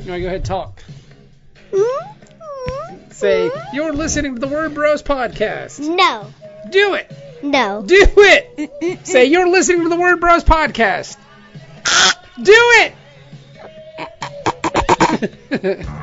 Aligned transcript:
You 0.00 0.10
want 0.10 0.18
to 0.18 0.20
go 0.20 0.26
ahead 0.26 0.36
and 0.36 0.44
talk? 0.44 0.82
Mm-hmm. 1.72 3.10
Say, 3.10 3.50
you're 3.72 3.92
listening 3.92 4.34
to 4.34 4.40
the 4.40 4.48
Word 4.48 4.74
Bros 4.74 5.02
podcast. 5.02 5.80
No. 5.80 6.32
Do 6.70 6.94
it. 6.94 7.10
No. 7.42 7.82
Do 7.82 8.06
it. 8.16 9.06
Say, 9.06 9.26
you're 9.26 9.48
listening 9.48 9.82
to 9.82 9.88
the 9.88 9.96
Word 9.96 10.20
Bros 10.20 10.44
podcast. 10.44 11.16
Do 12.42 12.52
it. 12.52 12.92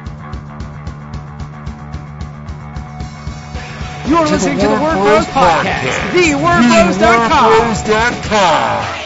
You're 4.05 4.27
listening 4.27 4.59
to 4.59 4.67
the 4.67 4.73
Word 4.73 4.95
Bros 4.95 5.25
podcast. 5.27 6.11
TheWordBros.com. 6.11 9.02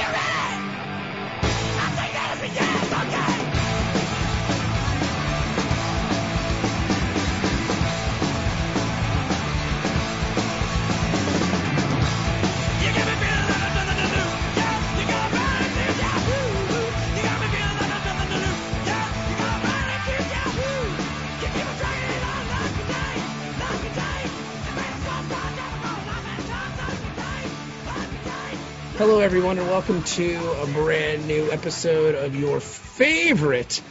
everyone, 29.28 29.60
and 29.60 29.68
welcome 29.68 30.02
to 30.04 30.36
a 30.62 30.68
brand 30.68 31.28
new 31.28 31.52
episode 31.52 32.16
of 32.16 32.34
your 32.34 32.62
favorite 32.62 33.82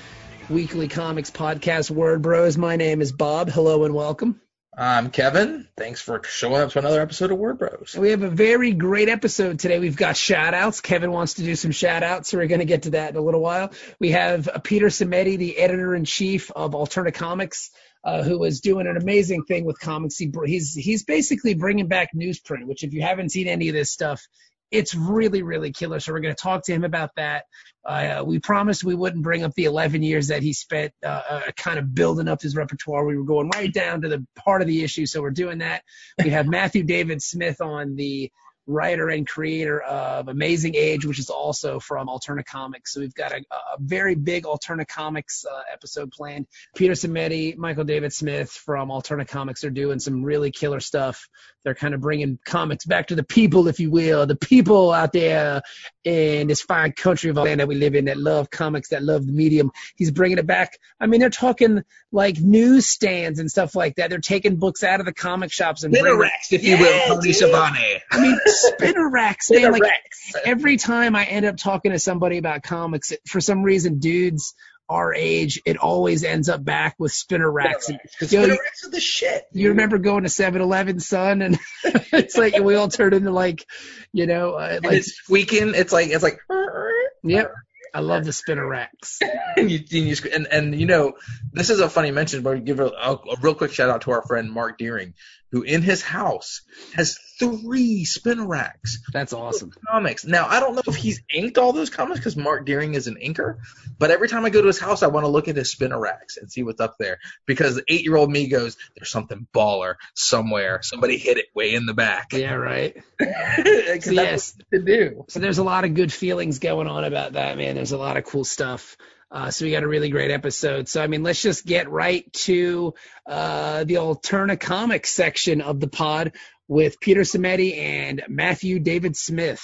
weekly 0.49 0.89
comics 0.89 1.31
podcast, 1.31 1.91
Word 1.91 2.23
Bros. 2.23 2.57
My 2.57 2.77
name 2.77 3.03
is 3.03 3.13
Bob. 3.13 3.51
Hello 3.51 3.85
and 3.85 3.95
welcome. 3.95 4.41
I'm 4.75 5.11
Kevin. 5.11 5.69
Thanks 5.77 6.01
for 6.01 6.23
showing 6.25 6.63
up 6.63 6.71
to 6.71 6.79
another 6.79 7.03
episode 7.03 7.33
of 7.33 7.37
Word 7.37 7.59
Bros. 7.59 7.95
We 7.99 8.13
have 8.13 8.23
a 8.23 8.31
very 8.31 8.73
great 8.73 9.11
episode 9.11 9.59
today. 9.59 9.79
We've 9.79 9.95
got 9.95 10.17
shout 10.17 10.55
outs. 10.55 10.81
Kevin 10.81 11.13
wants 11.13 11.35
to 11.35 11.43
do 11.43 11.55
some 11.55 11.71
shout 11.71 12.03
outs, 12.03 12.31
so 12.31 12.39
we're 12.39 12.47
going 12.47 12.61
to 12.61 12.65
get 12.65 12.85
to 12.85 12.91
that 12.93 13.11
in 13.11 13.17
a 13.17 13.21
little 13.21 13.43
while. 13.43 13.73
We 14.01 14.13
have 14.13 14.49
Peter 14.65 14.87
Simeti, 14.87 15.37
the 15.37 15.59
editor 15.59 15.95
in 15.95 16.07
chief 16.07 16.51
of 16.51 16.71
Alterna 16.71 17.13
Comics. 17.13 17.73
Uh, 18.03 18.23
who 18.23 18.45
is 18.45 18.61
doing 18.61 18.87
an 18.87 18.97
amazing 18.97 19.43
thing 19.45 19.65
with 19.65 19.81
comics? 19.81 20.17
He, 20.17 20.33
he's 20.47 20.75
he's 20.75 21.03
basically 21.03 21.55
bringing 21.55 21.89
back 21.89 22.11
newsprint, 22.15 22.65
which 22.65 22.85
if 22.85 22.95
you 22.95 23.03
haven't 23.03 23.33
seen 23.33 23.49
any 23.49 23.69
of 23.69 23.75
this 23.75 23.91
stuff, 23.91 24.23
it's 24.71 24.95
really 24.95 25.43
really 25.43 25.73
killer. 25.73 26.01
So 26.01 26.13
we're 26.13 26.21
going 26.21 26.35
to 26.35 26.43
talk 26.43 26.65
to 26.65 26.73
him 26.73 26.85
about 26.85 27.11
that. 27.17 27.45
Uh, 27.85 28.25
we 28.27 28.39
promised 28.39 28.83
we 28.83 28.95
wouldn't 28.95 29.23
bring 29.23 29.45
up 29.45 29.55
the 29.55 29.65
11 29.65 30.03
years 30.03 30.29
that 30.29 30.43
he 30.43 30.53
spent 30.53 30.93
uh, 31.05 31.23
uh, 31.29 31.41
kind 31.57 31.79
of 31.79 31.95
building 31.95 32.27
up 32.27 32.43
his 32.43 32.57
repertoire. 32.57 33.05
We 33.07 33.17
were 33.17 33.25
going 33.25 33.49
right 33.55 33.73
down 33.73 34.03
to 34.03 34.09
the 34.09 34.27
part 34.35 34.61
of 34.61 34.67
the 34.67 34.83
issue, 34.83 35.07
so 35.07 35.23
we're 35.23 35.31
doing 35.31 35.59
that. 35.59 35.83
We 36.23 36.31
have 36.31 36.47
Matthew 36.47 36.83
David 36.83 37.23
Smith 37.23 37.61
on 37.61 37.95
the 37.95 38.31
writer 38.67 39.09
and 39.09 39.27
creator 39.27 39.81
of 39.81 40.29
Amazing 40.29 40.75
Age, 40.75 41.05
which 41.07 41.19
is 41.19 41.31
also 41.31 41.79
from 41.79 42.09
Alterna 42.09 42.45
Comics. 42.45 42.93
So 42.93 43.01
we've 43.01 43.15
got 43.15 43.33
a, 43.33 43.37
a 43.37 43.77
very 43.79 44.15
big 44.15 44.45
Alterna 44.45 44.87
Comics 44.87 45.45
uh, 45.45 45.63
episode 45.73 46.11
planned. 46.11 46.47
Peter 46.75 46.95
Simeti, 46.95 47.57
Michael 47.57 47.85
David 47.85 48.13
Smith 48.13 48.51
from 48.51 48.89
Alterna 48.89 49.27
Comics 49.27 49.65
are 49.65 49.71
doing 49.71 49.99
some 50.01 50.23
really 50.25 50.51
killer 50.51 50.81
stuff. 50.81 51.29
They're 51.65 51.75
kind 51.75 51.95
of 51.95 52.01
bringing 52.01 52.39
comics 52.45 52.85
back 52.85 53.09
to 53.09 53.17
the 53.17 53.25
people, 53.25 53.67
if 53.67 53.81
you 53.81 53.91
will, 53.91 54.25
the 54.27 54.37
people 54.37 54.93
out 54.93 55.13
there 55.13 55.63
in 56.05 56.47
this 56.47 56.63
fine 56.63 56.93
country 56.93 57.31
of 57.31 57.37
land 57.37 57.59
that 57.59 57.67
we 57.67 57.75
live 57.75 57.97
in 57.97 58.05
that 58.05 58.17
love 58.17 58.51
comics, 58.51 58.91
that 58.91 59.03
love 59.03 59.27
the 59.27 59.33
medium. 59.33 59.73
He's 59.97 60.13
bringing 60.13 60.39
it 60.39 60.47
back. 60.47 60.79
I 61.01 61.07
mean, 61.07 61.19
they're 61.19 61.29
talking 61.31 61.83
like 62.13 62.39
newsstands 62.39 63.41
and 63.41 63.51
stuff 63.51 63.75
like 63.75 63.97
that. 63.97 64.11
They're 64.11 64.21
taking 64.21 64.57
books 64.57 64.85
out 64.85 65.01
of 65.01 65.07
the 65.07 65.13
comic 65.13 65.51
shops 65.53 65.83
and 65.83 65.93
bringing 65.93 66.13
Spinneracks, 66.21 66.53
if 66.53 66.63
you 66.63 66.79
will, 66.79 66.87
Yeah, 66.87 67.07
Tony 67.09 67.33
dude. 67.33 67.43
Savani. 67.43 68.01
I 68.13 68.21
mean, 68.21 68.39
spinner 68.57 69.09
racks, 69.11 69.51
man. 69.51 69.73
Like 69.73 69.83
Spinneracks. 69.83 70.41
every 70.45 70.77
time 70.77 71.15
I 71.17 71.25
end 71.25 71.47
up 71.47 71.57
talking 71.57 71.93
to 71.93 71.99
somebody 71.99 72.39
about 72.39 72.63
comics, 72.63 73.13
it- 73.13 73.21
for 73.29 73.41
some 73.41 73.63
reason, 73.63 73.99
dudes 73.99 74.55
our 74.89 75.13
age, 75.13 75.61
it 75.67 75.77
always 75.79 76.23
ends 76.23 76.49
up 76.49 76.65
back 76.65 76.95
with 76.99 77.11
spinner 77.13 77.51
racks. 77.51 77.91
Because 77.91 78.33
Yo, 78.33 78.43
you- 78.45 78.53
Spinneracks 78.53 78.87
are 78.87 78.91
the 78.91 79.01
shit. 79.01 79.45
You 79.53 79.71
remember 79.71 79.99
going 79.99 80.23
to 80.23 80.29
7-Eleven, 80.29 81.01
son, 81.01 81.43
and 81.43 81.59
it's 81.85 82.37
like 82.37 82.57
we 82.61 82.77
all 82.77 82.89
turn 82.89 83.13
into 83.13 83.33
like, 83.33 83.67
you 84.13 84.27
know, 84.27 84.55
uh, 84.55 84.69
And 84.77 84.85
like, 84.85 84.99
it's 84.99 85.13
squeaking. 85.15 85.75
It's 85.75 85.93
like 85.93 86.09
it's 86.11 86.23
like. 86.23 86.39
yep. 87.25 87.53
I 87.95 88.01
love 88.01 88.25
the 88.27 88.33
spinner 88.33 88.67
racks. 88.67 89.21
And 89.57 89.71
you, 89.71 89.79
and, 89.79 89.91
you, 90.07 90.17
and 90.35 90.47
and 90.53 90.79
you 90.79 90.85
know 90.85 91.15
this 91.51 91.71
is 91.71 91.81
a 91.81 91.89
funny 91.89 92.11
mention, 92.11 92.43
but 92.43 92.57
we 92.57 92.61
give 92.61 92.79
a, 92.79 92.89
a, 92.89 93.13
a 93.15 93.37
real 93.41 93.55
quick 93.55 93.73
shout 93.73 93.89
out 93.89 94.03
to 94.03 94.11
our 94.11 94.21
friend 94.23 94.53
Mark 94.53 94.77
Deering, 94.77 95.15
who 95.57 95.63
in 95.63 95.81
his 95.81 96.03
house 96.03 96.61
has 96.93 97.19
three 97.39 98.05
spinner 98.05 98.47
racks. 98.47 98.99
That's 99.11 99.33
awesome. 99.33 99.73
comics. 99.91 100.27
Now 100.27 100.47
I 100.47 100.61
don't 100.61 100.75
know 100.75 100.83
if 100.87 100.97
he's 100.97 101.23
inked 101.33 101.57
all 101.57 101.73
those 101.73 101.89
comics 101.89 102.21
because 102.21 102.37
Mark 102.37 102.67
Deering 102.67 102.95
is 102.95 103.07
an 103.07 103.17
inker, 103.17 103.57
but 103.99 104.11
every 104.11 104.29
time 104.29 104.45
I 104.45 104.51
go 104.51 104.61
to 104.61 104.67
his 104.67 104.79
house, 104.79 105.03
I 105.03 105.07
want 105.07 105.25
to 105.25 105.29
look 105.29 105.49
at 105.49 105.57
his 105.57 105.71
spinner 105.71 105.99
racks 105.99 106.37
and 106.37 106.53
see 106.53 106.63
what's 106.63 106.81
up 106.81 106.97
there 106.99 107.19
because 107.47 107.77
the 107.77 107.85
eight 107.89 108.05
year 108.05 108.17
old 108.17 108.31
me 108.31 108.49
goes, 108.49 108.77
"There's 108.95 109.11
something 109.11 109.47
baller 109.55 109.95
somewhere. 110.15 110.81
Somebody 110.83 111.17
hit 111.17 111.39
it 111.39 111.47
way 111.55 111.73
in 111.73 111.87
the 111.87 111.95
back." 111.95 112.35
Yeah, 112.35 112.55
right. 112.55 112.97
So, 113.99 114.11
yes. 114.13 114.53
to 114.73 114.83
do. 114.83 115.25
So 115.29 115.41
there's 115.41 115.59
a 115.59 115.65
lot 115.65 115.85
of 115.85 115.95
good 115.95 116.13
feelings 116.13 116.59
going 116.59 116.87
on 116.87 117.05
about 117.05 117.33
that, 117.33 117.57
man. 117.57 117.75
There's 117.75 117.93
a 117.93 117.99
lot 117.99 118.19
of 118.19 118.25
cool 118.25 118.45
stuff. 118.45 118.97
Uh, 119.31 119.51
so 119.51 119.65
we 119.65 119.73
got 119.73 119.83
a 119.83 119.89
really 119.89 120.09
great 120.09 120.31
episode. 120.31 120.89
So 120.89 121.03
I 121.03 121.09
mean, 121.09 121.23
let's 121.23 121.43
just 121.43 121.67
get 121.67 121.91
right 121.91 122.31
to 122.45 122.95
uh, 123.27 123.85
the 123.85 123.95
Alterna 123.95 124.59
Comics 124.59 125.11
section 125.11 125.61
of 125.61 125.81
the 125.81 125.89
pod 125.89 126.33
with 126.69 127.01
Peter 127.01 127.23
Simeti 127.23 127.77
and 127.79 128.23
Matthew 128.29 128.79
David 128.79 129.17
Smith. 129.17 129.63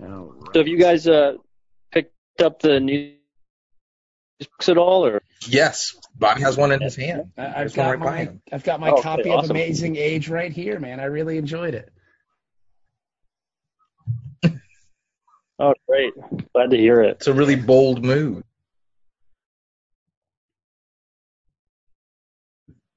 All 0.00 0.32
right. 0.34 0.54
So 0.54 0.60
have 0.60 0.68
you 0.68 0.78
guys 0.78 1.06
uh, 1.06 1.34
picked 1.92 2.12
up 2.42 2.60
the 2.60 2.80
news 2.80 3.14
books 4.40 4.68
at 4.68 4.78
all, 4.78 5.04
or 5.06 5.22
Yes, 5.46 5.96
Bobby 6.14 6.42
has 6.42 6.56
one 6.56 6.72
in 6.72 6.80
his 6.80 6.96
hand. 6.96 7.32
I- 7.36 7.62
I've 7.62 7.74
got 7.74 7.90
right 7.90 7.98
my 7.98 8.04
behind 8.06 8.28
him. 8.28 8.42
I've 8.52 8.64
got 8.64 8.80
my 8.80 8.90
copy 9.00 9.22
okay, 9.22 9.30
of. 9.32 9.50
Amazing 9.50 9.96
Age 9.96 10.28
right 10.28 10.52
here, 10.52 10.78
man. 10.78 11.00
I 11.00 11.04
really 11.04 11.38
enjoyed 11.38 11.74
it. 11.74 11.92
Oh, 15.58 15.74
great, 15.88 16.14
glad 16.52 16.70
to 16.70 16.76
hear 16.76 17.02
it. 17.02 17.16
It's 17.16 17.26
a 17.26 17.32
really 17.32 17.56
bold 17.56 18.04
move. 18.04 18.42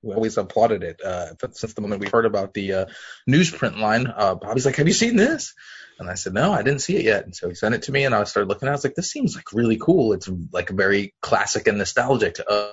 We 0.03 0.15
always 0.15 0.37
applauded 0.37 0.81
it 0.81 0.99
uh, 1.01 1.33
since 1.51 1.73
the 1.73 1.81
moment 1.81 2.01
we 2.01 2.09
heard 2.09 2.25
about 2.25 2.55
the 2.55 2.73
uh, 2.73 2.85
newsprint 3.29 3.77
line. 3.77 4.07
Uh, 4.07 4.33
Bobby's 4.33 4.65
like, 4.65 4.77
"Have 4.77 4.87
you 4.87 4.93
seen 4.93 5.15
this?" 5.15 5.53
And 5.99 6.09
I 6.09 6.15
said, 6.15 6.33
"No, 6.33 6.51
I 6.51 6.63
didn't 6.63 6.81
see 6.81 6.95
it 6.95 7.05
yet." 7.05 7.25
And 7.25 7.35
so 7.35 7.49
he 7.49 7.53
sent 7.53 7.75
it 7.75 7.83
to 7.83 7.91
me, 7.91 8.05
and 8.05 8.15
I 8.15 8.23
started 8.23 8.49
looking. 8.49 8.67
I 8.67 8.71
was 8.71 8.83
like, 8.83 8.95
"This 8.95 9.11
seems 9.11 9.35
like 9.35 9.53
really 9.53 9.77
cool. 9.77 10.13
It's 10.13 10.27
like 10.51 10.69
very 10.69 11.13
classic 11.21 11.67
and 11.67 11.77
nostalgic 11.77 12.37
uh, 12.49 12.71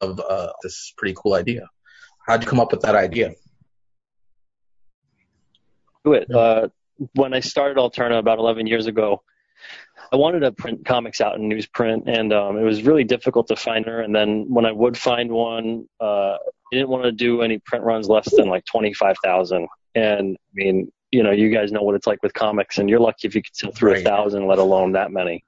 of 0.00 0.18
uh, 0.18 0.52
this 0.62 0.92
pretty 0.96 1.14
cool 1.16 1.34
idea." 1.34 1.68
How'd 2.26 2.42
you 2.42 2.48
come 2.48 2.60
up 2.60 2.72
with 2.72 2.82
that 2.82 2.96
idea? 2.96 3.34
Do 6.04 6.14
it. 6.14 6.28
Uh, 6.34 6.68
when 7.14 7.32
I 7.34 7.40
started 7.40 7.76
Alterna 7.78 8.18
about 8.18 8.38
11 8.38 8.66
years 8.66 8.86
ago, 8.86 9.22
I 10.12 10.16
wanted 10.16 10.40
to 10.40 10.52
print 10.52 10.84
comics 10.86 11.20
out 11.20 11.36
in 11.36 11.48
newsprint, 11.48 12.04
and 12.06 12.32
um, 12.32 12.56
it 12.56 12.62
was 12.62 12.82
really 12.82 13.04
difficult 13.04 13.48
to 13.48 13.56
find 13.56 13.84
her. 13.86 14.00
And 14.00 14.14
then 14.14 14.46
when 14.48 14.64
I 14.64 14.72
would 14.72 14.96
find 14.96 15.30
one, 15.30 15.86
uh, 16.00 16.34
I 16.36 16.38
didn't 16.72 16.88
want 16.88 17.04
to 17.04 17.12
do 17.12 17.42
any 17.42 17.58
print 17.58 17.84
runs 17.84 18.08
less 18.08 18.28
than 18.34 18.48
like 18.48 18.64
25,000. 18.66 19.66
And 19.94 20.36
I 20.36 20.50
mean, 20.54 20.92
you 21.10 21.22
know, 21.22 21.30
you 21.30 21.50
guys 21.50 21.72
know 21.72 21.82
what 21.82 21.94
it's 21.94 22.06
like 22.06 22.22
with 22.22 22.32
comics, 22.34 22.78
and 22.78 22.88
you're 22.88 23.00
lucky 23.00 23.26
if 23.28 23.34
you 23.34 23.42
could 23.42 23.54
sell 23.56 23.72
through 23.72 23.90
a 23.90 23.94
Right. 23.94 24.04
thousand, 24.04 24.46
let 24.46 24.58
alone 24.58 24.92
that 24.92 25.10
many. 25.10 25.44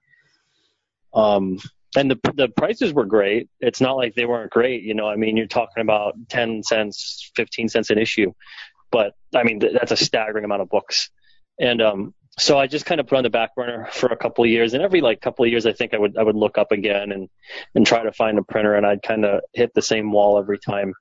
Um, 1.14 1.58
and 1.96 2.10
the 2.10 2.18
the 2.34 2.48
prices 2.48 2.92
were 2.92 3.04
great. 3.06 3.48
It's 3.60 3.80
not 3.80 3.96
like 3.96 4.14
they 4.14 4.24
weren't 4.24 4.50
great. 4.50 4.82
You 4.82 4.94
know, 4.94 5.08
I 5.08 5.16
mean, 5.16 5.36
you're 5.36 5.46
talking 5.46 5.80
about 5.82 6.14
10 6.28 6.62
cents, 6.62 7.30
15 7.34 7.68
cents 7.68 7.90
an 7.90 7.98
issue, 7.98 8.32
but 8.92 9.14
I 9.34 9.42
mean, 9.42 9.60
th- 9.60 9.72
that's 9.72 9.90
a 9.92 9.96
staggering 9.96 10.44
amount 10.44 10.62
of 10.62 10.68
books. 10.68 11.10
And 11.58 11.82
um, 11.82 12.14
so 12.38 12.58
I 12.58 12.66
just 12.66 12.86
kind 12.86 13.00
of 13.00 13.06
put 13.06 13.18
on 13.18 13.24
the 13.24 13.30
back 13.30 13.54
burner 13.54 13.88
for 13.92 14.08
a 14.08 14.16
couple 14.16 14.44
of 14.44 14.50
years. 14.50 14.74
And 14.74 14.82
every 14.82 15.00
like 15.00 15.20
couple 15.20 15.44
of 15.44 15.50
years, 15.50 15.66
I 15.66 15.72
think 15.72 15.94
I 15.94 15.98
would 15.98 16.16
I 16.16 16.22
would 16.22 16.36
look 16.36 16.58
up 16.58 16.72
again 16.72 17.12
and 17.12 17.28
and 17.74 17.86
try 17.86 18.02
to 18.02 18.12
find 18.12 18.38
a 18.38 18.42
printer, 18.42 18.74
and 18.74 18.86
I'd 18.86 19.02
kind 19.02 19.24
of 19.24 19.42
hit 19.52 19.72
the 19.74 19.82
same 19.82 20.10
wall 20.12 20.38
every 20.38 20.58
time. 20.58 20.92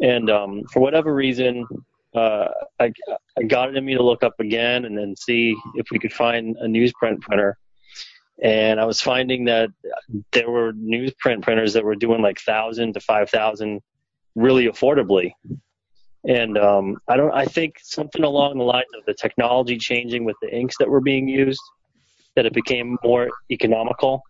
And 0.00 0.30
um, 0.30 0.62
for 0.72 0.80
whatever 0.80 1.14
reason, 1.14 1.66
uh, 2.14 2.48
I 2.78 2.92
I 3.38 3.42
got 3.46 3.68
it 3.68 3.76
in 3.76 3.84
me 3.84 3.94
to 3.94 4.02
look 4.02 4.22
up 4.22 4.38
again 4.38 4.84
and 4.84 4.96
then 4.96 5.14
see 5.16 5.56
if 5.74 5.86
we 5.90 5.98
could 5.98 6.12
find 6.12 6.56
a 6.58 6.66
newsprint 6.66 7.20
printer. 7.20 7.58
And 8.42 8.80
I 8.80 8.86
was 8.86 9.00
finding 9.00 9.44
that 9.46 9.68
there 10.32 10.50
were 10.50 10.72
newsprint 10.72 11.42
printers 11.42 11.74
that 11.74 11.84
were 11.84 11.96
doing 11.96 12.22
like 12.22 12.40
thousand 12.40 12.94
to 12.94 13.00
five 13.00 13.28
thousand 13.28 13.80
really 14.34 14.66
affordably. 14.66 15.32
And 16.26 16.58
um, 16.58 16.98
I 17.08 17.16
don't. 17.16 17.32
I 17.32 17.46
think 17.46 17.76
something 17.82 18.24
along 18.24 18.58
the 18.58 18.64
lines 18.64 18.92
of 18.98 19.04
the 19.06 19.14
technology 19.14 19.78
changing 19.78 20.24
with 20.24 20.36
the 20.42 20.54
inks 20.54 20.76
that 20.78 20.88
were 20.88 21.00
being 21.00 21.28
used, 21.28 21.62
that 22.36 22.46
it 22.46 22.52
became 22.52 22.98
more 23.04 23.30
economical. 23.50 24.22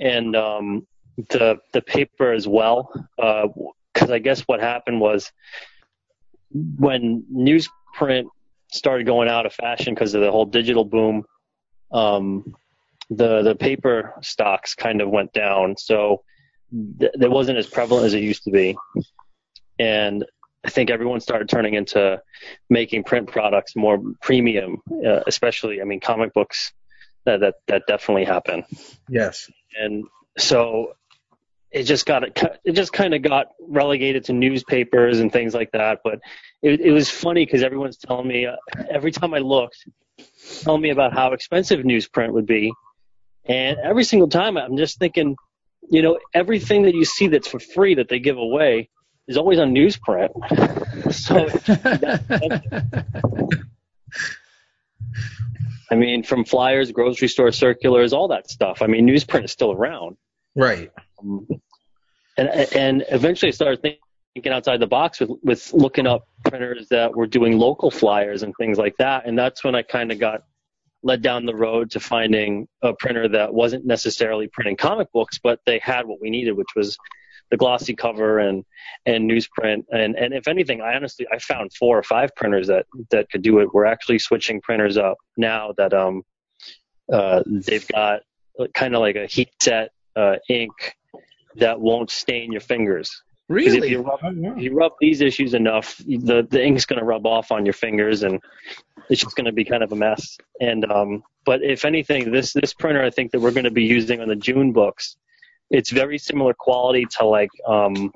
and 0.00 0.36
um, 0.36 0.86
the 1.30 1.58
the 1.72 1.82
paper 1.82 2.32
as 2.32 2.46
well. 2.46 2.92
Because 3.16 4.10
I 4.10 4.18
guess 4.18 4.42
what 4.42 4.60
happened 4.60 5.00
was 5.00 5.32
when 6.78 7.24
newsprint 7.32 8.26
started 8.72 9.06
going 9.06 9.28
out 9.28 9.46
of 9.46 9.52
fashion 9.54 9.94
because 9.94 10.14
of 10.14 10.20
the 10.20 10.30
whole 10.30 10.44
digital 10.46 10.84
boom, 10.84 11.24
um, 11.92 12.54
the 13.10 13.42
the 13.42 13.54
paper 13.54 14.14
stocks 14.22 14.74
kind 14.74 15.00
of 15.00 15.08
went 15.08 15.32
down. 15.32 15.76
So 15.78 16.22
th- 17.00 17.12
it 17.20 17.30
wasn't 17.30 17.58
as 17.58 17.66
prevalent 17.66 18.06
as 18.06 18.14
it 18.14 18.22
used 18.22 18.44
to 18.44 18.50
be, 18.50 18.76
and 19.78 20.24
I 20.66 20.70
think 20.70 20.90
everyone 20.90 21.20
started 21.20 21.48
turning 21.48 21.74
into 21.74 22.20
making 22.68 23.04
print 23.04 23.28
products 23.28 23.76
more 23.76 23.98
premium, 24.20 24.82
uh, 25.06 25.20
especially 25.26 25.80
I 25.80 25.84
mean 25.84 26.00
comic 26.00 26.34
books. 26.34 26.72
That 27.24 27.40
that 27.40 27.54
that 27.68 27.82
definitely 27.86 28.24
happened. 28.24 28.64
Yes. 29.08 29.48
And 29.80 30.06
so 30.36 30.94
it 31.70 31.84
just 31.84 32.04
got 32.04 32.24
it 32.24 32.72
just 32.72 32.92
kind 32.92 33.14
of 33.14 33.22
got 33.22 33.48
relegated 33.60 34.24
to 34.24 34.32
newspapers 34.32 35.20
and 35.20 35.32
things 35.32 35.54
like 35.54 35.70
that. 35.72 36.00
But 36.02 36.18
it, 36.62 36.80
it 36.80 36.90
was 36.90 37.08
funny 37.08 37.44
because 37.44 37.62
everyone's 37.62 37.96
telling 37.96 38.26
me 38.26 38.46
uh, 38.46 38.56
every 38.90 39.12
time 39.12 39.34
I 39.34 39.38
looked, 39.38 39.86
telling 40.62 40.82
me 40.82 40.90
about 40.90 41.12
how 41.12 41.32
expensive 41.32 41.80
newsprint 41.80 42.32
would 42.32 42.46
be, 42.46 42.72
and 43.44 43.78
every 43.78 44.04
single 44.04 44.28
time 44.28 44.56
I'm 44.56 44.76
just 44.76 44.98
thinking, 44.98 45.36
you 45.90 46.02
know, 46.02 46.18
everything 46.34 46.82
that 46.82 46.94
you 46.94 47.04
see 47.04 47.28
that's 47.28 47.46
for 47.46 47.60
free 47.60 47.94
that 47.94 48.08
they 48.08 48.18
give 48.18 48.38
away 48.38 48.88
is 49.28 49.36
always 49.36 49.58
on 49.58 49.74
newsprint. 49.74 50.30
so. 51.12 51.48
I 55.90 55.94
mean, 55.94 56.22
from 56.22 56.44
flyers, 56.44 56.90
grocery 56.90 57.28
store 57.28 57.52
circulars, 57.52 58.12
all 58.12 58.28
that 58.28 58.50
stuff. 58.50 58.82
I 58.82 58.86
mean, 58.86 59.06
newsprint 59.06 59.44
is 59.44 59.52
still 59.52 59.72
around. 59.72 60.16
Right. 60.54 60.90
Um, 61.22 61.46
and 62.36 62.48
and 62.48 63.04
eventually 63.08 63.48
I 63.48 63.52
started 63.52 63.82
thinking 63.82 64.52
outside 64.52 64.80
the 64.80 64.86
box 64.86 65.20
with 65.20 65.30
with 65.42 65.72
looking 65.72 66.06
up 66.06 66.28
printers 66.44 66.88
that 66.88 67.14
were 67.14 67.26
doing 67.26 67.58
local 67.58 67.90
flyers 67.90 68.42
and 68.42 68.54
things 68.58 68.78
like 68.78 68.96
that. 68.98 69.26
And 69.26 69.38
that's 69.38 69.62
when 69.64 69.74
I 69.74 69.82
kind 69.82 70.12
of 70.12 70.18
got 70.18 70.42
led 71.02 71.22
down 71.22 71.46
the 71.46 71.54
road 71.54 71.90
to 71.92 72.00
finding 72.00 72.66
a 72.82 72.92
printer 72.92 73.28
that 73.28 73.54
wasn't 73.54 73.86
necessarily 73.86 74.48
printing 74.48 74.76
comic 74.76 75.12
books, 75.12 75.38
but 75.42 75.60
they 75.64 75.78
had 75.78 76.06
what 76.06 76.20
we 76.20 76.30
needed, 76.30 76.52
which 76.52 76.74
was 76.74 76.96
the 77.50 77.56
glossy 77.56 77.94
cover 77.94 78.38
and 78.38 78.64
and 79.04 79.30
newsprint. 79.30 79.84
And 79.90 80.16
and 80.16 80.34
if 80.34 80.48
anything 80.48 80.80
i 80.80 80.94
honestly 80.94 81.26
i 81.32 81.38
found 81.38 81.72
four 81.72 81.98
or 81.98 82.02
five 82.02 82.34
printers 82.36 82.68
that 82.68 82.86
that 83.10 83.30
could 83.30 83.42
do 83.42 83.58
it. 83.60 83.72
We're 83.72 83.86
actually 83.86 84.18
switching 84.18 84.60
printers 84.60 84.96
up 84.96 85.18
now 85.36 85.72
that 85.76 85.92
um 85.94 86.22
uh 87.12 87.42
they've 87.46 87.86
got 87.88 88.22
kind 88.74 88.94
of 88.94 89.00
like 89.00 89.16
a 89.16 89.26
heat 89.26 89.50
set 89.60 89.90
uh 90.16 90.36
ink 90.48 90.72
that 91.56 91.80
won't 91.80 92.10
stain 92.10 92.52
your 92.52 92.60
fingers. 92.60 93.22
Really 93.48 93.78
if 93.78 93.90
you 93.90 94.02
rub, 94.02 94.18
if 94.22 94.62
you 94.62 94.74
rub 94.74 94.92
these 95.00 95.20
issues 95.20 95.54
enough 95.54 95.98
the 95.98 96.46
the 96.50 96.64
ink's 96.64 96.84
going 96.84 96.98
to 96.98 97.04
rub 97.04 97.26
off 97.26 97.52
on 97.52 97.64
your 97.64 97.74
fingers 97.74 98.24
and 98.24 98.40
it's 99.08 99.20
just 99.20 99.36
going 99.36 99.44
to 99.44 99.52
be 99.52 99.64
kind 99.64 99.84
of 99.84 99.92
a 99.92 99.96
mess. 99.96 100.36
And 100.60 100.90
um 100.90 101.22
but 101.46 101.62
if 101.62 101.84
anything 101.86 102.30
this 102.32 102.52
this 102.52 102.74
printer 102.74 103.02
i 103.02 103.08
think 103.08 103.30
that 103.30 103.40
we're 103.40 103.52
going 103.52 103.64
to 103.64 103.70
be 103.70 103.84
using 103.84 104.20
on 104.20 104.28
the 104.28 104.36
june 104.36 104.72
books 104.72 105.16
it's 105.70 105.90
very 105.90 106.18
similar 106.18 106.54
quality 106.54 107.06
to 107.18 107.26
like 107.26 107.50
um 107.66 108.10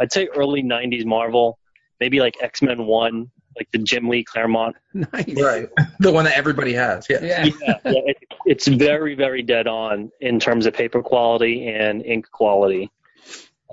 I'd 0.00 0.12
say 0.12 0.28
early 0.36 0.62
'90s 0.62 1.04
Marvel, 1.04 1.58
maybe 2.00 2.20
like 2.20 2.34
X 2.40 2.62
Men 2.62 2.86
One, 2.86 3.30
like 3.56 3.68
the 3.72 3.78
Jim 3.78 4.08
Lee 4.08 4.24
Claremont. 4.24 4.76
Nice. 4.94 5.34
Right. 5.40 5.68
The 6.00 6.12
one 6.12 6.24
that 6.24 6.36
everybody 6.36 6.74
has. 6.74 7.06
Yeah. 7.08 7.22
Yeah. 7.22 7.44
Yeah, 7.44 7.78
yeah 7.84 8.00
it, 8.06 8.16
it's 8.46 8.66
very 8.66 9.14
very 9.14 9.42
dead 9.42 9.66
on 9.66 10.10
in 10.20 10.38
terms 10.38 10.66
of 10.66 10.74
paper 10.74 11.02
quality 11.02 11.68
and 11.68 12.04
ink 12.04 12.30
quality. 12.30 12.90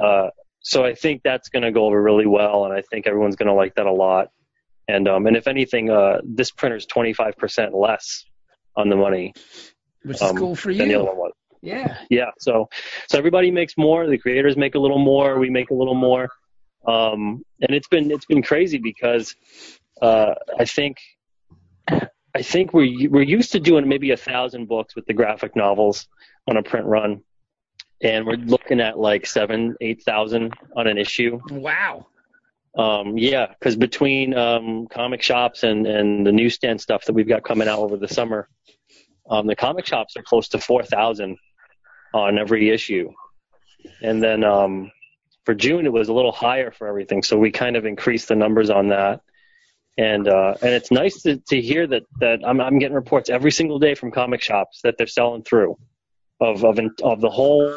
Uh, 0.02 0.30
so 0.62 0.86
I 0.86 0.94
think 0.94 1.24
that's 1.24 1.50
going 1.50 1.64
to 1.64 1.72
go 1.72 1.86
over 1.86 2.02
really 2.02 2.26
well, 2.26 2.66
and 2.66 2.74
I 2.74 2.82
think 2.82 3.08
everyone's 3.08 3.36
going 3.36 3.48
to 3.48 3.54
like 3.54 3.76
that 3.76 3.86
a 3.86 3.92
lot. 3.92 4.30
And 4.88 5.08
um, 5.08 5.28
and 5.28 5.38
if 5.38 5.48
anything, 5.48 5.90
uh, 5.90 6.20
this 6.24 6.52
printer's 6.52 6.86
25% 6.86 7.74
less 7.74 8.26
on 8.76 8.90
the 8.90 8.96
money. 8.96 9.34
Which 10.04 10.18
is 10.18 10.22
um, 10.22 10.38
cool 10.38 10.56
for 10.56 10.72
you. 10.72 10.80
than 10.80 10.90
the 10.90 10.96
other 10.96 11.06
one 11.06 11.18
was. 11.18 11.34
Yeah. 11.62 11.98
yeah 12.10 12.32
so 12.40 12.70
so 13.10 13.18
everybody 13.18 13.52
makes 13.52 13.78
more 13.78 14.08
the 14.08 14.18
creators 14.18 14.56
make 14.56 14.76
a 14.76 14.80
little 14.80 15.00
more 15.00 15.40
we 15.40 15.50
make 15.50 15.72
a 15.72 15.74
little 15.74 15.96
more 15.96 16.30
um 16.88 17.44
and 17.62 17.76
it's 17.76 17.88
been 17.90 18.10
it's 18.12 18.26
been 18.26 18.42
crazy 18.42 18.78
because 18.78 19.36
uh 20.02 20.34
i 20.58 20.64
think 20.64 20.98
i 21.90 22.42
think 22.42 22.74
we're 22.74 23.10
we're 23.10 23.22
used 23.24 23.52
to 23.52 23.60
doing 23.60 23.88
maybe 23.88 24.12
a 24.12 24.18
thousand 24.18 24.68
books 24.68 24.96
with 24.96 25.06
the 25.06 25.14
graphic 25.14 25.56
novels 25.56 26.08
on 26.48 26.56
a 26.58 26.64
print 26.64 26.86
run 26.86 27.22
and 28.02 28.26
we're 28.26 28.36
looking 28.36 28.80
at 28.80 28.98
like 28.98 29.26
seven 29.26 29.76
eight 29.82 30.02
thousand 30.04 30.54
on 30.78 30.88
an 30.88 30.98
issue 30.98 31.40
Wow. 31.50 32.08
um 32.78 33.18
yeah 33.18 33.48
because 33.48 33.76
between 33.76 34.34
um 34.34 34.88
comic 34.88 35.22
shops 35.22 35.64
and 35.64 35.86
and 35.86 36.26
the 36.26 36.32
newsstand 36.32 36.80
stuff 36.80 37.04
that 37.06 37.14
we've 37.14 37.28
got 37.28 37.44
coming 37.44 37.68
out 37.68 37.80
over 37.80 37.98
the 37.98 38.08
summer 38.08 38.48
um 39.30 39.46
the 39.48 39.56
comic 39.56 39.86
shops 39.86 40.16
are 40.16 40.24
close 40.24 40.48
to 40.50 40.60
four 40.60 40.84
thousand 40.84 41.38
on 42.14 42.38
every 42.38 42.70
issue. 42.70 43.12
And 44.02 44.22
then 44.22 44.44
um, 44.44 44.92
for 45.46 45.54
June, 45.54 45.86
it 45.86 45.94
was 45.94 46.10
a 46.10 46.14
little 46.14 46.32
higher 46.32 46.72
for 46.72 46.88
everything, 46.88 47.24
so 47.24 47.38
we 47.38 47.52
kind 47.52 47.76
of 47.76 47.86
increased 47.86 48.28
the 48.28 48.36
numbers 48.36 48.70
on 48.70 48.90
that. 48.90 49.22
And 49.98 50.28
uh, 50.28 50.56
and 50.62 50.72
it's 50.72 50.92
nice 50.92 51.22
to, 51.24 51.38
to 51.50 51.60
hear 51.60 51.86
that 51.88 52.04
that 52.20 52.40
I'm 52.46 52.62
I'm 52.62 52.80
getting 52.80 52.96
reports 52.96 53.30
every 53.30 53.52
single 53.52 53.80
day 53.80 53.96
from 53.96 54.12
comic 54.12 54.42
shops 54.42 54.82
that 54.84 54.98
they're 54.98 55.08
selling 55.08 55.44
through 55.44 55.78
of 56.40 56.64
of 56.64 56.80
of 57.04 57.22
the 57.22 57.30
whole 57.30 57.76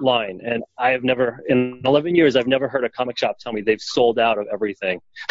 line. 0.00 0.40
And 0.44 0.62
I 0.78 0.90
have 0.90 1.04
never 1.04 1.42
in 1.48 1.82
11 1.84 2.14
years 2.14 2.36
I've 2.36 2.46
never 2.46 2.68
heard 2.68 2.84
a 2.84 2.88
comic 2.88 3.18
shop 3.18 3.38
tell 3.38 3.52
me 3.52 3.60
they've 3.62 3.80
sold 3.80 4.18
out 4.18 4.38
of 4.38 4.46
everything. 4.52 5.00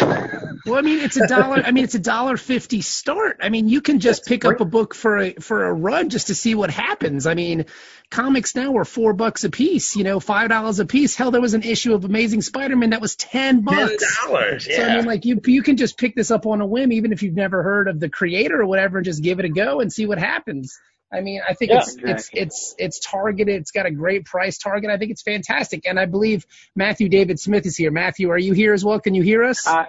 Well, 0.66 0.78
I 0.78 0.82
mean, 0.82 0.98
it's 0.98 1.16
a 1.16 1.28
dollar. 1.28 1.62
I 1.64 1.70
mean, 1.70 1.84
it's 1.84 1.94
a 1.94 2.00
dollar 2.00 2.36
fifty 2.36 2.80
start. 2.80 3.38
I 3.40 3.50
mean, 3.50 3.68
you 3.68 3.80
can 3.80 4.00
just 4.00 4.22
That's 4.22 4.28
pick 4.28 4.40
great. 4.40 4.56
up 4.56 4.60
a 4.60 4.64
book 4.64 4.96
for 4.96 5.18
a 5.18 5.34
for 5.34 5.64
a 5.66 5.72
run 5.72 6.08
just 6.08 6.26
to 6.26 6.34
see 6.34 6.56
what 6.56 6.70
happens. 6.70 7.24
I 7.28 7.34
mean, 7.34 7.66
comics 8.10 8.56
now 8.56 8.76
are 8.76 8.84
four 8.84 9.12
bucks 9.12 9.44
a 9.44 9.50
piece. 9.50 9.94
You 9.94 10.02
know, 10.02 10.18
five 10.18 10.48
dollars 10.48 10.80
a 10.80 10.84
piece. 10.86 11.14
Hell, 11.14 11.30
there 11.30 11.40
was 11.40 11.54
an 11.54 11.62
issue 11.62 11.94
of 11.94 12.04
Amazing 12.04 12.42
Spider-Man 12.42 12.90
that 12.90 13.00
was 13.00 13.14
ten 13.14 13.60
bucks. 13.60 14.24
dollars. 14.26 14.66
Yeah. 14.68 14.76
So 14.76 14.82
I 14.88 14.96
mean, 14.96 15.04
like 15.04 15.24
you 15.24 15.40
you 15.44 15.62
can 15.62 15.76
just 15.76 15.98
pick 15.98 16.16
this 16.16 16.32
up 16.32 16.46
on 16.46 16.60
a 16.60 16.66
whim, 16.66 16.90
even 16.90 17.12
if 17.12 17.22
you've 17.22 17.36
never 17.36 17.62
heard 17.62 17.86
of 17.86 18.00
the 18.00 18.08
creator 18.08 18.60
or 18.60 18.66
whatever, 18.66 18.98
and 18.98 19.04
just 19.04 19.22
give 19.22 19.38
it 19.38 19.44
a 19.44 19.50
go 19.50 19.78
and 19.80 19.92
see 19.92 20.06
what 20.06 20.18
happens. 20.18 20.76
I 21.16 21.20
mean, 21.20 21.40
I 21.48 21.54
think 21.54 21.72
Yeah, 21.72 21.78
it's 21.78 21.96
it's 22.02 22.30
it's 22.32 22.74
it's 22.78 23.00
targeted. 23.00 23.56
It's 23.56 23.70
got 23.70 23.86
a 23.86 23.90
great 23.90 24.26
price 24.26 24.58
target. 24.58 24.90
I 24.90 24.98
think 24.98 25.10
it's 25.10 25.22
fantastic, 25.22 25.86
and 25.86 25.98
I 25.98 26.04
believe 26.06 26.44
Matthew 26.74 27.08
David 27.08 27.40
Smith 27.40 27.64
is 27.66 27.76
here. 27.76 27.90
Matthew, 27.90 28.30
are 28.30 28.38
you 28.38 28.52
here 28.52 28.74
as 28.74 28.84
well? 28.84 29.00
Can 29.00 29.14
you 29.14 29.22
hear 29.22 29.44
us? 29.44 29.66
I 29.66 29.86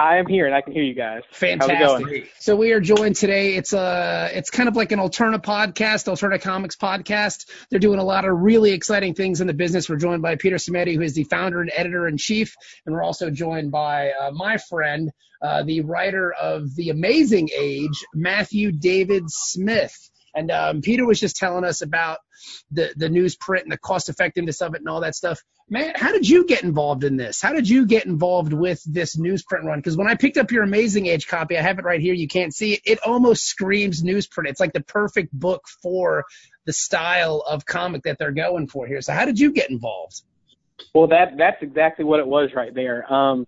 I 0.00 0.18
am 0.18 0.26
here 0.26 0.46
and 0.46 0.54
I 0.54 0.60
can 0.60 0.72
hear 0.72 0.84
you 0.84 0.94
guys. 0.94 1.24
Fantastic. 1.32 2.30
So 2.38 2.54
we 2.54 2.70
are 2.70 2.78
joined 2.78 3.16
today. 3.16 3.56
It's 3.56 3.72
a 3.72 4.30
it's 4.32 4.48
kind 4.48 4.68
of 4.68 4.76
like 4.76 4.92
an 4.92 5.00
Alterna 5.00 5.42
podcast, 5.42 6.06
Alterna 6.06 6.40
Comics 6.40 6.76
podcast. 6.76 7.50
They're 7.68 7.80
doing 7.80 7.98
a 7.98 8.04
lot 8.04 8.24
of 8.24 8.38
really 8.38 8.70
exciting 8.70 9.14
things 9.14 9.40
in 9.40 9.48
the 9.48 9.54
business. 9.54 9.88
We're 9.88 9.96
joined 9.96 10.22
by 10.22 10.36
Peter 10.36 10.54
Simeti, 10.54 10.94
who 10.94 11.00
is 11.00 11.14
the 11.14 11.24
founder 11.24 11.60
and 11.60 11.72
editor 11.74 12.06
in 12.06 12.16
chief, 12.16 12.54
and 12.86 12.94
we're 12.94 13.02
also 13.02 13.28
joined 13.30 13.72
by 13.72 14.12
uh, 14.12 14.30
my 14.30 14.58
friend, 14.58 15.10
uh, 15.42 15.64
the 15.64 15.80
writer 15.80 16.32
of 16.32 16.76
The 16.76 16.90
Amazing 16.90 17.48
Age, 17.58 18.04
Matthew 18.14 18.70
David 18.70 19.24
Smith. 19.26 19.96
And 20.34 20.50
um, 20.50 20.80
Peter 20.82 21.06
was 21.06 21.20
just 21.20 21.36
telling 21.36 21.64
us 21.64 21.82
about 21.82 22.18
the 22.70 22.92
the 22.96 23.08
newsprint 23.08 23.62
and 23.62 23.72
the 23.72 23.78
cost 23.78 24.08
effectiveness 24.08 24.60
of 24.60 24.74
it 24.74 24.80
and 24.80 24.88
all 24.88 25.00
that 25.00 25.14
stuff. 25.14 25.40
Matt, 25.70 25.98
how 25.98 26.12
did 26.12 26.28
you 26.28 26.46
get 26.46 26.62
involved 26.62 27.04
in 27.04 27.16
this? 27.16 27.42
How 27.42 27.52
did 27.52 27.68
you 27.68 27.86
get 27.86 28.06
involved 28.06 28.52
with 28.52 28.82
this 28.86 29.16
newsprint 29.16 29.64
run? 29.64 29.78
Because 29.78 29.96
when 29.96 30.08
I 30.08 30.14
picked 30.14 30.38
up 30.38 30.50
your 30.50 30.62
Amazing 30.62 31.06
Age 31.06 31.26
copy, 31.26 31.58
I 31.58 31.62
have 31.62 31.78
it 31.78 31.84
right 31.84 32.00
here. 32.00 32.14
You 32.14 32.28
can't 32.28 32.54
see 32.54 32.74
it. 32.74 32.80
It 32.86 33.00
almost 33.04 33.44
screams 33.44 34.02
newsprint. 34.02 34.48
It's 34.48 34.60
like 34.60 34.72
the 34.72 34.82
perfect 34.82 35.32
book 35.32 35.64
for 35.82 36.24
the 36.64 36.72
style 36.72 37.44
of 37.46 37.66
comic 37.66 38.04
that 38.04 38.18
they're 38.18 38.32
going 38.32 38.68
for 38.68 38.86
here. 38.86 39.02
So 39.02 39.12
how 39.12 39.24
did 39.26 39.38
you 39.38 39.52
get 39.52 39.70
involved? 39.70 40.22
Well, 40.94 41.08
that 41.08 41.36
that's 41.36 41.62
exactly 41.62 42.04
what 42.04 42.20
it 42.20 42.26
was 42.26 42.50
right 42.54 42.74
there. 42.74 43.12
Um, 43.12 43.46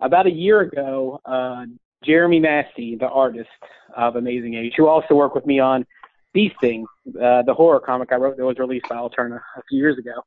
about 0.00 0.26
a 0.26 0.30
year 0.30 0.60
ago, 0.60 1.20
uh, 1.24 1.66
Jeremy 2.04 2.40
Massie, 2.40 2.96
the 2.96 3.08
artist 3.08 3.48
of 3.96 4.16
Amazing 4.16 4.54
Age, 4.54 4.72
who 4.76 4.88
also 4.88 5.14
worked 5.14 5.34
with 5.34 5.46
me 5.46 5.60
on 5.60 5.86
These 6.32 6.52
uh, 6.62 7.42
the 7.42 7.54
horror 7.54 7.80
comic 7.80 8.12
I 8.12 8.16
wrote 8.16 8.36
that 8.36 8.44
was 8.44 8.58
released 8.58 8.88
by 8.88 8.96
Alterna 8.96 9.40
a 9.56 9.62
few 9.68 9.78
years 9.78 9.98
ago. 9.98 10.22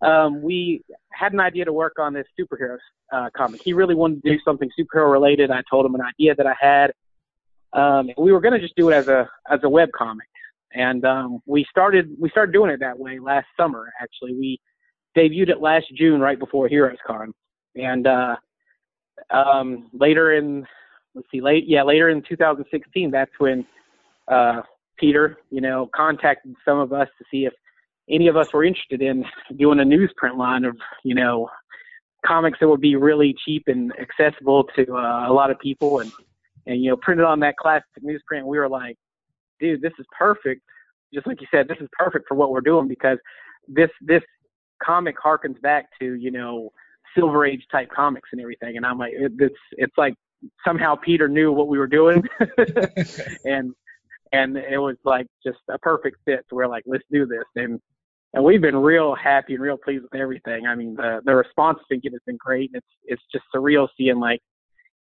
Um, 0.00 0.42
we 0.42 0.82
had 1.12 1.32
an 1.32 1.40
idea 1.40 1.64
to 1.64 1.72
work 1.72 1.98
on 1.98 2.12
this 2.14 2.26
superhero 2.38 2.78
uh, 3.12 3.28
comic. 3.36 3.60
He 3.62 3.72
really 3.72 3.94
wanted 3.94 4.22
to 4.22 4.30
do 4.30 4.38
something 4.44 4.70
superhero 4.78 5.10
related. 5.10 5.50
I 5.50 5.62
told 5.68 5.84
him 5.84 5.94
an 5.94 6.02
idea 6.02 6.34
that 6.34 6.46
I 6.46 6.54
had. 6.58 6.92
Um, 7.72 8.10
we 8.16 8.32
were 8.32 8.40
going 8.40 8.54
to 8.54 8.60
just 8.60 8.76
do 8.76 8.88
it 8.90 8.94
as 8.94 9.08
a 9.08 9.28
as 9.50 9.60
a 9.64 9.68
web 9.68 9.90
comic, 9.92 10.28
and 10.72 11.04
um, 11.04 11.42
we 11.46 11.66
started 11.70 12.14
we 12.18 12.30
started 12.30 12.52
doing 12.52 12.70
it 12.70 12.80
that 12.80 12.98
way 12.98 13.18
last 13.18 13.48
summer. 13.56 13.92
Actually, 14.00 14.34
we 14.34 14.58
debuted 15.16 15.50
it 15.50 15.60
last 15.60 15.86
June, 15.94 16.20
right 16.20 16.38
before 16.38 16.68
Heroes 16.68 16.96
Con, 17.06 17.34
and 17.74 18.06
uh, 18.06 18.36
um, 19.30 19.90
later 19.92 20.32
in 20.32 20.66
let's 21.14 21.28
see, 21.30 21.40
late 21.40 21.64
yeah, 21.66 21.82
later 21.82 22.08
in 22.08 22.22
2016, 22.22 23.10
that's 23.10 23.30
when 23.38 23.66
uh, 24.28 24.62
Peter, 24.98 25.38
you 25.50 25.60
know, 25.60 25.88
contacted 25.94 26.54
some 26.64 26.78
of 26.78 26.92
us 26.92 27.08
to 27.18 27.24
see 27.30 27.44
if 27.44 27.52
any 28.10 28.28
of 28.28 28.36
us 28.36 28.52
were 28.52 28.64
interested 28.64 29.02
in 29.02 29.24
doing 29.56 29.80
a 29.80 29.84
newsprint 29.84 30.36
line 30.36 30.64
of, 30.64 30.76
you 31.04 31.14
know, 31.14 31.48
comics 32.24 32.58
that 32.60 32.68
would 32.68 32.80
be 32.80 32.96
really 32.96 33.34
cheap 33.44 33.64
and 33.66 33.92
accessible 33.98 34.64
to 34.76 34.96
uh, 34.96 35.28
a 35.28 35.32
lot 35.32 35.50
of 35.50 35.58
people 35.58 36.00
and, 36.00 36.10
and, 36.66 36.82
you 36.82 36.90
know, 36.90 36.96
printed 36.96 37.24
on 37.24 37.40
that 37.40 37.56
classic 37.56 37.86
newsprint, 38.02 38.44
we 38.44 38.58
were 38.58 38.68
like, 38.68 38.96
dude, 39.60 39.80
this 39.82 39.92
is 39.98 40.06
perfect. 40.16 40.62
Just 41.12 41.26
like 41.26 41.40
you 41.40 41.46
said, 41.50 41.68
this 41.68 41.78
is 41.80 41.88
perfect 41.92 42.26
for 42.28 42.34
what 42.34 42.50
we're 42.50 42.60
doing 42.60 42.88
because 42.88 43.18
this, 43.66 43.90
this 44.00 44.22
comic 44.82 45.16
harkens 45.18 45.60
back 45.60 45.86
to, 46.00 46.14
you 46.14 46.30
know, 46.30 46.70
silver 47.16 47.44
age 47.44 47.64
type 47.70 47.90
comics 47.94 48.28
and 48.32 48.40
everything. 48.40 48.76
And 48.76 48.84
I'm 48.84 48.98
like, 48.98 49.12
it, 49.14 49.32
it's, 49.38 49.54
it's 49.72 49.96
like 49.96 50.14
somehow 50.66 50.94
Peter 50.94 51.28
knew 51.28 51.52
what 51.52 51.68
we 51.68 51.78
were 51.78 51.86
doing 51.86 52.22
and, 53.44 53.74
and 54.32 54.56
it 54.56 54.78
was 54.78 54.96
like 55.04 55.26
just 55.44 55.58
a 55.70 55.78
perfect 55.78 56.18
fit. 56.24 56.44
So 56.48 56.56
we're 56.56 56.66
like, 56.66 56.84
let's 56.86 57.04
do 57.10 57.26
this. 57.26 57.44
And 57.56 57.80
and 58.34 58.44
we've 58.44 58.60
been 58.60 58.76
real 58.76 59.14
happy 59.14 59.54
and 59.54 59.62
real 59.62 59.78
pleased 59.78 60.02
with 60.02 60.14
everything. 60.20 60.66
I 60.66 60.74
mean, 60.74 60.94
the 60.94 61.20
the 61.24 61.34
response 61.34 61.78
to 61.90 61.96
it 61.96 62.12
has 62.12 62.20
been 62.26 62.38
great. 62.38 62.70
And 62.72 62.82
it's 62.82 62.94
it's 63.04 63.22
just 63.32 63.44
surreal 63.54 63.88
seeing 63.96 64.20
like, 64.20 64.40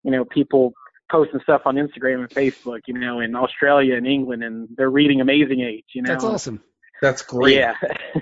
you 0.04 0.12
know, 0.12 0.26
people 0.26 0.74
posting 1.12 1.40
stuff 1.42 1.64
on 1.66 1.76
Instagram 1.76 2.20
and 2.20 2.30
Facebook, 2.30 2.82
you 2.88 2.94
know, 2.94 3.20
in 3.20 3.36
Australia 3.36 3.96
and 3.96 4.08
England, 4.08 4.44
and 4.44 4.68
they're 4.76 4.90
reading 4.90 5.22
Amazing 5.22 5.62
Age. 5.62 5.86
You 5.94 6.02
know, 6.02 6.10
that's 6.10 6.24
awesome. 6.24 6.64
That's 7.02 7.22
great. 7.22 7.58
Yeah. 7.58 7.76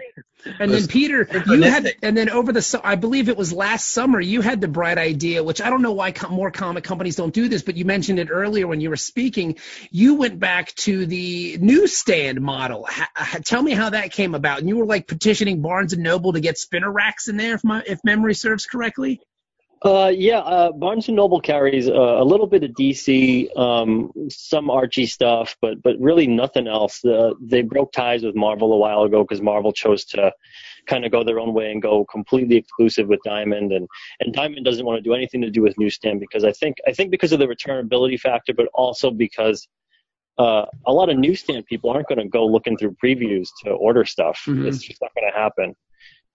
and 0.60 0.72
then 0.72 0.88
Peter, 0.88 1.28
you 1.48 1.62
had, 1.62 1.94
and 2.02 2.18
then 2.18 2.30
over 2.30 2.52
the, 2.52 2.82
I 2.84 2.96
believe 2.96 3.30
it 3.30 3.38
was 3.38 3.54
last 3.54 3.90
summer, 3.90 4.20
you 4.20 4.42
had 4.42 4.62
the 4.62 4.68
bright 4.68 4.98
idea, 4.98 5.44
which 5.44 5.62
I 5.62 5.70
don't 5.70 5.82
know 5.82 5.94
why 5.94 6.12
com- 6.12 6.34
more 6.34 6.52
comic 6.52 6.84
companies 6.84 7.16
don't 7.16 7.34
do 7.34 7.48
this, 7.48 7.64
but 7.64 7.76
you 7.78 7.86
mentioned 7.86 8.20
it 8.20 8.30
earlier 8.30 8.68
when 8.68 8.82
you 8.82 8.90
were 8.90 8.98
speaking. 8.98 9.58
You 9.92 10.16
went 10.16 10.40
back 10.40 10.74
to 10.76 11.06
the 11.06 11.58
newsstand 11.62 12.42
model. 12.42 12.88
H- 12.92 13.44
tell 13.44 13.62
me 13.62 13.72
how 13.72 13.92
that 13.92 14.12
came 14.12 14.36
about. 14.36 14.60
And 14.60 14.68
you 14.68 14.78
were 14.78 14.86
like 14.86 15.08
petitioning 15.08 15.62
Barnes 15.62 15.94
and 15.94 16.04
Noble 16.04 16.34
to 16.34 16.40
get 16.40 16.58
spinner 16.58 16.92
racks 16.92 17.28
in 17.28 17.38
there, 17.38 17.56
if 17.56 17.64
my 17.64 17.84
if 17.86 18.04
memory 18.04 18.34
serves 18.34 18.66
correctly. 18.66 19.22
Uh, 19.84 20.10
yeah, 20.16 20.40
uh, 20.40 20.72
Barnes 20.72 21.10
and 21.10 21.18
Noble 21.18 21.42
carries 21.42 21.90
uh, 21.90 21.92
a 21.94 22.24
little 22.24 22.48
bit 22.48 22.64
of 22.64 22.72
DC, 22.72 23.56
um, 23.58 24.14
some 24.30 24.70
Archie 24.70 25.06
stuff, 25.06 25.58
but 25.62 25.84
but 25.84 26.00
really 26.00 26.26
nothing 26.26 26.68
else. 26.68 27.04
Uh, 27.04 27.34
they 27.42 27.62
broke 27.62 27.92
ties 27.92 28.24
with 28.24 28.34
Marvel 28.34 28.72
a 28.72 28.78
while 28.78 29.04
ago 29.04 29.24
because 29.24 29.42
Marvel 29.42 29.74
chose 29.74 30.06
to 30.06 30.32
kind 30.88 31.06
of 31.06 31.12
go 31.12 31.24
their 31.24 31.40
own 31.40 31.54
way 31.54 31.70
and 31.72 31.82
go 31.82 32.06
completely 32.06 32.56
exclusive 32.56 33.10
with 33.10 33.20
Diamond, 33.26 33.74
and 33.74 33.86
and 34.22 34.34
Diamond 34.34 34.64
doesn't 34.64 34.86
want 34.86 34.98
to 34.98 35.02
do 35.02 35.14
anything 35.14 35.42
to 35.42 35.50
do 35.50 35.62
with 35.62 35.78
Newsstand 35.78 36.22
because 36.22 36.46
I 36.46 36.54
think 36.54 36.78
I 36.88 36.94
think 36.94 37.12
because 37.12 37.34
of 37.34 37.40
the 37.40 37.48
returnability 37.48 38.18
factor, 38.18 38.54
but 38.54 38.68
also 38.74 39.12
because 39.12 39.68
uh, 40.38 40.66
a 40.88 40.94
lot 40.94 41.10
of 41.10 41.18
newsstand 41.18 41.66
people 41.66 41.90
aren't 41.90 42.08
going 42.08 42.20
to 42.20 42.28
go 42.28 42.46
looking 42.46 42.78
through 42.78 42.96
previews 43.04 43.50
to 43.64 43.72
order 43.72 44.06
stuff. 44.06 44.42
Mm-hmm. 44.48 44.66
It's 44.66 44.80
just 44.80 45.02
not 45.02 45.12
going 45.14 45.32
to 45.32 45.38
happen. 45.38 45.76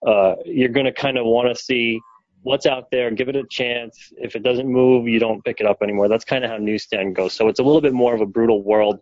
Uh, 0.05 0.35
you're 0.45 0.69
going 0.69 0.85
to 0.85 0.93
kind 0.93 1.17
of 1.17 1.25
want 1.25 1.49
to 1.49 1.61
see 1.61 1.99
what's 2.43 2.65
out 2.65 2.89
there, 2.91 3.11
give 3.11 3.29
it 3.29 3.35
a 3.35 3.43
chance. 3.49 4.11
If 4.17 4.35
it 4.35 4.43
doesn't 4.43 4.67
move, 4.67 5.07
you 5.07 5.19
don't 5.19 5.43
pick 5.43 5.59
it 5.59 5.65
up 5.65 5.77
anymore. 5.81 6.07
That's 6.07 6.25
kind 6.25 6.43
of 6.43 6.51
how 6.51 6.57
newsstand 6.57 7.15
goes. 7.15 7.33
So 7.33 7.47
it's 7.47 7.59
a 7.59 7.63
little 7.63 7.81
bit 7.81 7.93
more 7.93 8.13
of 8.13 8.21
a 8.21 8.25
brutal 8.25 8.63
world 8.63 8.99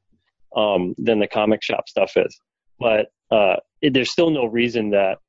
um, 0.55 0.95
than 0.97 1.19
the 1.19 1.27
comic 1.27 1.63
shop 1.63 1.87
stuff 1.87 2.13
is. 2.15 2.39
But 2.79 3.07
uh, 3.31 3.57
it, 3.81 3.93
there's 3.93 4.11
still 4.11 4.29
no 4.29 4.45
reason 4.45 4.91
that 4.91 5.19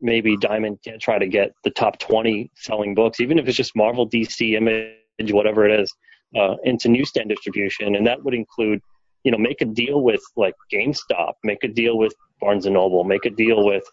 maybe 0.00 0.36
Diamond 0.36 0.78
can't 0.84 1.00
try 1.00 1.18
to 1.18 1.26
get 1.26 1.52
the 1.64 1.70
top 1.70 1.98
20 1.98 2.50
selling 2.54 2.94
books, 2.94 3.20
even 3.20 3.38
if 3.38 3.48
it's 3.48 3.56
just 3.56 3.74
Marvel, 3.76 4.08
DC, 4.08 4.54
Image, 4.54 5.32
whatever 5.32 5.68
it 5.68 5.80
is, 5.80 5.92
uh, 6.36 6.56
into 6.64 6.88
newsstand 6.88 7.28
distribution. 7.28 7.96
And 7.96 8.06
that 8.06 8.22
would 8.22 8.34
include, 8.34 8.80
you 9.24 9.32
know, 9.32 9.38
make 9.38 9.60
a 9.60 9.64
deal 9.64 10.02
with 10.02 10.22
like 10.36 10.54
GameStop, 10.72 11.32
make 11.42 11.64
a 11.64 11.68
deal 11.68 11.98
with 11.98 12.14
Barnes 12.40 12.66
and 12.66 12.74
Noble, 12.74 13.04
make 13.04 13.24
a 13.24 13.30
deal 13.30 13.64
with 13.64 13.84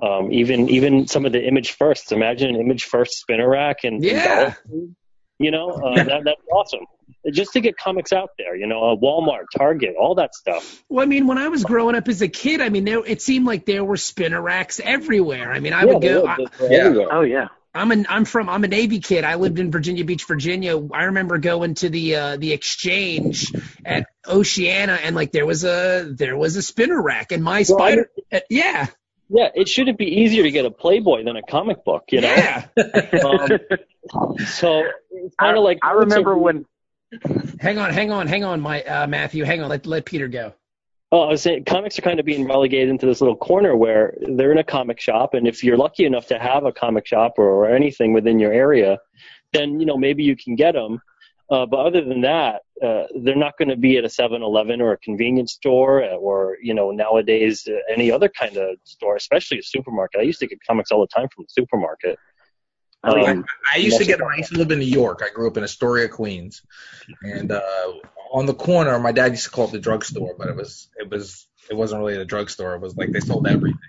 um, 0.00 0.32
even 0.32 0.68
even 0.68 1.06
some 1.06 1.26
of 1.26 1.32
the 1.32 1.44
image 1.44 1.72
firsts. 1.72 2.12
Imagine 2.12 2.54
an 2.54 2.60
image 2.60 2.84
first 2.84 3.18
spinner 3.18 3.48
rack 3.48 3.84
and 3.84 4.02
yeah. 4.02 4.54
And 4.70 4.96
you 5.38 5.50
know 5.50 5.70
uh, 5.70 5.94
that 6.04 6.22
that's 6.24 6.40
awesome. 6.52 6.86
Just 7.30 7.52
to 7.52 7.60
get 7.60 7.76
comics 7.76 8.12
out 8.12 8.30
there, 8.36 8.56
you 8.56 8.66
know, 8.66 8.82
uh, 8.82 8.96
Walmart, 8.96 9.44
Target, 9.56 9.94
all 9.98 10.16
that 10.16 10.34
stuff. 10.34 10.82
Well, 10.88 11.04
I 11.04 11.06
mean, 11.06 11.28
when 11.28 11.38
I 11.38 11.48
was 11.48 11.62
growing 11.62 11.94
up 11.94 12.08
as 12.08 12.20
a 12.20 12.28
kid, 12.28 12.60
I 12.60 12.68
mean, 12.68 12.84
there 12.84 13.04
it 13.04 13.22
seemed 13.22 13.46
like 13.46 13.64
there 13.64 13.84
were 13.84 13.96
spinner 13.96 14.40
racks 14.40 14.80
everywhere. 14.82 15.52
I 15.52 15.60
mean, 15.60 15.72
I 15.72 15.84
yeah, 15.84 15.92
would 15.92 16.02
go. 16.02 16.26
I, 16.26 16.38
yeah. 16.68 16.94
Oh 17.10 17.22
yeah. 17.22 17.48
I'm 17.74 17.90
an 17.90 18.06
I'm 18.08 18.24
from 18.24 18.48
I'm 18.48 18.64
a 18.64 18.68
Navy 18.68 19.00
kid. 19.00 19.24
I 19.24 19.36
lived 19.36 19.58
in 19.58 19.70
Virginia 19.70 20.04
Beach, 20.04 20.24
Virginia. 20.26 20.76
I 20.92 21.04
remember 21.04 21.38
going 21.38 21.74
to 21.76 21.88
the 21.88 22.16
uh, 22.16 22.36
the 22.36 22.52
exchange 22.52 23.50
at 23.84 24.08
Oceana, 24.26 24.98
and 25.02 25.16
like 25.16 25.32
there 25.32 25.46
was 25.46 25.64
a 25.64 26.12
there 26.14 26.36
was 26.36 26.56
a 26.56 26.62
spinner 26.62 27.00
rack, 27.00 27.32
and 27.32 27.42
my 27.42 27.64
well, 27.68 27.78
spider, 27.78 28.10
uh, 28.30 28.40
yeah, 28.50 28.88
yeah, 29.32 29.48
it 29.54 29.68
shouldn't 29.68 29.96
be 29.98 30.04
easier 30.04 30.42
to 30.42 30.50
get 30.50 30.66
a 30.66 30.70
Playboy 30.70 31.24
than 31.24 31.36
a 31.36 31.42
comic 31.42 31.84
book, 31.84 32.04
you 32.10 32.20
know? 32.20 32.34
Yeah. 32.34 32.66
um, 33.24 33.48
so 34.46 34.84
it's 35.10 35.34
kind 35.36 35.56
of 35.56 35.64
like. 35.64 35.78
I 35.82 35.92
remember 35.92 36.36
when. 36.36 36.66
Hang 37.60 37.78
on, 37.78 37.92
hang 37.92 38.10
on, 38.10 38.26
hang 38.26 38.44
on, 38.44 38.60
my 38.60 38.82
uh, 38.82 39.06
Matthew. 39.06 39.44
Hang 39.44 39.62
on, 39.62 39.68
let 39.68 39.86
let 39.86 40.04
Peter 40.04 40.28
go. 40.28 40.52
Oh, 41.10 41.22
I 41.22 41.28
was 41.28 41.42
saying 41.42 41.64
comics 41.64 41.98
are 41.98 42.02
kind 42.02 42.20
of 42.20 42.26
being 42.26 42.46
relegated 42.46 42.88
into 42.88 43.04
this 43.04 43.20
little 43.20 43.36
corner 43.36 43.76
where 43.76 44.14
they're 44.36 44.52
in 44.52 44.58
a 44.58 44.64
comic 44.64 44.98
shop, 45.00 45.34
and 45.34 45.46
if 45.46 45.62
you're 45.62 45.76
lucky 45.76 46.04
enough 46.04 46.26
to 46.28 46.38
have 46.38 46.64
a 46.64 46.72
comic 46.72 47.06
shop 47.06 47.34
or, 47.36 47.48
or 47.48 47.74
anything 47.74 48.12
within 48.14 48.38
your 48.38 48.52
area, 48.52 48.98
then 49.52 49.78
you 49.80 49.86
know 49.86 49.96
maybe 49.96 50.24
you 50.24 50.36
can 50.36 50.56
get 50.56 50.72
them. 50.72 51.00
Uh, 51.52 51.66
but 51.66 51.80
other 51.80 52.02
than 52.02 52.22
that, 52.22 52.62
uh, 52.82 53.04
they're 53.14 53.36
not 53.36 53.58
going 53.58 53.68
to 53.68 53.76
be 53.76 53.98
at 53.98 54.04
a 54.04 54.08
7-Eleven 54.08 54.80
or 54.80 54.92
a 54.92 54.96
convenience 54.96 55.52
store 55.52 56.02
or, 56.02 56.56
you 56.62 56.72
know, 56.72 56.90
nowadays 56.92 57.68
uh, 57.68 57.74
any 57.92 58.10
other 58.10 58.30
kind 58.30 58.56
of 58.56 58.78
store, 58.84 59.16
especially 59.16 59.58
a 59.58 59.62
supermarket. 59.62 60.22
I 60.22 60.24
used 60.24 60.40
to 60.40 60.46
get 60.46 60.60
comics 60.66 60.90
all 60.90 61.02
the 61.02 61.08
time 61.08 61.28
from 61.28 61.44
the 61.44 61.50
supermarket. 61.50 62.18
Um, 63.04 63.44
I, 63.70 63.74
I, 63.74 63.76
used 63.76 63.98
to 63.98 64.06
get 64.06 64.20
them. 64.20 64.28
I 64.32 64.38
used 64.38 64.52
to 64.52 64.58
live 64.58 64.70
in 64.70 64.78
New 64.78 64.86
York. 64.86 65.20
I 65.22 65.30
grew 65.30 65.46
up 65.46 65.58
in 65.58 65.64
Astoria, 65.64 66.08
Queens, 66.08 66.62
and 67.22 67.52
uh, 67.52 67.92
on 68.32 68.46
the 68.46 68.54
corner, 68.54 68.98
my 69.00 69.12
dad 69.12 69.32
used 69.32 69.44
to 69.44 69.50
call 69.50 69.66
it 69.66 69.72
the 69.72 69.80
drugstore, 69.80 70.36
but 70.38 70.46
it 70.46 70.54
was 70.54 70.88
it 70.96 71.10
was 71.10 71.48
it 71.68 71.74
wasn't 71.74 72.00
really 72.00 72.14
a 72.14 72.24
drugstore. 72.24 72.76
It 72.76 72.80
was 72.80 72.96
like 72.96 73.10
they 73.10 73.18
sold 73.18 73.48
everything 73.48 73.80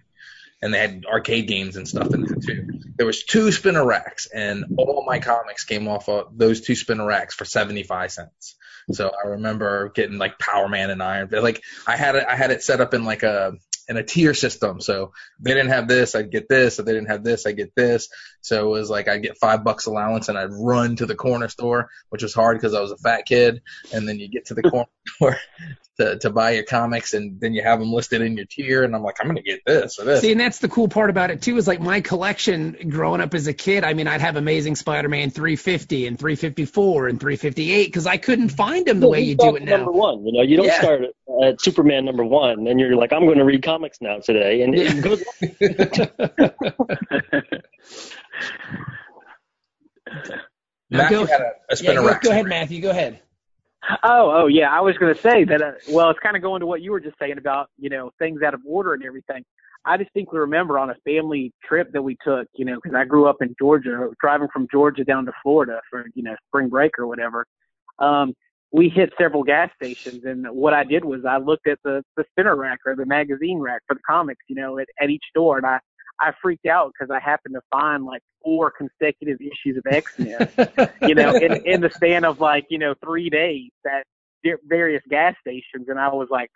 and 0.64 0.74
they 0.74 0.80
had 0.80 1.06
arcade 1.06 1.48
games 1.48 1.76
and 1.76 1.88
stuff 1.88 2.14
in 2.14 2.22
there 2.22 2.38
too. 2.38 2.80
There 2.96 3.06
was 3.06 3.24
two 3.24 3.52
spinner 3.52 3.86
racks, 3.86 4.28
and 4.34 4.64
all 4.78 5.04
my 5.06 5.20
comics 5.20 5.66
came 5.66 5.90
off 5.90 6.08
of 6.08 6.38
those 6.38 6.62
two 6.62 6.76
spinner 6.76 7.06
racks 7.06 7.36
for 7.36 7.44
seventy 7.44 7.84
five 7.84 8.12
cents. 8.12 8.56
So 8.94 9.12
I 9.12 9.30
remember 9.30 9.90
getting 9.90 10.18
like 10.18 10.40
Power 10.40 10.70
Man 10.70 10.90
and 10.90 11.04
Iron. 11.04 11.30
Like 11.32 11.62
I 11.86 11.98
had 11.98 12.16
it, 12.16 12.26
I 12.28 12.38
had 12.38 12.52
it 12.52 12.64
set 12.64 12.80
up 12.80 12.94
in 12.94 13.04
like 13.04 13.24
a 13.24 13.54
in 13.90 13.98
a 13.98 14.04
tier 14.04 14.34
system. 14.34 14.80
So 14.80 15.12
if 15.38 15.44
they 15.44 15.54
didn't 15.54 15.72
have 15.72 15.90
this, 15.90 16.16
I'd 16.16 16.32
get 16.32 16.48
this. 16.48 16.80
If 16.80 16.86
they 16.86 16.94
didn't 16.94 17.10
have 17.10 17.26
this, 17.26 17.46
I'd 17.46 17.58
get 17.58 17.76
this. 17.76 18.08
So 18.40 18.68
it 18.68 18.70
was 18.70 18.90
like 18.90 19.10
I'd 19.10 19.22
get 19.22 19.38
five 19.38 19.66
bucks 19.66 19.86
allowance 19.86 20.30
and 20.30 20.38
I'd 20.38 20.52
run 20.52 20.96
to 20.98 21.06
the 21.06 21.16
corner 21.16 21.50
store, 21.50 21.90
which 22.08 22.24
was 22.24 22.34
hard 22.34 22.58
because 22.58 22.74
I 22.74 22.80
was 22.80 22.92
a 22.92 22.98
fat 22.98 23.26
kid. 23.26 23.62
And 23.94 24.08
then 24.08 24.20
you 24.20 24.30
get 24.30 24.46
to 24.46 24.54
the 24.54 24.64
corner 24.64 24.88
store 25.08 25.38
to, 25.98 26.18
to 26.20 26.30
buy 26.30 26.52
your 26.52 26.64
comics 26.64 27.14
and 27.14 27.40
then 27.40 27.54
you 27.54 27.62
have 27.62 27.80
them 27.80 27.94
listed 27.94 28.22
in 28.22 28.36
your 28.36 28.46
tier. 28.46 28.84
And 28.84 28.96
I'm 28.96 29.04
like, 29.04 29.18
I'm 29.20 29.28
going 29.28 29.38
to 29.38 29.44
get 29.44 29.62
this 29.66 30.00
or 30.00 30.06
this. 30.06 30.22
See, 30.22 30.32
and 30.32 30.40
that's 30.40 30.60
the 30.60 30.70
cool 30.70 30.88
part 30.88 31.10
about 31.10 31.32
it 31.32 31.42
too, 31.42 31.58
is 31.58 31.68
like 31.68 31.82
my 31.82 32.02
collection 32.02 32.78
growing 32.90 33.22
up 33.22 33.34
as 33.34 33.48
a 33.48 33.54
kid. 33.54 33.84
I 33.84 33.94
mean, 33.94 34.08
I'd 34.08 34.22
have 34.22 34.36
Amazing 34.36 34.76
Spider-Man 34.76 35.30
350 35.30 36.08
and 36.08 36.18
354 36.18 37.08
and 37.08 37.20
358 37.20 37.86
because 37.86 38.08
I 38.08 38.18
couldn't 38.18 38.50
find 38.50 38.86
them 38.86 39.00
the 39.00 39.10
way 39.10 39.22
you 39.22 39.36
do 39.36 39.56
it 39.56 39.64
now. 39.64 39.78
Number 39.78 39.92
one, 39.92 40.26
you 40.26 40.34
know, 40.34 40.42
you 40.42 40.58
don't 40.58 40.68
yeah. 40.68 40.80
start 40.80 41.02
at 41.44 41.62
Superman 41.62 42.06
number 42.06 42.24
one 42.24 42.68
and 42.68 42.80
you're 42.80 42.96
like, 42.96 43.14
I'm 43.14 43.26
going 43.26 43.38
to 43.38 43.46
read 43.46 43.64
comics 43.64 44.02
now 44.02 44.20
today. 44.20 44.62
And 44.62 44.76
yeah. 44.76 45.00
good 45.00 45.24
Matthew 50.94 51.18
go, 51.18 51.26
had 51.26 51.42
a, 51.42 51.52
a 51.70 51.76
spinner 51.76 52.04
yeah, 52.04 52.14
go, 52.14 52.20
go 52.22 52.32
ahead, 52.32 52.46
Matthew. 52.46 52.82
Go 52.82 52.92
ahead. 52.92 53.20
Oh, 54.04 54.32
oh 54.44 54.48
yeah. 54.48 54.70
I 54.70 54.82
was 54.82 54.98
going 54.98 55.14
to 55.14 55.22
say 55.22 55.44
that. 55.46 55.62
Uh, 55.62 55.72
well, 55.90 56.10
it's 56.10 56.20
kind 56.20 56.36
of 56.36 56.42
going 56.42 56.62
to 56.62 56.66
what 56.66 56.82
you 56.82 56.92
were 56.92 57.00
just 57.00 57.18
saying 57.20 57.38
about 57.38 57.70
you 57.78 57.90
know 57.90 58.12
things 58.20 58.42
out 58.42 58.54
of 58.54 58.62
order 58.66 58.94
and 58.94 59.04
everything. 59.04 59.44
I 59.86 59.98
distinctly 59.98 60.40
remember 60.40 60.80
on 60.80 60.90
a 60.90 60.96
family 61.04 61.52
trip 61.64 61.92
that 61.92 62.02
we 62.02 62.18
took, 62.24 62.48
you 62.56 62.64
know, 62.64 62.76
because 62.82 62.96
I 62.96 63.04
grew 63.04 63.28
up 63.28 63.38
in 63.42 63.54
Georgia, 63.60 64.10
driving 64.22 64.48
from 64.54 64.68
Georgia 64.72 65.04
down 65.04 65.26
to 65.26 65.34
Florida 65.44 65.82
for 65.90 66.06
you 66.16 66.24
know 66.24 66.36
spring 66.48 66.70
break 66.70 66.98
or 66.98 67.08
whatever. 67.08 67.46
Um, 68.00 68.34
we 68.72 68.90
hit 68.90 69.14
several 69.20 69.44
gas 69.44 69.70
stations, 69.76 70.24
and 70.26 70.48
what 70.50 70.74
I 70.74 70.84
did 70.84 71.06
was 71.06 71.26
I 71.26 71.38
looked 71.38 71.68
at 71.68 71.80
the 71.84 72.04
the 72.16 72.24
spinner 72.32 72.56
rack 72.56 72.80
or 72.86 72.96
the 72.96 73.06
magazine 73.06 73.60
rack 73.60 73.82
for 73.88 73.96
the 73.96 74.02
comics, 74.08 74.44
you 74.48 74.56
know, 74.56 74.80
at, 74.80 74.88
at 75.02 75.10
each 75.10 75.24
store, 75.30 75.58
and 75.58 75.66
I 75.66 75.80
I 76.24 76.32
freaked 76.42 76.66
out 76.66 76.92
because 76.94 77.14
I 77.14 77.20
happened 77.20 77.56
to 77.56 77.62
find 77.72 78.06
like 78.06 78.22
four 78.44 78.72
consecutive 78.72 79.40
issues 79.42 79.78
of 79.78 79.84
X 79.92 80.18
Men, 80.18 80.50
you 81.02 81.16
know, 81.16 81.36
in 81.36 81.66
in 81.66 81.82
the 81.82 81.90
span 81.90 82.24
of 82.24 82.40
like 82.40 82.66
you 82.70 82.78
know 82.78 82.94
three 83.04 83.30
days 83.30 83.72
at 83.86 84.06
various 84.66 85.02
gas 85.10 85.36
stations, 85.42 85.88
and 85.88 86.00
I 86.00 86.08
was 86.10 86.28
like, 86.30 86.50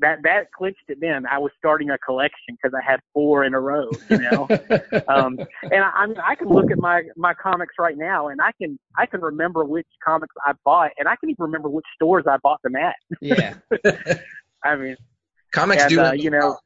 that 0.00 0.18
that 0.24 0.52
clinched 0.52 0.84
it. 0.88 0.98
Then 1.00 1.26
I 1.26 1.38
was 1.38 1.52
starting 1.58 1.90
a 1.90 1.98
collection 1.98 2.56
because 2.56 2.72
I 2.74 2.88
had 2.88 3.00
four 3.12 3.44
in 3.44 3.54
a 3.54 3.60
row, 3.60 3.88
you 4.08 4.18
know. 4.18 4.48
um, 5.08 5.38
and 5.62 5.84
I, 5.84 5.90
I 5.94 6.06
mean, 6.06 6.16
I 6.22 6.34
can 6.34 6.48
look 6.48 6.70
at 6.70 6.78
my 6.78 7.02
my 7.16 7.34
comics 7.34 7.74
right 7.78 7.96
now, 7.96 8.28
and 8.28 8.40
I 8.40 8.52
can 8.60 8.78
I 8.96 9.06
can 9.06 9.20
remember 9.20 9.64
which 9.64 9.86
comics 10.04 10.34
I 10.46 10.52
bought, 10.64 10.90
and 10.98 11.08
I 11.08 11.16
can 11.16 11.30
even 11.30 11.44
remember 11.44 11.68
which 11.68 11.86
stores 11.94 12.24
I 12.28 12.38
bought 12.42 12.60
them 12.62 12.76
at. 12.76 12.96
Yeah. 13.20 13.54
I 14.64 14.76
mean, 14.76 14.96
comics 15.52 15.82
and, 15.82 15.90
do 15.90 16.00
uh, 16.00 16.12
you 16.12 16.30
know. 16.30 16.58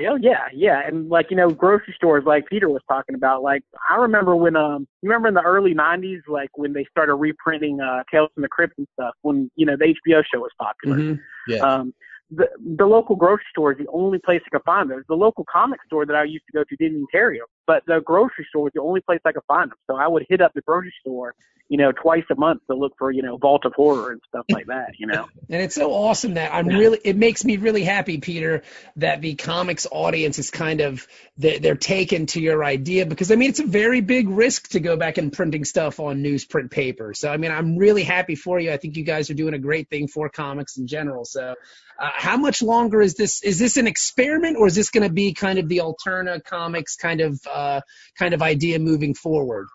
Oh 0.00 0.16
yeah, 0.20 0.48
yeah, 0.52 0.82
and 0.86 1.08
like 1.08 1.30
you 1.30 1.36
know, 1.36 1.50
grocery 1.50 1.94
stores 1.96 2.24
like 2.26 2.46
Peter 2.46 2.68
was 2.68 2.82
talking 2.88 3.14
about. 3.14 3.42
Like 3.42 3.62
I 3.88 3.96
remember 3.96 4.34
when 4.34 4.56
um, 4.56 4.88
you 5.02 5.08
remember 5.08 5.28
in 5.28 5.34
the 5.34 5.42
early 5.42 5.74
'90s, 5.74 6.20
like 6.26 6.50
when 6.56 6.72
they 6.72 6.84
started 6.90 7.14
reprinting 7.14 7.80
uh, 7.80 8.02
Tales 8.10 8.30
from 8.34 8.42
the 8.42 8.48
Crypt 8.48 8.74
and 8.78 8.86
stuff. 8.94 9.14
When 9.22 9.50
you 9.56 9.66
know 9.66 9.76
the 9.76 9.94
HBO 10.06 10.22
show 10.32 10.40
was 10.40 10.50
popular. 10.58 10.96
Mm-hmm. 10.96 11.52
Yeah. 11.52 11.58
Um, 11.58 11.94
the 12.30 12.48
the 12.76 12.86
local 12.86 13.16
grocery 13.16 13.44
store 13.50 13.72
is 13.72 13.78
the 13.78 13.86
only 13.92 14.18
place 14.18 14.40
I 14.46 14.50
could 14.50 14.64
find 14.64 14.90
those. 14.90 15.02
The 15.08 15.14
local 15.14 15.44
comic 15.50 15.80
store 15.86 16.06
that 16.06 16.16
I 16.16 16.24
used 16.24 16.44
to 16.46 16.52
go 16.52 16.64
to 16.64 16.76
didn't 16.76 17.06
carry 17.12 17.38
them, 17.38 17.46
but 17.66 17.84
the 17.86 18.00
grocery 18.00 18.46
store 18.48 18.64
was 18.64 18.72
the 18.74 18.82
only 18.82 19.00
place 19.00 19.20
I 19.24 19.32
could 19.32 19.44
find 19.46 19.70
them. 19.70 19.78
So 19.86 19.96
I 19.96 20.08
would 20.08 20.26
hit 20.28 20.40
up 20.40 20.52
the 20.54 20.60
grocery 20.62 20.94
store, 21.00 21.34
you 21.68 21.78
know, 21.78 21.92
twice 21.92 22.24
a 22.30 22.34
month 22.34 22.62
to 22.68 22.76
look 22.76 22.92
for 22.98 23.10
you 23.10 23.22
know 23.22 23.36
Vault 23.36 23.64
of 23.64 23.72
Horror 23.74 24.12
and 24.12 24.20
stuff 24.28 24.44
like 24.50 24.66
that. 24.66 24.92
You 24.98 25.06
know. 25.06 25.28
And 25.50 25.62
it's 25.62 25.74
so 25.74 25.92
awesome 25.92 26.34
that 26.34 26.54
I'm 26.54 26.68
really, 26.68 26.98
it 27.04 27.16
makes 27.16 27.44
me 27.44 27.58
really 27.58 27.84
happy, 27.84 28.18
Peter, 28.18 28.62
that 28.96 29.20
the 29.20 29.34
comics 29.34 29.86
audience 29.90 30.38
is 30.38 30.50
kind 30.50 30.80
of, 30.80 31.06
they're, 31.36 31.74
taken 31.76 32.26
to 32.26 32.40
your 32.40 32.64
idea 32.64 33.04
because 33.04 33.30
I 33.30 33.36
mean, 33.36 33.50
it's 33.50 33.60
a 33.60 33.66
very 33.66 34.00
big 34.00 34.28
risk 34.28 34.70
to 34.70 34.80
go 34.80 34.96
back 34.96 35.18
and 35.18 35.32
printing 35.32 35.64
stuff 35.64 36.00
on 36.00 36.22
newsprint 36.22 36.70
paper. 36.70 37.12
So, 37.12 37.30
I 37.30 37.36
mean, 37.36 37.50
I'm 37.50 37.76
really 37.76 38.04
happy 38.04 38.36
for 38.36 38.58
you. 38.58 38.72
I 38.72 38.78
think 38.78 38.96
you 38.96 39.04
guys 39.04 39.28
are 39.28 39.34
doing 39.34 39.54
a 39.54 39.58
great 39.58 39.90
thing 39.90 40.08
for 40.08 40.28
comics 40.28 40.78
in 40.78 40.86
general. 40.86 41.24
So, 41.24 41.54
uh, 41.98 42.10
how 42.12 42.36
much 42.36 42.62
longer 42.62 43.00
is 43.00 43.14
this? 43.14 43.42
Is 43.42 43.58
this 43.58 43.76
an 43.76 43.86
experiment 43.86 44.56
or 44.56 44.66
is 44.66 44.74
this 44.74 44.90
going 44.90 45.06
to 45.06 45.12
be 45.12 45.34
kind 45.34 45.58
of 45.58 45.68
the 45.68 45.78
Alterna 45.78 46.42
comics 46.42 46.96
kind 46.96 47.20
of, 47.20 47.40
uh, 47.54 47.80
kind 48.18 48.34
of 48.34 48.42
idea 48.42 48.78
moving 48.78 49.14
forward? 49.14 49.68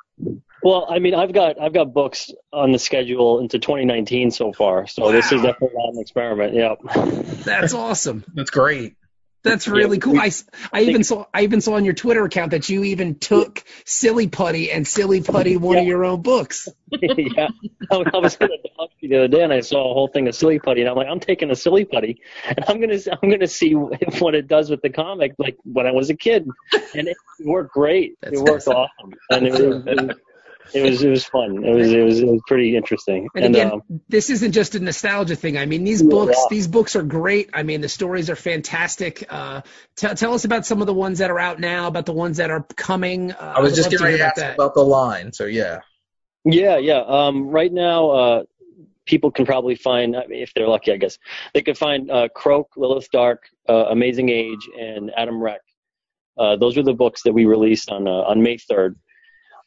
Well, 0.61 0.87
I 0.89 0.99
mean, 0.99 1.15
I've 1.15 1.31
got 1.31 1.59
I've 1.61 1.73
got 1.73 1.93
books 1.93 2.31
on 2.51 2.71
the 2.71 2.79
schedule 2.79 3.39
into 3.39 3.59
2019 3.59 4.31
so 4.31 4.51
far, 4.51 4.87
so 4.87 5.05
wow. 5.05 5.11
this 5.11 5.31
is 5.31 5.41
definitely 5.41 5.77
not 5.77 5.93
an 5.93 6.01
experiment. 6.01 6.53
Yep. 6.53 6.79
That's 7.45 7.73
awesome. 7.73 8.25
That's 8.33 8.49
great. 8.49 8.95
That's 9.41 9.67
really 9.67 9.97
yeah, 9.97 10.01
cool. 10.01 10.19
I, 10.19 10.31
I 10.73 10.81
even 10.81 11.03
saw 11.03 11.25
I 11.33 11.43
even 11.43 11.61
saw 11.61 11.75
on 11.75 11.85
your 11.85 11.93
Twitter 11.93 12.25
account 12.25 12.51
that 12.51 12.67
you 12.67 12.83
even 12.83 13.15
took 13.15 13.63
Silly 13.85 14.27
Putty 14.27 14.69
and 14.71 14.85
Silly 14.85 15.21
Putty 15.21 15.55
one 15.55 15.75
yeah. 15.75 15.81
of 15.81 15.87
your 15.87 16.03
own 16.03 16.21
books. 16.21 16.67
yeah, 16.91 17.47
I, 17.89 17.97
was 18.17 18.35
in 18.35 18.49
a 18.51 18.77
dog 18.77 18.89
the 19.01 19.15
other 19.15 19.27
day 19.29 19.43
and 19.43 19.53
I 19.53 19.61
saw 19.61 19.91
a 19.91 19.93
whole 19.93 20.09
thing 20.09 20.27
of 20.27 20.35
Silly 20.35 20.59
Putty 20.59 20.81
and 20.81 20.89
I'm 20.89 20.97
like, 20.97 21.07
I'm 21.07 21.21
taking 21.21 21.51
a 21.51 21.55
Silly 21.55 21.85
Putty 21.85 22.21
and 22.47 22.65
I'm 22.67 22.81
gonna 22.81 22.99
I'm 23.21 23.29
gonna 23.29 23.47
see 23.47 23.73
what 24.19 24.35
it 24.35 24.47
does 24.47 24.69
with 24.69 24.81
the 24.81 24.89
comic 24.89 25.35
like 25.37 25.57
when 25.63 25.87
I 25.87 25.91
was 25.91 26.09
a 26.09 26.15
kid, 26.15 26.47
and 26.93 27.07
it 27.07 27.17
worked 27.39 27.73
great. 27.73 28.17
That's 28.21 28.39
it 28.39 28.43
worked 28.43 28.67
awesome, 28.67 29.13
and 29.29 29.47
it, 29.47 29.55
it, 29.55 29.87
it 29.87 30.17
was 30.73 31.03
it 31.03 31.09
was 31.09 31.25
fun. 31.25 31.63
It 31.63 31.73
was 31.73 31.91
it 31.91 32.03
was 32.03 32.19
it 32.19 32.27
was 32.27 32.41
pretty 32.47 32.75
interesting. 32.75 33.27
And, 33.35 33.45
and 33.45 33.55
again, 33.55 33.71
um, 33.71 34.01
this 34.07 34.29
isn't 34.29 34.51
just 34.51 34.75
a 34.75 34.79
nostalgia 34.79 35.35
thing. 35.35 35.57
I 35.57 35.65
mean, 35.65 35.83
these 35.83 36.01
books 36.01 36.35
yeah. 36.37 36.45
these 36.49 36.67
books 36.67 36.95
are 36.95 37.03
great. 37.03 37.49
I 37.53 37.63
mean, 37.63 37.81
the 37.81 37.89
stories 37.89 38.29
are 38.29 38.35
fantastic. 38.35 39.25
Uh, 39.29 39.61
t- 39.95 40.13
tell 40.15 40.33
us 40.33 40.45
about 40.45 40.65
some 40.65 40.81
of 40.81 40.87
the 40.87 40.93
ones 40.93 41.19
that 41.19 41.31
are 41.31 41.39
out 41.39 41.59
now, 41.59 41.87
about 41.87 42.05
the 42.05 42.13
ones 42.13 42.37
that 42.37 42.51
are 42.51 42.65
coming. 42.75 43.31
Uh, 43.31 43.53
I 43.57 43.61
was 43.61 43.75
just 43.75 43.89
getting 43.89 44.05
ready 44.05 44.17
to 44.17 44.25
ask 44.25 44.37
about, 44.37 44.53
about 44.55 44.73
the 44.73 44.83
line. 44.83 45.33
So 45.33 45.45
yeah. 45.45 45.79
Yeah, 46.45 46.77
yeah. 46.77 47.03
Um, 47.05 47.49
right 47.49 47.71
now, 47.71 48.09
uh, 48.11 48.43
people 49.05 49.31
can 49.31 49.45
probably 49.45 49.75
find, 49.75 50.15
I 50.15 50.25
mean, 50.27 50.41
if 50.41 50.53
they're 50.53 50.67
lucky, 50.67 50.93
I 50.93 50.97
guess, 50.97 51.17
they 51.53 51.61
could 51.61 51.77
find 51.77 52.09
uh, 52.09 52.29
Croak, 52.33 52.77
Lilith 52.77 53.09
Dark, 53.11 53.49
uh, 53.67 53.87
Amazing 53.89 54.29
Age, 54.29 54.69
and 54.79 55.11
Adam 55.15 55.41
Wreck. 55.41 55.61
Uh, 56.37 56.55
those 56.55 56.77
are 56.77 56.83
the 56.83 56.93
books 56.93 57.23
that 57.23 57.33
we 57.33 57.45
released 57.45 57.89
on 57.89 58.07
uh, 58.07 58.11
on 58.11 58.41
May 58.41 58.57
3rd. 58.57 58.95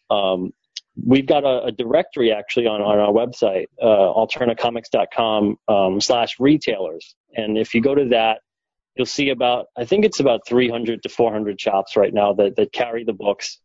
Um, 0.09 0.53
we've 0.97 1.27
got 1.27 1.45
a, 1.45 1.65
a, 1.65 1.73
directory 1.73 2.33
actually 2.33 2.67
on, 2.67 2.81
on 2.83 2.99
our 2.99 3.13
website, 3.13 3.67
uh, 3.81 3.87
alternacomics.com 3.87 5.57
um, 5.69 6.01
slash 6.01 6.39
retailers. 6.39 7.15
And 7.35 7.57
if 7.57 7.75
you 7.75 7.81
go 7.81 7.95
to 7.95 8.07
that, 8.11 8.41
you'll 8.95 9.07
see 9.07 9.31
about, 9.31 9.67
I 9.77 9.85
think 9.85 10.05
it's 10.05 10.21
about 10.21 10.47
300 10.47 11.03
to 11.03 11.09
400 11.09 11.61
shops 11.61 11.97
right 11.97 12.13
now 12.13 12.35
that, 12.35 12.57
that 12.57 12.73
carry 12.73 13.05
the 13.05 13.15
books. 13.15 13.59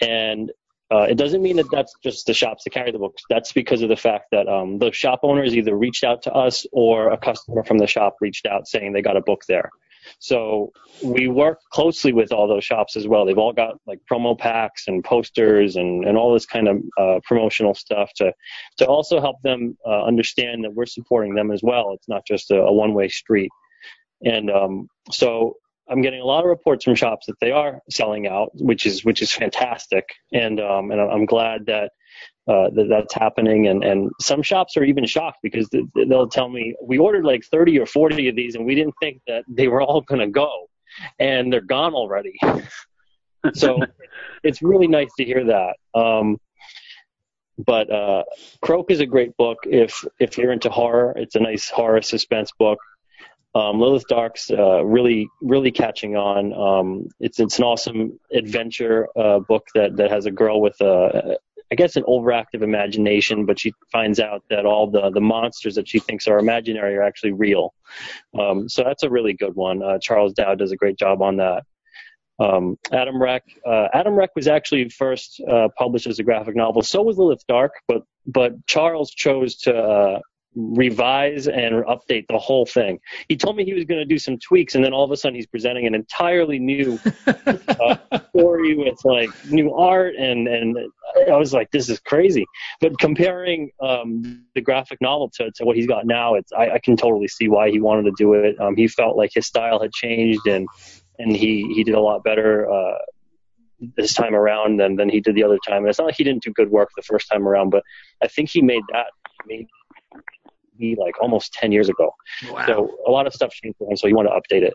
And 0.00 0.50
uh, 0.90 1.06
it 1.08 1.16
doesn't 1.16 1.42
mean 1.42 1.56
that 1.56 1.70
that's 1.70 1.94
just 2.02 2.26
the 2.26 2.34
shops 2.34 2.64
that 2.64 2.70
carry 2.70 2.92
the 2.92 2.98
books. 2.98 3.22
That's 3.28 3.52
because 3.52 3.82
of 3.82 3.88
the 3.88 3.96
fact 3.96 4.26
that 4.32 4.48
um, 4.48 4.78
the 4.78 4.92
shop 4.92 5.20
owners 5.22 5.56
either 5.56 5.76
reached 5.76 6.04
out 6.04 6.22
to 6.22 6.32
us 6.32 6.66
or 6.72 7.12
a 7.12 7.18
customer 7.18 7.64
from 7.64 7.78
the 7.78 7.86
shop 7.86 8.16
reached 8.20 8.46
out 8.46 8.68
saying 8.68 8.92
they 8.92 9.02
got 9.02 9.16
a 9.16 9.20
book 9.20 9.42
there. 9.48 9.70
So 10.18 10.72
we 11.02 11.28
work 11.28 11.60
closely 11.72 12.12
with 12.12 12.32
all 12.32 12.48
those 12.48 12.64
shops 12.64 12.96
as 12.96 13.06
well. 13.06 13.24
They've 13.24 13.38
all 13.38 13.52
got 13.52 13.76
like 13.86 14.00
promo 14.10 14.38
packs 14.38 14.88
and 14.88 15.02
posters 15.04 15.76
and, 15.76 16.04
and 16.04 16.16
all 16.16 16.32
this 16.32 16.46
kind 16.46 16.68
of 16.68 16.82
uh, 16.98 17.20
promotional 17.24 17.74
stuff 17.74 18.10
to 18.16 18.32
to 18.78 18.86
also 18.86 19.20
help 19.20 19.36
them 19.42 19.76
uh, 19.86 20.04
understand 20.04 20.64
that 20.64 20.74
we're 20.74 20.86
supporting 20.86 21.34
them 21.34 21.50
as 21.50 21.60
well. 21.62 21.92
It's 21.92 22.08
not 22.08 22.26
just 22.26 22.50
a, 22.50 22.56
a 22.56 22.72
one 22.72 22.94
way 22.94 23.08
street. 23.08 23.50
And 24.24 24.50
um, 24.50 24.88
so 25.10 25.56
I'm 25.88 26.02
getting 26.02 26.20
a 26.20 26.24
lot 26.24 26.40
of 26.40 26.48
reports 26.48 26.84
from 26.84 26.94
shops 26.94 27.26
that 27.26 27.38
they 27.40 27.52
are 27.52 27.80
selling 27.90 28.26
out, 28.26 28.50
which 28.54 28.86
is 28.86 29.04
which 29.04 29.22
is 29.22 29.32
fantastic. 29.32 30.04
And 30.32 30.60
um, 30.60 30.90
and 30.90 31.00
I'm 31.00 31.26
glad 31.26 31.66
that 31.66 31.92
uh, 32.48 32.70
that 32.70 32.86
that's 32.88 33.14
happening. 33.14 33.66
And, 33.68 33.82
and 33.82 34.10
some 34.20 34.42
shops 34.42 34.76
are 34.76 34.84
even 34.84 35.04
shocked 35.06 35.38
because 35.42 35.68
they'll 35.94 36.28
tell 36.28 36.48
me, 36.48 36.74
we 36.82 36.98
ordered 36.98 37.24
like 37.24 37.44
30 37.44 37.78
or 37.80 37.86
40 37.86 38.28
of 38.28 38.36
these 38.36 38.54
and 38.54 38.64
we 38.64 38.74
didn't 38.74 38.94
think 39.00 39.20
that 39.26 39.44
they 39.48 39.68
were 39.68 39.82
all 39.82 40.00
going 40.00 40.20
to 40.20 40.28
go 40.28 40.68
and 41.18 41.52
they're 41.52 41.60
gone 41.60 41.94
already. 41.94 42.34
so 43.54 43.78
it's 44.42 44.62
really 44.62 44.88
nice 44.88 45.10
to 45.18 45.24
hear 45.24 45.44
that. 45.44 45.76
Um, 45.98 46.38
but 47.58 47.90
uh, 47.90 48.24
Croak 48.60 48.90
is 48.90 49.00
a 49.00 49.06
great 49.06 49.36
book 49.36 49.58
if 49.64 50.04
if 50.20 50.36
you're 50.36 50.52
into 50.52 50.68
horror. 50.68 51.14
It's 51.16 51.36
a 51.36 51.40
nice 51.40 51.70
horror 51.70 52.02
suspense 52.02 52.50
book. 52.58 52.78
Um, 53.54 53.80
Lilith 53.80 54.06
Dark's 54.08 54.50
uh, 54.50 54.84
really 54.84 55.28
really 55.40 55.70
catching 55.70 56.16
on. 56.16 56.52
Um, 56.52 57.08
it's 57.18 57.40
it's 57.40 57.58
an 57.58 57.64
awesome 57.64 58.20
adventure 58.30 59.08
uh, 59.16 59.38
book 59.38 59.66
that 59.74 59.96
that 59.96 60.10
has 60.10 60.26
a 60.26 60.30
girl 60.30 60.60
with 60.60 60.78
a 60.82 61.38
I 61.70 61.74
guess 61.74 61.96
an 61.96 62.04
overactive 62.04 62.62
imagination, 62.62 63.44
but 63.44 63.58
she 63.58 63.72
finds 63.90 64.20
out 64.20 64.44
that 64.50 64.66
all 64.66 64.90
the 64.90 65.10
the 65.10 65.20
monsters 65.20 65.74
that 65.74 65.88
she 65.88 65.98
thinks 65.98 66.28
are 66.28 66.38
imaginary 66.38 66.96
are 66.96 67.02
actually 67.02 67.32
real. 67.32 67.74
Um, 68.38 68.68
so 68.68 68.84
that's 68.84 69.02
a 69.02 69.10
really 69.10 69.34
good 69.34 69.54
one. 69.54 69.82
Uh, 69.82 69.98
Charles 70.00 70.32
Dowd 70.32 70.58
does 70.58 70.72
a 70.72 70.76
great 70.76 70.98
job 70.98 71.22
on 71.22 71.36
that. 71.36 71.64
Um, 72.38 72.78
Adam 72.92 73.20
Wreck. 73.20 73.44
Uh, 73.64 73.88
Adam 73.92 74.14
Wreck 74.14 74.30
was 74.36 74.46
actually 74.46 74.88
first 74.90 75.40
uh, 75.40 75.68
published 75.76 76.06
as 76.06 76.18
a 76.18 76.22
graphic 76.22 76.54
novel. 76.54 76.82
So 76.82 77.02
was 77.02 77.18
Lilith 77.18 77.46
Dark, 77.48 77.72
but 77.88 78.02
but 78.26 78.66
Charles 78.66 79.10
chose 79.10 79.56
to 79.58 79.74
uh, 79.74 80.20
revise 80.56 81.46
and 81.46 81.84
update 81.84 82.26
the 82.28 82.38
whole 82.38 82.64
thing. 82.64 82.98
He 83.28 83.36
told 83.36 83.56
me 83.56 83.64
he 83.64 83.74
was 83.74 83.84
going 83.84 84.00
to 84.00 84.06
do 84.06 84.18
some 84.18 84.38
tweaks, 84.38 84.74
and 84.74 84.82
then 84.82 84.92
all 84.92 85.04
of 85.04 85.10
a 85.10 85.16
sudden 85.16 85.36
he's 85.36 85.46
presenting 85.46 85.86
an 85.86 85.94
entirely 85.94 86.58
new 86.58 86.98
uh, 87.26 87.96
story 88.30 88.74
with 88.74 88.98
like 89.04 89.30
new 89.50 89.72
art, 89.74 90.14
and 90.16 90.48
and 90.48 90.78
I 91.30 91.36
was 91.36 91.52
like, 91.52 91.70
this 91.70 91.88
is 91.88 92.00
crazy. 92.00 92.46
But 92.80 92.98
comparing 92.98 93.70
um, 93.80 94.44
the 94.54 94.62
graphic 94.62 95.00
novel 95.00 95.30
to, 95.36 95.50
to 95.52 95.64
what 95.64 95.76
he's 95.76 95.86
got 95.86 96.06
now, 96.06 96.34
it's 96.34 96.52
I, 96.52 96.70
I 96.70 96.78
can 96.78 96.96
totally 96.96 97.28
see 97.28 97.48
why 97.48 97.70
he 97.70 97.80
wanted 97.80 98.04
to 98.04 98.12
do 98.16 98.32
it. 98.34 98.58
Um, 98.58 98.76
he 98.76 98.88
felt 98.88 99.16
like 99.16 99.30
his 99.34 99.46
style 99.46 99.80
had 99.80 99.92
changed, 99.92 100.46
and 100.46 100.66
and 101.18 101.36
he 101.36 101.70
he 101.74 101.84
did 101.84 101.94
a 101.94 102.00
lot 102.00 102.24
better. 102.24 102.70
Uh, 102.70 102.98
this 103.94 104.14
time 104.14 104.34
around 104.34 104.80
than, 104.80 104.96
than 104.96 105.10
he 105.10 105.20
did 105.20 105.34
the 105.34 105.44
other 105.44 105.58
time. 105.68 105.82
And 105.82 105.88
it's 105.88 105.98
not 105.98 106.06
like 106.06 106.14
he 106.16 106.24
didn't 106.24 106.42
do 106.42 106.50
good 106.50 106.70
work 106.70 106.88
the 106.96 107.02
first 107.02 107.28
time 107.30 107.46
around, 107.46 107.68
but 107.68 107.82
I 108.22 108.26
think 108.26 108.48
he 108.48 108.62
made 108.62 108.80
that 108.90 109.08
made 109.46 109.66
be 110.78 110.96
like 110.98 111.20
almost 111.20 111.52
10 111.54 111.72
years 111.72 111.88
ago. 111.88 112.12
Wow. 112.50 112.66
So 112.66 112.90
a 113.06 113.10
lot 113.10 113.26
of 113.26 113.34
stuff 113.34 113.52
changed 113.52 113.78
for 113.78 113.90
him, 113.90 113.96
so 113.96 114.06
he 114.06 114.14
wanted 114.14 114.30
to 114.30 114.36
update 114.36 114.62
it. 114.62 114.74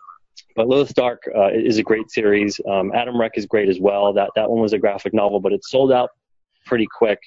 But 0.55 0.67
Lilith 0.67 0.93
Dark 0.93 1.23
uh, 1.35 1.49
is 1.53 1.77
a 1.77 1.83
great 1.83 2.09
series. 2.09 2.59
Um, 2.69 2.91
Adam 2.93 3.19
Wreck 3.19 3.33
is 3.35 3.45
great 3.45 3.69
as 3.69 3.79
well. 3.79 4.13
That 4.13 4.31
that 4.35 4.49
one 4.49 4.61
was 4.61 4.73
a 4.73 4.77
graphic 4.77 5.13
novel, 5.13 5.39
but 5.39 5.53
it 5.53 5.63
sold 5.63 5.91
out 5.91 6.09
pretty 6.65 6.87
quick. 6.87 7.19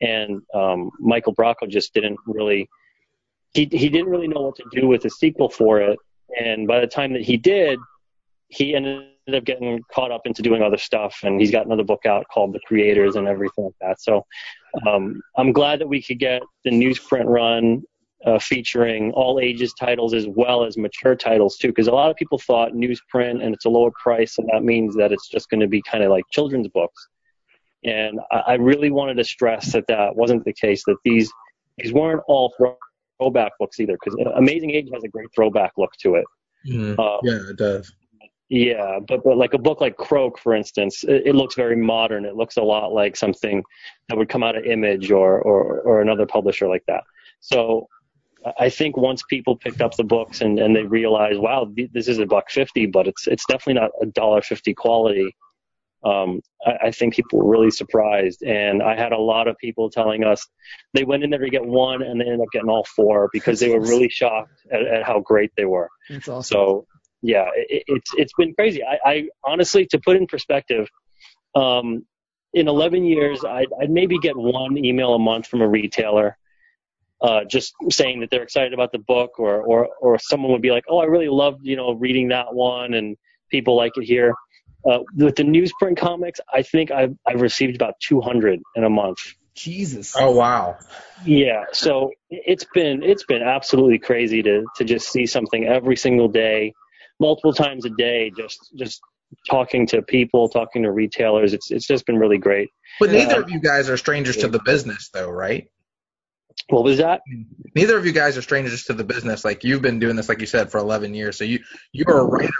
And 0.00 0.42
um, 0.54 0.90
Michael 0.98 1.34
Bracco 1.34 1.68
just 1.68 1.94
didn't 1.94 2.18
really 2.26 2.68
he 3.54 3.68
he 3.70 3.88
didn't 3.88 4.08
really 4.08 4.28
know 4.28 4.42
what 4.42 4.56
to 4.56 4.64
do 4.72 4.88
with 4.88 5.04
a 5.04 5.10
sequel 5.10 5.48
for 5.48 5.80
it. 5.80 5.98
And 6.40 6.66
by 6.66 6.80
the 6.80 6.86
time 6.86 7.12
that 7.12 7.22
he 7.22 7.36
did, 7.36 7.78
he 8.48 8.74
ended 8.74 9.04
up 9.32 9.44
getting 9.44 9.80
caught 9.92 10.10
up 10.10 10.22
into 10.26 10.42
doing 10.42 10.62
other 10.62 10.76
stuff. 10.76 11.20
And 11.22 11.40
he's 11.40 11.50
got 11.50 11.66
another 11.66 11.84
book 11.84 12.04
out 12.06 12.26
called 12.32 12.52
The 12.52 12.60
Creators 12.66 13.16
and 13.16 13.28
everything 13.28 13.64
like 13.64 13.74
that. 13.80 14.00
So 14.00 14.26
um, 14.86 15.20
I'm 15.36 15.52
glad 15.52 15.80
that 15.80 15.88
we 15.88 16.02
could 16.02 16.18
get 16.18 16.42
the 16.64 16.70
newsprint 16.70 17.26
run 17.26 17.84
uh, 18.24 18.38
featuring 18.38 19.12
all 19.12 19.38
ages 19.38 19.74
titles 19.74 20.14
as 20.14 20.26
well 20.28 20.64
as 20.64 20.76
mature 20.76 21.14
titles 21.14 21.56
too, 21.56 21.68
because 21.68 21.88
a 21.88 21.92
lot 21.92 22.10
of 22.10 22.16
people 22.16 22.38
thought 22.38 22.72
newsprint 22.72 23.44
and 23.44 23.54
it's 23.54 23.64
a 23.64 23.68
lower 23.68 23.90
price, 24.02 24.38
and 24.38 24.48
that 24.52 24.64
means 24.64 24.96
that 24.96 25.12
it's 25.12 25.28
just 25.28 25.50
going 25.50 25.60
to 25.60 25.66
be 25.66 25.82
kind 25.82 26.02
of 26.02 26.10
like 26.10 26.24
children's 26.30 26.68
books. 26.68 27.08
And 27.84 28.18
I, 28.30 28.36
I 28.36 28.54
really 28.54 28.90
wanted 28.90 29.16
to 29.18 29.24
stress 29.24 29.72
that 29.72 29.86
that 29.88 30.16
wasn't 30.16 30.44
the 30.44 30.54
case. 30.54 30.84
That 30.86 30.96
these 31.04 31.30
these 31.78 31.92
weren't 31.92 32.22
all 32.26 32.54
throwback 33.20 33.52
books 33.58 33.78
either, 33.80 33.98
because 34.02 34.18
Amazing 34.36 34.70
Age 34.70 34.88
has 34.94 35.04
a 35.04 35.08
great 35.08 35.28
throwback 35.34 35.72
look 35.76 35.90
to 36.00 36.14
it. 36.14 36.24
Mm, 36.66 36.98
uh, 36.98 37.18
yeah, 37.22 37.50
it 37.50 37.56
does. 37.56 37.92
Yeah, 38.50 39.00
but, 39.08 39.24
but 39.24 39.36
like 39.36 39.54
a 39.54 39.58
book 39.58 39.80
like 39.80 39.96
Croak, 39.96 40.38
for 40.38 40.54
instance, 40.54 41.02
it, 41.04 41.22
it, 41.26 41.34
looks 41.34 41.54
very 41.54 41.76
modern. 41.76 42.24
It 42.24 42.36
looks 42.36 42.58
a 42.58 42.62
lot 42.62 42.92
like 42.92 43.16
something 43.16 43.62
that 44.08 44.18
would 44.18 44.28
come 44.28 44.42
out 44.42 44.56
of 44.56 44.64
Image 44.64 45.10
or, 45.10 45.40
or, 45.40 45.80
or 45.80 46.02
another 46.02 46.26
publisher 46.26 46.68
like 46.68 46.84
that. 46.86 47.02
So 47.40 47.88
I 48.58 48.68
think 48.68 48.96
once 48.96 49.22
people 49.28 49.56
picked 49.56 49.80
up 49.80 49.96
the 49.96 50.04
books 50.04 50.40
and, 50.40 50.58
and 50.58 50.76
they 50.76 50.82
realized, 50.82 51.38
wow, 51.38 51.70
this 51.92 52.08
is 52.08 52.18
a 52.18 52.26
buck 52.26 52.50
fifty, 52.50 52.86
but 52.86 53.06
it's 53.06 53.26
it's 53.26 53.44
definitely 53.46 53.80
not 53.80 53.90
a 54.02 54.06
dollar 54.06 54.42
fifty 54.42 54.74
quality. 54.74 55.34
Um, 56.04 56.42
I, 56.66 56.88
I 56.88 56.90
think 56.90 57.14
people 57.14 57.38
were 57.38 57.50
really 57.50 57.70
surprised, 57.70 58.42
and 58.42 58.82
I 58.82 58.96
had 58.96 59.12
a 59.12 59.18
lot 59.18 59.48
of 59.48 59.56
people 59.56 59.88
telling 59.88 60.24
us 60.24 60.46
they 60.92 61.04
went 61.04 61.24
in 61.24 61.30
there 61.30 61.38
to 61.38 61.48
get 61.48 61.64
one 61.64 62.02
and 62.02 62.20
they 62.20 62.24
ended 62.26 62.40
up 62.40 62.48
getting 62.52 62.68
all 62.68 62.84
four 62.84 63.30
because 63.32 63.60
they 63.60 63.70
were 63.70 63.80
really 63.80 64.10
shocked 64.10 64.52
at, 64.70 64.82
at 64.82 65.02
how 65.04 65.20
great 65.20 65.50
they 65.56 65.64
were. 65.64 65.88
That's 66.10 66.28
awesome. 66.28 66.42
So 66.42 66.86
yeah, 67.22 67.48
it, 67.54 67.84
it's 67.86 68.10
it's 68.18 68.32
been 68.36 68.54
crazy. 68.54 68.82
I, 68.84 68.98
I 69.06 69.28
honestly, 69.42 69.86
to 69.86 69.98
put 69.98 70.16
in 70.16 70.26
perspective, 70.26 70.88
um, 71.54 72.04
in 72.52 72.68
11 72.68 73.04
years, 73.04 73.44
I'd, 73.44 73.68
I'd 73.80 73.90
maybe 73.90 74.18
get 74.18 74.36
one 74.36 74.76
email 74.76 75.14
a 75.14 75.18
month 75.18 75.46
from 75.46 75.60
a 75.60 75.68
retailer 75.68 76.36
uh, 77.24 77.42
just 77.44 77.74
saying 77.90 78.20
that 78.20 78.28
they're 78.30 78.42
excited 78.42 78.74
about 78.74 78.92
the 78.92 78.98
book, 78.98 79.38
or 79.38 79.62
or 79.62 79.88
or 80.00 80.18
someone 80.18 80.52
would 80.52 80.60
be 80.60 80.70
like, 80.70 80.84
"Oh, 80.88 80.98
I 80.98 81.04
really 81.04 81.28
loved 81.28 81.60
you 81.62 81.74
know 81.74 81.92
reading 81.92 82.28
that 82.28 82.54
one, 82.54 82.92
and 82.92 83.16
people 83.50 83.76
like 83.76 83.92
it 83.96 84.04
here." 84.04 84.34
Uh, 84.88 84.98
with 85.16 85.34
the 85.36 85.42
newsprint 85.42 85.96
comics, 85.96 86.38
I 86.52 86.60
think 86.60 86.90
I've 86.90 87.16
I've 87.26 87.40
received 87.40 87.76
about 87.76 87.94
200 88.00 88.60
in 88.76 88.84
a 88.84 88.90
month. 88.90 89.16
Jesus. 89.56 90.14
Oh 90.18 90.32
wow. 90.32 90.76
Yeah, 91.24 91.64
so 91.72 92.10
it's 92.28 92.66
been 92.74 93.02
it's 93.02 93.24
been 93.24 93.42
absolutely 93.42 93.98
crazy 93.98 94.42
to 94.42 94.66
to 94.76 94.84
just 94.84 95.10
see 95.10 95.24
something 95.24 95.64
every 95.64 95.96
single 95.96 96.28
day, 96.28 96.74
multiple 97.20 97.54
times 97.54 97.86
a 97.86 97.90
day, 97.90 98.32
just 98.36 98.58
just 98.76 99.00
talking 99.48 99.86
to 99.86 100.02
people, 100.02 100.50
talking 100.50 100.82
to 100.82 100.92
retailers. 100.92 101.54
It's 101.54 101.70
it's 101.70 101.86
just 101.86 102.04
been 102.04 102.18
really 102.18 102.38
great. 102.38 102.68
But 103.00 103.12
neither 103.12 103.36
uh, 103.36 103.42
of 103.42 103.50
you 103.50 103.60
guys 103.60 103.88
are 103.88 103.96
strangers 103.96 104.36
to 104.38 104.48
the 104.48 104.60
business, 104.62 105.08
though, 105.08 105.30
right? 105.30 105.68
What 106.68 106.84
was 106.84 106.98
that? 106.98 107.20
Neither 107.74 107.98
of 107.98 108.06
you 108.06 108.12
guys 108.12 108.38
are 108.38 108.42
strangers 108.42 108.84
to 108.84 108.94
the 108.94 109.04
business. 109.04 109.44
Like 109.44 109.64
you've 109.64 109.82
been 109.82 109.98
doing 109.98 110.16
this, 110.16 110.28
like 110.28 110.40
you 110.40 110.46
said, 110.46 110.70
for 110.70 110.78
11 110.78 111.14
years. 111.14 111.36
So 111.36 111.44
you 111.44 111.60
you're 111.92 112.18
a 112.18 112.24
writer. 112.24 112.50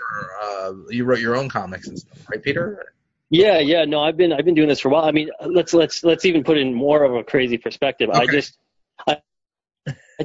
Uh, 0.42 0.72
you 0.90 1.04
wrote 1.04 1.20
your 1.20 1.36
own 1.36 1.48
comics 1.48 1.88
and 1.88 1.98
stuff, 1.98 2.18
right, 2.30 2.42
Peter? 2.42 2.84
Yeah, 3.30 3.58
yeah. 3.58 3.84
No, 3.84 4.00
I've 4.00 4.16
been 4.16 4.32
I've 4.32 4.44
been 4.44 4.54
doing 4.54 4.68
this 4.68 4.80
for 4.80 4.88
a 4.88 4.92
while. 4.92 5.04
I 5.04 5.12
mean, 5.12 5.30
let's 5.46 5.72
let's 5.72 6.04
let's 6.04 6.24
even 6.24 6.44
put 6.44 6.58
in 6.58 6.74
more 6.74 7.02
of 7.04 7.14
a 7.14 7.24
crazy 7.24 7.56
perspective. 7.56 8.10
Okay. 8.10 8.20
I 8.20 8.26
just 8.26 8.58
I, 9.06 9.18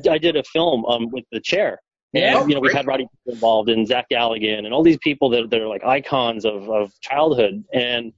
I 0.09 0.17
did 0.17 0.35
a 0.35 0.43
film 0.43 0.85
um 0.85 1.09
with 1.09 1.25
the 1.31 1.39
chair. 1.39 1.79
And, 2.13 2.23
yeah, 2.23 2.45
you 2.45 2.55
know, 2.55 2.59
we've 2.59 2.73
had 2.73 2.87
Roddy 2.87 3.07
involved 3.27 3.69
and 3.69 3.87
Zach 3.87 4.07
Galligan 4.11 4.65
and 4.65 4.73
all 4.73 4.81
these 4.81 4.97
people 4.97 5.29
that, 5.29 5.51
that 5.51 5.61
are 5.61 5.67
like 5.67 5.83
icons 5.83 6.43
of, 6.43 6.67
of 6.67 6.91
childhood. 7.01 7.63
And 7.71 8.13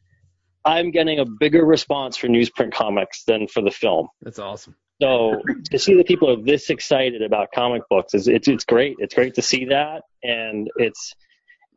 I'm 0.64 0.92
getting 0.92 1.20
a 1.20 1.26
bigger 1.26 1.66
response 1.66 2.16
for 2.16 2.28
newsprint 2.28 2.72
comics 2.72 3.26
than 3.26 3.48
for 3.48 3.62
the 3.62 3.72
film. 3.72 4.08
That's 4.22 4.40
awesome. 4.40 4.78
So 5.02 5.42
to 5.72 5.80
see 5.80 5.96
that 5.96 6.06
people 6.06 6.30
are 6.30 6.42
this 6.42 6.70
excited 6.70 7.24
about 7.24 7.52
comic 7.54 7.82
books 7.90 8.14
is 8.14 8.28
it's 8.28 8.48
it's 8.48 8.66
great. 8.66 8.98
It's 9.00 9.16
great 9.16 9.34
to 9.36 9.42
see 9.42 9.66
that, 9.66 10.04
and 10.22 10.70
it's 10.76 11.14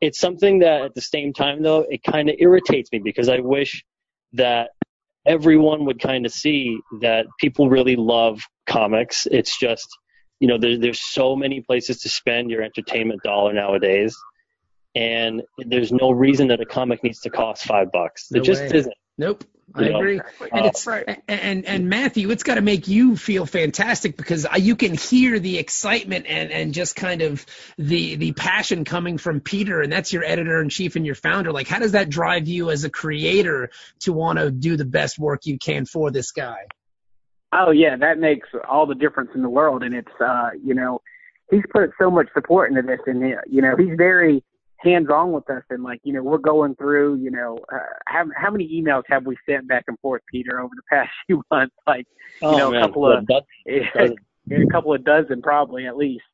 it's 0.01 0.19
something 0.19 0.59
that 0.59 0.83
at 0.83 0.95
the 0.95 1.01
same 1.01 1.33
time 1.33 1.63
though 1.63 1.87
it 1.89 2.03
kind 2.03 2.29
of 2.29 2.37
irritates 2.39 2.93
me 2.93 2.99
because 2.99 3.31
I 3.31 3.39
wish 3.41 3.83
that 4.35 4.71
everyone 5.27 5.87
would 5.87 6.01
kind 6.01 6.27
of 6.27 6.33
see 6.33 6.79
that 7.01 7.25
people 7.41 7.71
really 7.71 7.97
love 7.97 8.43
comics. 8.67 9.27
It's 9.31 9.59
just 9.59 9.87
you 10.39 10.47
know 10.47 10.59
there's 10.59 10.81
there's 10.81 11.01
so 11.01 11.35
many 11.35 11.63
places 11.63 12.03
to 12.03 12.11
spend 12.11 12.51
your 12.51 12.63
entertainment 12.63 13.23
dollar 13.23 13.55
nowadays, 13.55 14.15
and 14.95 15.43
there's 15.57 15.93
no 15.93 16.11
reason 16.11 16.49
that 16.49 16.61
a 16.61 16.67
comic 16.67 17.03
needs 17.03 17.21
to 17.21 17.31
cost 17.31 17.65
five 17.65 17.91
bucks. 17.91 18.27
No 18.31 18.43
just 18.43 18.61
way. 18.61 18.71
isn't. 18.75 18.95
Nope. 19.17 19.45
I 19.75 19.85
agree. 19.85 20.21
And 20.53 20.67
it's 20.67 20.87
right. 20.87 21.23
and 21.29 21.65
and 21.65 21.89
Matthew, 21.89 22.31
it's 22.31 22.43
got 22.43 22.57
to 22.57 22.61
make 22.61 22.89
you 22.89 23.17
feel 23.17 23.47
fantastic 23.47 24.17
because 24.17 24.47
you 24.59 24.77
can 24.77 24.95
hear 24.95 25.39
the 25.39 25.59
excitement 25.59 26.27
and 26.29 26.51
and 26.51 26.75
just 26.75 26.97
kind 26.97 27.23
of 27.23 27.45
the 27.79 28.17
the 28.17 28.33
passion 28.33 28.85
coming 28.85 29.19
from 29.19 29.41
Peter, 29.41 29.81
and 29.81 29.93
that's 29.93 30.13
your 30.13 30.25
editor 30.25 30.61
in 30.61 30.69
chief 30.69 30.97
and 30.97 31.07
your 31.07 31.15
founder. 31.15 31.53
Like, 31.53 31.69
how 31.69 31.79
does 31.79 31.93
that 31.93 32.09
drive 32.09 32.47
you 32.47 32.71
as 32.71 32.85
a 32.85 32.91
creator 32.91 33.71
to 34.01 34.13
want 34.13 34.39
to 34.39 34.51
do 34.51 34.77
the 34.77 34.85
best 34.85 35.19
work 35.19 35.47
you 35.47 35.59
can 35.59 35.87
for 35.87 36.11
this 36.11 36.33
guy? 36.33 36.67
Oh 37.53 37.71
yeah, 37.71 37.97
that 37.97 38.19
makes 38.19 38.49
all 38.69 38.87
the 38.87 38.95
difference 38.95 39.31
in 39.35 39.43
the 39.43 39.51
world, 39.51 39.83
and 39.83 39.95
it's 39.95 40.21
uh 40.21 40.51
you 40.63 40.75
know 40.75 41.01
he's 41.51 41.63
put 41.73 41.91
so 42.01 42.11
much 42.11 42.29
support 42.35 42.71
into 42.71 42.83
this, 42.83 43.01
and 43.07 43.21
you 43.47 43.63
know 43.63 43.77
he's 43.77 43.97
very 43.97 44.43
hands 44.85 45.09
on 45.11 45.33
with 45.33 45.49
us 45.51 45.63
and 45.71 45.83
like 45.83 46.01
you 46.05 46.13
know 46.13 46.23
we're 46.23 46.39
going 46.39 46.75
through 46.77 47.17
you 47.17 47.31
know 47.31 47.59
uh, 47.73 47.79
how 48.07 48.25
how 48.37 48.51
many 48.51 48.69
emails 48.69 49.03
have 49.09 49.25
we 49.27 49.37
sent 49.49 49.67
back 49.67 49.85
and 49.89 49.99
forth 50.01 50.23
Peter 50.31 50.61
over 50.61 50.73
the 50.77 50.83
past 50.91 51.11
few 51.27 51.43
months 51.51 51.75
like 51.87 52.07
you 52.43 52.49
oh, 52.49 52.57
know 52.57 52.71
man. 52.71 52.83
a 52.83 52.87
couple 52.87 53.11
of 53.11 53.29
a 53.67 54.67
couple 54.71 54.95
of 54.95 55.05
dozen 55.05 55.41
probably 55.43 55.87
at 55.87 55.97
least 55.97 56.25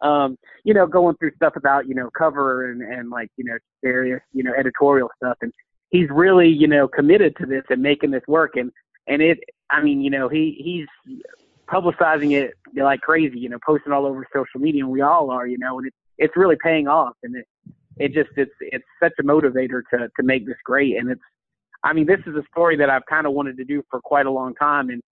um 0.00 0.38
you 0.64 0.72
know 0.72 0.86
going 0.86 1.16
through 1.16 1.32
stuff 1.34 1.56
about 1.56 1.88
you 1.88 1.94
know 1.94 2.08
cover 2.16 2.70
and 2.70 2.82
and 2.82 3.10
like 3.10 3.30
you 3.36 3.44
know 3.44 3.56
various 3.82 4.20
you 4.32 4.44
know 4.44 4.52
editorial 4.56 5.10
stuff 5.16 5.36
and 5.42 5.52
he's 5.90 6.08
really 6.10 6.48
you 6.48 6.68
know 6.68 6.86
committed 6.86 7.34
to 7.36 7.46
this 7.46 7.64
and 7.68 7.82
making 7.82 8.10
this 8.10 8.22
work 8.28 8.56
and 8.56 8.70
and 9.08 9.20
it 9.20 9.38
I 9.70 9.82
mean 9.82 10.00
you 10.00 10.10
know 10.10 10.28
he 10.28 10.56
he's 10.62 11.20
publicizing 11.68 12.32
it 12.32 12.54
like 12.76 13.00
crazy 13.00 13.38
you 13.38 13.48
know 13.48 13.58
posting 13.66 13.92
all 13.92 14.06
over 14.06 14.26
social 14.32 14.60
media 14.60 14.82
and 14.82 14.92
we 14.92 15.00
all 15.00 15.30
are 15.30 15.46
you 15.46 15.58
know 15.58 15.78
and 15.78 15.88
it, 15.88 15.94
it's 16.16 16.36
really 16.36 16.56
paying 16.62 16.86
off 16.86 17.14
and 17.22 17.34
it 17.36 17.46
it 17.98 18.12
just 18.12 18.30
it's 18.36 18.52
it's 18.60 18.84
such 19.02 19.12
a 19.18 19.22
motivator 19.22 19.82
to 19.92 20.08
to 20.16 20.22
make 20.22 20.46
this 20.46 20.56
great 20.64 20.96
and 20.96 21.10
it's 21.10 21.20
I 21.82 21.92
mean 21.92 22.06
this 22.06 22.20
is 22.26 22.34
a 22.34 22.42
story 22.50 22.76
that 22.76 22.90
I've 22.90 23.06
kind 23.08 23.26
of 23.26 23.32
wanted 23.32 23.56
to 23.58 23.64
do 23.64 23.82
for 23.90 24.00
quite 24.00 24.26
a 24.26 24.30
long 24.30 24.54
time 24.54 24.90
and 24.90 25.02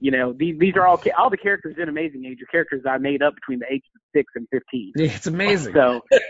you 0.00 0.10
know 0.10 0.32
these 0.32 0.58
these 0.58 0.74
are 0.74 0.86
all 0.86 1.00
all 1.16 1.30
the 1.30 1.36
characters 1.36 1.76
in 1.80 1.88
Amazing 1.88 2.24
Age 2.24 2.38
are 2.42 2.46
characters 2.46 2.82
I 2.88 2.98
made 2.98 3.22
up 3.22 3.34
between 3.36 3.60
the 3.60 3.66
ages 3.72 3.88
of 3.94 4.00
six 4.12 4.32
and 4.34 4.48
fifteen. 4.50 4.92
Yeah, 4.96 5.12
it's 5.14 5.28
amazing. 5.28 5.74
So 5.74 6.00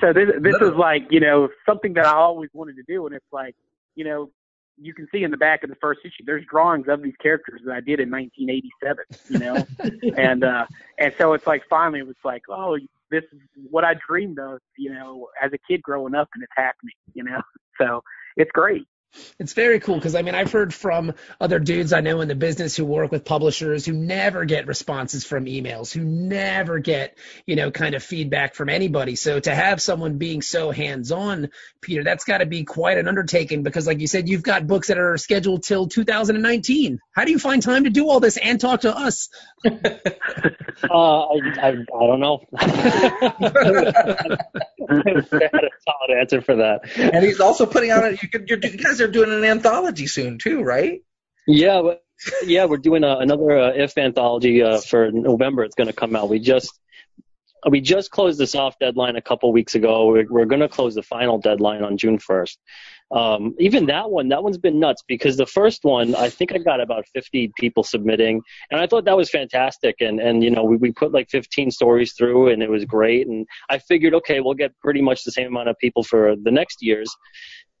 so 0.00 0.12
this 0.12 0.28
this 0.40 0.56
is 0.60 0.74
like 0.76 1.06
you 1.10 1.20
know 1.20 1.48
something 1.66 1.94
that 1.94 2.04
I 2.04 2.12
always 2.12 2.50
wanted 2.52 2.76
to 2.76 2.82
do 2.86 3.06
and 3.06 3.14
it's 3.14 3.32
like 3.32 3.54
you 3.94 4.04
know 4.04 4.30
you 4.80 4.94
can 4.94 5.08
see 5.12 5.24
in 5.24 5.30
the 5.30 5.36
back 5.36 5.62
of 5.62 5.70
the 5.70 5.76
first 5.76 6.00
issue 6.04 6.24
there's 6.24 6.44
drawings 6.46 6.86
of 6.88 7.02
these 7.02 7.16
characters 7.20 7.60
that 7.64 7.72
I 7.72 7.80
did 7.80 8.00
in 8.00 8.10
1987 8.10 9.04
you 9.28 9.38
know 9.38 10.14
and 10.16 10.44
uh 10.44 10.66
and 10.98 11.12
so 11.18 11.32
it's 11.32 11.46
like 11.46 11.62
finally 11.68 12.00
it 12.00 12.06
was 12.06 12.16
like 12.24 12.42
oh 12.48 12.76
this 13.10 13.24
is 13.32 13.40
what 13.70 13.84
I 13.84 13.94
dreamed 14.06 14.38
of, 14.38 14.60
you 14.76 14.92
know, 14.92 15.28
as 15.42 15.52
a 15.52 15.58
kid 15.58 15.82
growing 15.82 16.14
up, 16.14 16.28
and 16.34 16.42
it's 16.42 16.52
happening, 16.56 16.94
you 17.14 17.24
know. 17.24 17.40
So 17.80 18.02
it's 18.36 18.50
great. 18.50 18.88
It's 19.38 19.52
very 19.52 19.80
cool 19.80 19.96
because 19.96 20.14
I 20.14 20.22
mean 20.22 20.34
I've 20.34 20.52
heard 20.52 20.74
from 20.74 21.14
other 21.40 21.58
dudes 21.58 21.92
I 21.92 22.00
know 22.00 22.20
in 22.20 22.28
the 22.28 22.34
business 22.34 22.76
who 22.76 22.84
work 22.84 23.10
with 23.10 23.24
publishers 23.24 23.86
who 23.86 23.92
never 23.92 24.44
get 24.44 24.66
responses 24.66 25.24
from 25.24 25.46
emails, 25.46 25.92
who 25.92 26.04
never 26.04 26.78
get 26.78 27.16
you 27.46 27.56
know 27.56 27.70
kind 27.70 27.94
of 27.94 28.02
feedback 28.02 28.54
from 28.54 28.68
anybody. 28.68 29.16
So 29.16 29.40
to 29.40 29.54
have 29.54 29.80
someone 29.80 30.18
being 30.18 30.42
so 30.42 30.70
hands 30.70 31.12
on, 31.12 31.48
Peter, 31.80 32.04
that's 32.04 32.24
got 32.24 32.38
to 32.38 32.46
be 32.46 32.64
quite 32.64 32.98
an 32.98 33.08
undertaking 33.08 33.62
because 33.62 33.86
like 33.86 34.00
you 34.00 34.06
said, 34.06 34.28
you've 34.28 34.42
got 34.42 34.66
books 34.66 34.88
that 34.88 34.98
are 34.98 35.16
scheduled 35.16 35.62
till 35.62 35.86
2019. 35.86 36.98
How 37.12 37.24
do 37.24 37.30
you 37.30 37.38
find 37.38 37.62
time 37.62 37.84
to 37.84 37.90
do 37.90 38.08
all 38.08 38.20
this 38.20 38.36
and 38.36 38.60
talk 38.60 38.82
to 38.82 38.96
us? 38.96 39.28
uh, 39.66 39.70
I, 39.70 41.38
I, 41.60 41.68
I 41.68 42.06
don't 42.06 42.20
know. 42.20 42.40
a 44.88 45.70
solid 45.80 46.18
answer 46.18 46.40
for 46.40 46.56
that. 46.56 46.80
And 46.96 47.24
he's 47.24 47.40
also 47.40 47.66
putting 47.66 47.92
on 47.92 48.04
it. 48.04 48.22
You, 48.22 48.58
you 48.62 48.78
guys 48.78 48.97
are 49.00 49.08
doing 49.08 49.32
an 49.32 49.44
anthology 49.44 50.06
soon 50.06 50.38
too, 50.38 50.62
right? 50.62 51.00
Yeah, 51.46 51.80
but, 51.82 52.02
yeah, 52.44 52.64
we're 52.64 52.78
doing 52.78 53.04
a, 53.04 53.18
another 53.18 53.58
uh, 53.58 53.72
if 53.74 53.96
anthology 53.96 54.62
uh, 54.62 54.78
for 54.80 55.10
November. 55.10 55.64
It's 55.64 55.74
going 55.74 55.86
to 55.86 55.92
come 55.92 56.16
out. 56.16 56.28
We 56.28 56.38
just 56.38 56.78
we 57.68 57.80
just 57.80 58.10
closed 58.10 58.38
the 58.38 58.46
soft 58.46 58.80
deadline 58.80 59.16
a 59.16 59.22
couple 59.22 59.52
weeks 59.52 59.74
ago. 59.74 60.06
We're, 60.06 60.26
we're 60.28 60.44
going 60.44 60.60
to 60.60 60.68
close 60.68 60.94
the 60.94 61.02
final 61.02 61.38
deadline 61.38 61.82
on 61.82 61.96
June 61.96 62.18
1st. 62.18 62.56
Um, 63.10 63.54
even 63.58 63.86
that 63.86 64.10
one, 64.10 64.28
that 64.28 64.42
one's 64.42 64.58
been 64.58 64.78
nuts 64.78 65.02
because 65.08 65.38
the 65.38 65.46
first 65.46 65.82
one, 65.82 66.14
I 66.14 66.28
think 66.28 66.52
I 66.52 66.58
got 66.58 66.80
about 66.80 67.06
50 67.14 67.52
people 67.56 67.82
submitting, 67.82 68.42
and 68.70 68.80
I 68.80 68.86
thought 68.86 69.06
that 69.06 69.16
was 69.16 69.30
fantastic. 69.30 69.96
And 70.00 70.20
and 70.20 70.44
you 70.44 70.50
know, 70.50 70.62
we 70.62 70.76
we 70.76 70.92
put 70.92 71.12
like 71.12 71.30
15 71.30 71.70
stories 71.70 72.12
through, 72.12 72.48
and 72.48 72.62
it 72.62 72.68
was 72.68 72.84
great. 72.84 73.26
And 73.26 73.46
I 73.70 73.78
figured, 73.78 74.12
okay, 74.12 74.40
we'll 74.40 74.52
get 74.52 74.78
pretty 74.80 75.00
much 75.00 75.24
the 75.24 75.32
same 75.32 75.46
amount 75.46 75.70
of 75.70 75.78
people 75.78 76.02
for 76.02 76.36
the 76.36 76.50
next 76.50 76.82
years 76.82 77.10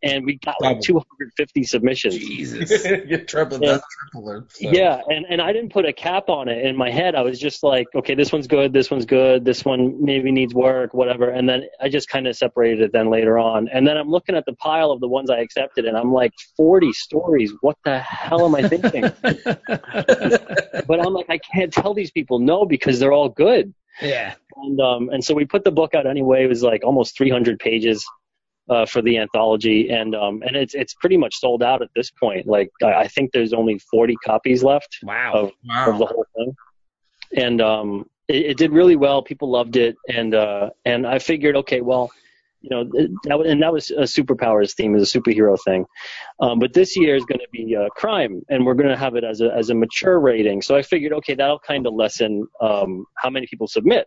and 0.02 0.24
we 0.24 0.38
got 0.38 0.54
like 0.60 0.80
250 0.80 1.64
submissions. 1.64 2.16
Jesus, 2.16 2.84
you 3.06 3.18
triple 3.18 3.58
that, 3.58 3.82
triple 4.12 4.44
so. 4.48 4.70
Yeah, 4.70 5.00
and 5.08 5.26
and 5.28 5.40
I 5.42 5.52
didn't 5.52 5.72
put 5.72 5.86
a 5.86 5.92
cap 5.92 6.28
on 6.28 6.48
it 6.48 6.64
in 6.64 6.76
my 6.76 6.90
head. 6.90 7.14
I 7.14 7.22
was 7.22 7.38
just 7.38 7.62
like, 7.62 7.86
okay, 7.94 8.14
this 8.14 8.32
one's 8.32 8.46
good, 8.46 8.72
this 8.72 8.90
one's 8.90 9.06
good, 9.06 9.44
this 9.44 9.64
one 9.64 10.02
maybe 10.04 10.30
needs 10.30 10.54
work, 10.54 10.94
whatever. 10.94 11.30
And 11.30 11.48
then 11.48 11.64
I 11.80 11.88
just 11.88 12.08
kind 12.08 12.26
of 12.26 12.36
separated 12.36 12.80
it 12.80 12.92
then 12.92 13.10
later 13.10 13.38
on. 13.38 13.68
And 13.68 13.86
then 13.86 13.96
I'm 13.96 14.08
looking 14.08 14.36
at 14.36 14.44
the 14.46 14.54
pile 14.54 14.90
of 14.90 15.00
the 15.00 15.08
ones 15.08 15.30
I 15.30 15.38
accepted, 15.38 15.84
and 15.84 15.96
I'm 15.96 16.12
like, 16.12 16.32
40 16.56 16.92
stories. 16.92 17.52
What 17.60 17.76
the 17.84 17.98
hell 17.98 18.44
am 18.44 18.54
I 18.54 18.68
thinking? 18.68 19.02
but 19.22 21.00
I'm 21.00 21.12
like, 21.12 21.28
I 21.28 21.38
can't 21.38 21.72
tell 21.72 21.94
these 21.94 22.10
people 22.10 22.38
no 22.38 22.64
because 22.64 23.00
they're 23.00 23.12
all 23.12 23.28
good. 23.28 23.74
Yeah. 24.00 24.34
And 24.56 24.80
um 24.80 25.10
and 25.10 25.24
so 25.24 25.34
we 25.34 25.44
put 25.44 25.64
the 25.64 25.72
book 25.72 25.94
out 25.94 26.06
anyway. 26.06 26.44
It 26.44 26.48
was 26.48 26.62
like 26.62 26.84
almost 26.84 27.16
300 27.16 27.58
pages 27.58 28.06
uh, 28.68 28.86
for 28.86 29.02
the 29.02 29.18
anthology, 29.18 29.90
and 29.90 30.14
um, 30.14 30.42
and 30.46 30.56
it's 30.56 30.74
it's 30.74 30.94
pretty 30.94 31.16
much 31.16 31.34
sold 31.36 31.62
out 31.62 31.82
at 31.82 31.88
this 31.94 32.10
point. 32.10 32.46
Like 32.46 32.70
I, 32.82 32.94
I 32.94 33.08
think 33.08 33.32
there's 33.32 33.52
only 33.52 33.78
40 33.78 34.16
copies 34.24 34.62
left. 34.62 34.98
Wow. 35.02 35.32
Of, 35.34 35.50
wow. 35.64 35.90
of 35.90 35.98
the 35.98 36.06
whole 36.06 36.26
thing. 36.36 36.54
and 37.36 37.60
um, 37.60 38.04
it, 38.28 38.46
it 38.46 38.56
did 38.56 38.72
really 38.72 38.96
well. 38.96 39.22
People 39.22 39.50
loved 39.50 39.76
it, 39.76 39.96
and 40.08 40.34
uh, 40.34 40.70
and 40.84 41.06
I 41.06 41.18
figured, 41.18 41.56
okay, 41.56 41.80
well, 41.80 42.10
you 42.60 42.70
know, 42.70 42.84
that, 42.84 43.40
and 43.46 43.62
that 43.62 43.72
was 43.72 43.90
a 43.90 44.02
superpowers 44.02 44.74
theme, 44.74 44.94
is 44.96 45.14
a 45.14 45.18
superhero 45.18 45.56
thing. 45.64 45.86
Um, 46.40 46.58
but 46.58 46.72
this 46.72 46.96
year 46.96 47.14
is 47.14 47.24
going 47.24 47.38
to 47.38 47.48
be 47.52 47.76
uh, 47.76 47.88
crime, 47.90 48.42
and 48.48 48.66
we're 48.66 48.74
going 48.74 48.88
to 48.88 48.96
have 48.96 49.14
it 49.16 49.24
as 49.24 49.40
a 49.40 49.54
as 49.54 49.70
a 49.70 49.74
mature 49.74 50.18
rating. 50.20 50.62
So 50.62 50.76
I 50.76 50.82
figured, 50.82 51.12
okay, 51.14 51.34
that'll 51.34 51.60
kind 51.60 51.86
of 51.86 51.94
lessen 51.94 52.46
um, 52.60 53.06
how 53.16 53.30
many 53.30 53.46
people 53.46 53.68
submit. 53.68 54.04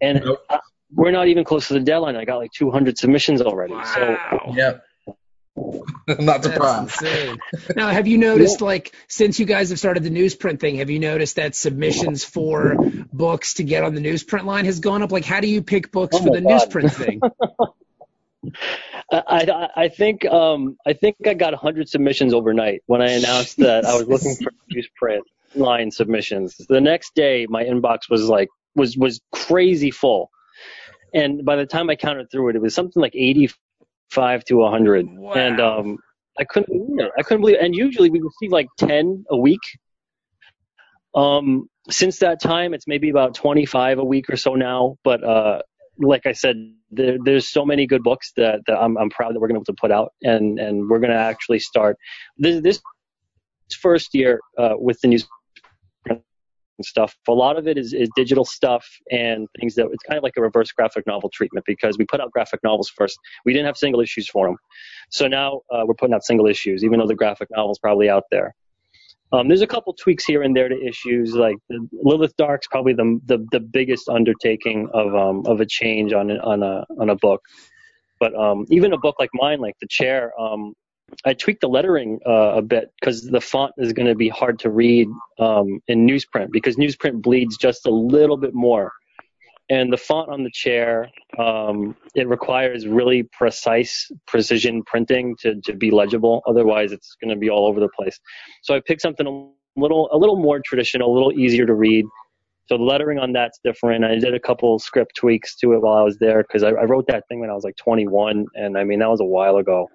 And 0.00 0.22
Nope. 0.24 0.40
I, 0.48 0.60
we're 0.92 1.10
not 1.10 1.28
even 1.28 1.44
close 1.44 1.68
to 1.68 1.74
the 1.74 1.80
deadline. 1.80 2.16
I 2.16 2.24
got 2.24 2.36
like 2.38 2.52
200 2.52 2.98
submissions 2.98 3.40
already. 3.42 3.74
So 3.94 4.00
Wow. 4.00 4.54
Yep. 4.54 4.84
I'm 6.08 6.24
not 6.24 6.42
That's 6.42 6.54
surprised. 6.54 7.38
Now, 7.76 7.88
have 7.88 8.06
you 8.06 8.18
noticed, 8.18 8.60
like, 8.60 8.94
since 9.08 9.38
you 9.38 9.46
guys 9.46 9.70
have 9.70 9.78
started 9.78 10.02
the 10.02 10.10
newsprint 10.10 10.60
thing, 10.60 10.76
have 10.76 10.90
you 10.90 10.98
noticed 10.98 11.36
that 11.36 11.54
submissions 11.54 12.24
for 12.24 12.76
books 13.12 13.54
to 13.54 13.64
get 13.64 13.84
on 13.84 13.94
the 13.94 14.00
newsprint 14.00 14.44
line 14.44 14.64
has 14.64 14.80
gone 14.80 15.02
up? 15.02 15.12
Like, 15.12 15.24
how 15.24 15.40
do 15.40 15.48
you 15.48 15.62
pick 15.62 15.90
books 15.92 16.16
Oh 16.16 16.24
for 16.24 16.30
the 16.30 16.40
God. 16.40 16.70
newsprint 16.70 16.92
thing? 17.04 17.20
I, 19.12 19.22
I, 19.22 19.68
I 19.84 19.88
think 19.88 20.24
um, 20.24 20.76
I 20.86 20.92
think 20.94 21.16
I 21.26 21.34
got 21.34 21.52
100 21.52 21.88
submissions 21.88 22.32
overnight 22.32 22.82
when 22.86 23.02
I 23.02 23.10
announced 23.10 23.58
that 23.58 23.84
I 23.84 23.94
was 23.94 24.06
looking 24.08 24.36
for 24.36 24.52
newsprint 24.72 25.20
line 25.54 25.90
submissions. 25.90 26.56
The 26.68 26.80
next 26.80 27.14
day, 27.14 27.46
my 27.48 27.64
inbox 27.64 28.08
was 28.08 28.24
like 28.28 28.48
was 28.74 28.96
was 28.96 29.20
crazy 29.32 29.90
full, 29.90 30.30
and 31.14 31.44
by 31.44 31.56
the 31.56 31.66
time 31.66 31.90
I 31.90 31.96
counted 31.96 32.30
through 32.30 32.50
it, 32.50 32.56
it 32.56 32.62
was 32.62 32.74
something 32.74 33.00
like 33.00 33.14
85 33.14 34.44
to 34.44 34.54
100, 34.56 35.06
Wow. 35.08 35.32
and 35.32 35.60
um, 35.60 35.98
I 36.38 36.44
couldn't 36.44 36.68
believe 36.68 37.06
it. 37.06 37.12
I 37.18 37.22
couldn't 37.22 37.40
believe 37.42 37.56
it. 37.56 37.62
And 37.64 37.74
usually 37.74 38.10
we 38.10 38.20
receive 38.20 38.52
like 38.52 38.68
10 38.78 39.24
a 39.30 39.36
week. 39.36 39.60
Um, 41.14 41.68
since 41.90 42.18
that 42.20 42.40
time, 42.40 42.72
it's 42.74 42.86
maybe 42.86 43.10
about 43.10 43.34
25 43.34 43.98
a 43.98 44.04
week 44.04 44.30
or 44.30 44.36
so 44.36 44.54
now. 44.54 44.96
But 45.02 45.24
uh, 45.24 45.62
like 45.98 46.26
I 46.26 46.32
said, 46.32 46.56
there, 46.90 47.18
there's 47.22 47.48
so 47.48 47.64
many 47.64 47.86
good 47.86 48.02
books 48.02 48.32
that, 48.36 48.60
that 48.66 48.76
I'm, 48.78 48.96
I'm 48.96 49.10
proud 49.10 49.34
that 49.34 49.40
we're 49.40 49.48
going 49.48 49.60
to 49.60 49.60
be 49.60 49.72
able 49.72 49.76
to 49.76 49.80
put 49.80 49.90
out, 49.90 50.12
and 50.22 50.58
and 50.58 50.88
we're 50.88 50.98
going 50.98 51.10
to 51.10 51.16
actually 51.16 51.58
start 51.58 51.96
this 52.38 52.60
this 52.62 52.80
first 53.80 54.14
year 54.14 54.40
uh, 54.58 54.74
with 54.76 54.98
the 55.00 55.08
news 55.08 55.22
and 55.22 55.30
stuff. 56.82 57.16
A 57.28 57.32
lot 57.32 57.58
of 57.58 57.66
it 57.66 57.78
is, 57.78 57.92
is 57.92 58.08
digital 58.16 58.44
stuff 58.44 58.86
and 59.10 59.46
things 59.58 59.74
that 59.74 59.86
it's 59.92 60.02
kind 60.04 60.18
of 60.18 60.22
like 60.22 60.34
a 60.36 60.42
reverse 60.42 60.72
graphic 60.72 61.06
novel 61.06 61.30
treatment 61.30 61.64
because 61.66 61.98
we 61.98 62.04
put 62.06 62.20
out 62.20 62.30
graphic 62.30 62.60
novels 62.62 62.90
first. 62.96 63.18
We 63.44 63.52
didn't 63.52 63.66
have 63.66 63.76
single 63.76 64.00
issues 64.00 64.28
for 64.28 64.46
them, 64.46 64.56
so 65.10 65.26
now 65.26 65.60
uh, 65.72 65.84
we're 65.86 65.94
putting 65.94 66.14
out 66.14 66.24
single 66.24 66.46
issues, 66.46 66.84
even 66.84 66.98
though 66.98 67.06
the 67.06 67.14
graphic 67.14 67.48
novel's 67.50 67.78
probably 67.78 68.08
out 68.08 68.24
there. 68.30 68.54
Um, 69.32 69.46
there's 69.46 69.62
a 69.62 69.66
couple 69.66 69.92
tweaks 69.94 70.24
here 70.24 70.42
and 70.42 70.56
there 70.56 70.68
to 70.68 70.84
issues, 70.84 71.34
like 71.34 71.56
Lilith 71.92 72.34
Dark's 72.36 72.66
probably 72.66 72.94
the, 72.94 73.20
the 73.26 73.46
the 73.52 73.60
biggest 73.60 74.08
undertaking 74.08 74.88
of 74.92 75.14
um 75.14 75.44
of 75.46 75.60
a 75.60 75.66
change 75.66 76.12
on 76.12 76.30
on 76.40 76.62
a 76.62 76.84
on 76.98 77.10
a 77.10 77.16
book. 77.16 77.40
But 78.18 78.34
um, 78.34 78.66
even 78.70 78.92
a 78.92 78.98
book 78.98 79.16
like 79.18 79.30
mine, 79.32 79.60
like 79.60 79.76
the 79.80 79.86
chair, 79.88 80.32
um, 80.38 80.74
I 81.24 81.34
tweaked 81.34 81.60
the 81.60 81.68
lettering 81.68 82.18
uh, 82.26 82.54
a 82.56 82.62
bit 82.62 82.92
because 83.00 83.22
the 83.22 83.40
font 83.40 83.72
is 83.78 83.92
going 83.92 84.06
to 84.06 84.14
be 84.14 84.28
hard 84.28 84.58
to 84.60 84.70
read 84.70 85.08
um, 85.38 85.80
in 85.88 86.06
newsprint 86.06 86.50
because 86.50 86.76
newsprint 86.76 87.22
bleeds 87.22 87.56
just 87.56 87.86
a 87.86 87.90
little 87.90 88.36
bit 88.36 88.54
more. 88.54 88.92
And 89.68 89.92
the 89.92 89.96
font 89.96 90.28
on 90.30 90.42
the 90.42 90.50
chair, 90.50 91.08
um, 91.38 91.94
it 92.16 92.26
requires 92.28 92.88
really 92.88 93.22
precise 93.32 94.10
precision 94.26 94.82
printing 94.84 95.36
to, 95.40 95.60
to 95.64 95.74
be 95.74 95.92
legible. 95.92 96.42
Otherwise, 96.46 96.90
it's 96.90 97.14
going 97.22 97.32
to 97.32 97.38
be 97.38 97.50
all 97.50 97.66
over 97.66 97.78
the 97.78 97.88
place. 97.96 98.18
So 98.62 98.74
I 98.74 98.80
picked 98.84 99.00
something 99.00 99.26
a 99.26 99.80
little 99.80 100.08
a 100.12 100.18
little 100.18 100.36
more 100.36 100.60
traditional, 100.64 101.12
a 101.12 101.14
little 101.14 101.32
easier 101.32 101.66
to 101.66 101.74
read. 101.74 102.04
So 102.66 102.78
the 102.78 102.84
lettering 102.84 103.18
on 103.18 103.32
that's 103.32 103.60
different. 103.62 104.04
I 104.04 104.16
did 104.16 104.34
a 104.34 104.40
couple 104.40 104.78
script 104.78 105.16
tweaks 105.16 105.56
to 105.56 105.72
it 105.74 105.82
while 105.82 105.96
I 105.96 106.02
was 106.02 106.18
there 106.18 106.42
because 106.42 106.62
I, 106.62 106.70
I 106.70 106.84
wrote 106.84 107.06
that 107.08 107.26
thing 107.28 107.40
when 107.40 107.50
I 107.50 107.54
was 107.54 107.64
like 107.64 107.76
21, 107.76 108.46
and 108.54 108.76
I 108.76 108.84
mean 108.84 108.98
that 109.00 109.10
was 109.10 109.20
a 109.20 109.24
while 109.24 109.58
ago. 109.58 109.88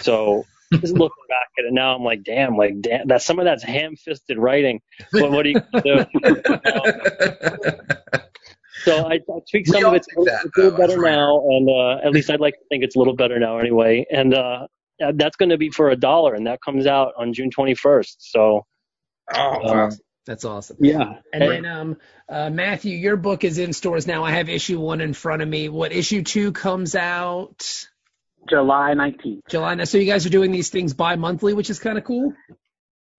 So 0.00 0.44
just 0.72 0.94
looking 0.94 1.24
back 1.28 1.48
at 1.58 1.64
it 1.64 1.72
now, 1.72 1.94
I'm 1.94 2.02
like, 2.04 2.24
damn, 2.24 2.56
like 2.56 2.80
damn, 2.80 3.08
that 3.08 3.22
some 3.22 3.38
of 3.38 3.44
that's 3.44 3.62
ham-fisted 3.62 4.38
writing. 4.38 4.80
But 5.12 5.30
what 5.30 5.44
do 5.44 5.50
you 5.50 5.62
do? 5.82 6.04
So 8.84 9.06
I, 9.06 9.14
I 9.14 9.18
tweaked 9.50 9.68
some 9.68 9.84
all 9.84 9.90
of 9.90 9.96
it. 9.96 10.06
think 10.14 10.28
that, 10.28 10.44
It's 10.46 10.56
a 10.56 10.60
little 10.60 10.70
though, 10.70 10.76
better 10.76 10.92
that's 10.94 11.02
now, 11.02 11.40
and 11.48 11.68
uh, 11.68 12.06
at 12.06 12.12
least 12.12 12.30
I'd 12.30 12.40
like 12.40 12.54
to 12.54 12.64
think 12.68 12.84
it's 12.84 12.96
a 12.96 12.98
little 12.98 13.16
better 13.16 13.38
now 13.38 13.58
anyway. 13.58 14.06
And 14.10 14.34
uh, 14.34 14.66
that's 15.14 15.36
going 15.36 15.50
to 15.50 15.58
be 15.58 15.70
for 15.70 15.90
a 15.90 15.96
dollar, 15.96 16.34
and 16.34 16.46
that 16.46 16.60
comes 16.64 16.86
out 16.86 17.12
on 17.18 17.32
June 17.32 17.50
21st. 17.50 18.16
So 18.18 18.66
oh, 19.34 19.34
wow. 19.34 19.84
um, 19.86 19.90
That's 20.26 20.44
awesome. 20.44 20.76
yeah, 20.80 21.14
And 21.32 21.42
then, 21.42 21.66
um, 21.66 21.96
uh, 22.28 22.50
Matthew, 22.50 22.96
your 22.96 23.16
book 23.16 23.44
is 23.44 23.58
in 23.58 23.72
stores 23.72 24.06
now. 24.06 24.24
I 24.24 24.32
have 24.32 24.48
issue 24.48 24.80
one 24.80 25.00
in 25.00 25.12
front 25.12 25.42
of 25.42 25.48
me. 25.48 25.68
What 25.68 25.92
issue 25.92 26.22
two 26.22 26.52
comes 26.52 26.94
out 26.94 27.86
July 28.48 28.94
19th. 28.94 29.40
July? 29.48 29.84
So 29.84 29.98
you 29.98 30.06
guys 30.06 30.26
are 30.26 30.30
doing 30.30 30.52
these 30.52 30.70
things 30.70 30.94
bi-monthly, 30.94 31.54
which 31.54 31.70
is 31.70 31.78
kind 31.78 31.98
of 31.98 32.04
cool. 32.04 32.34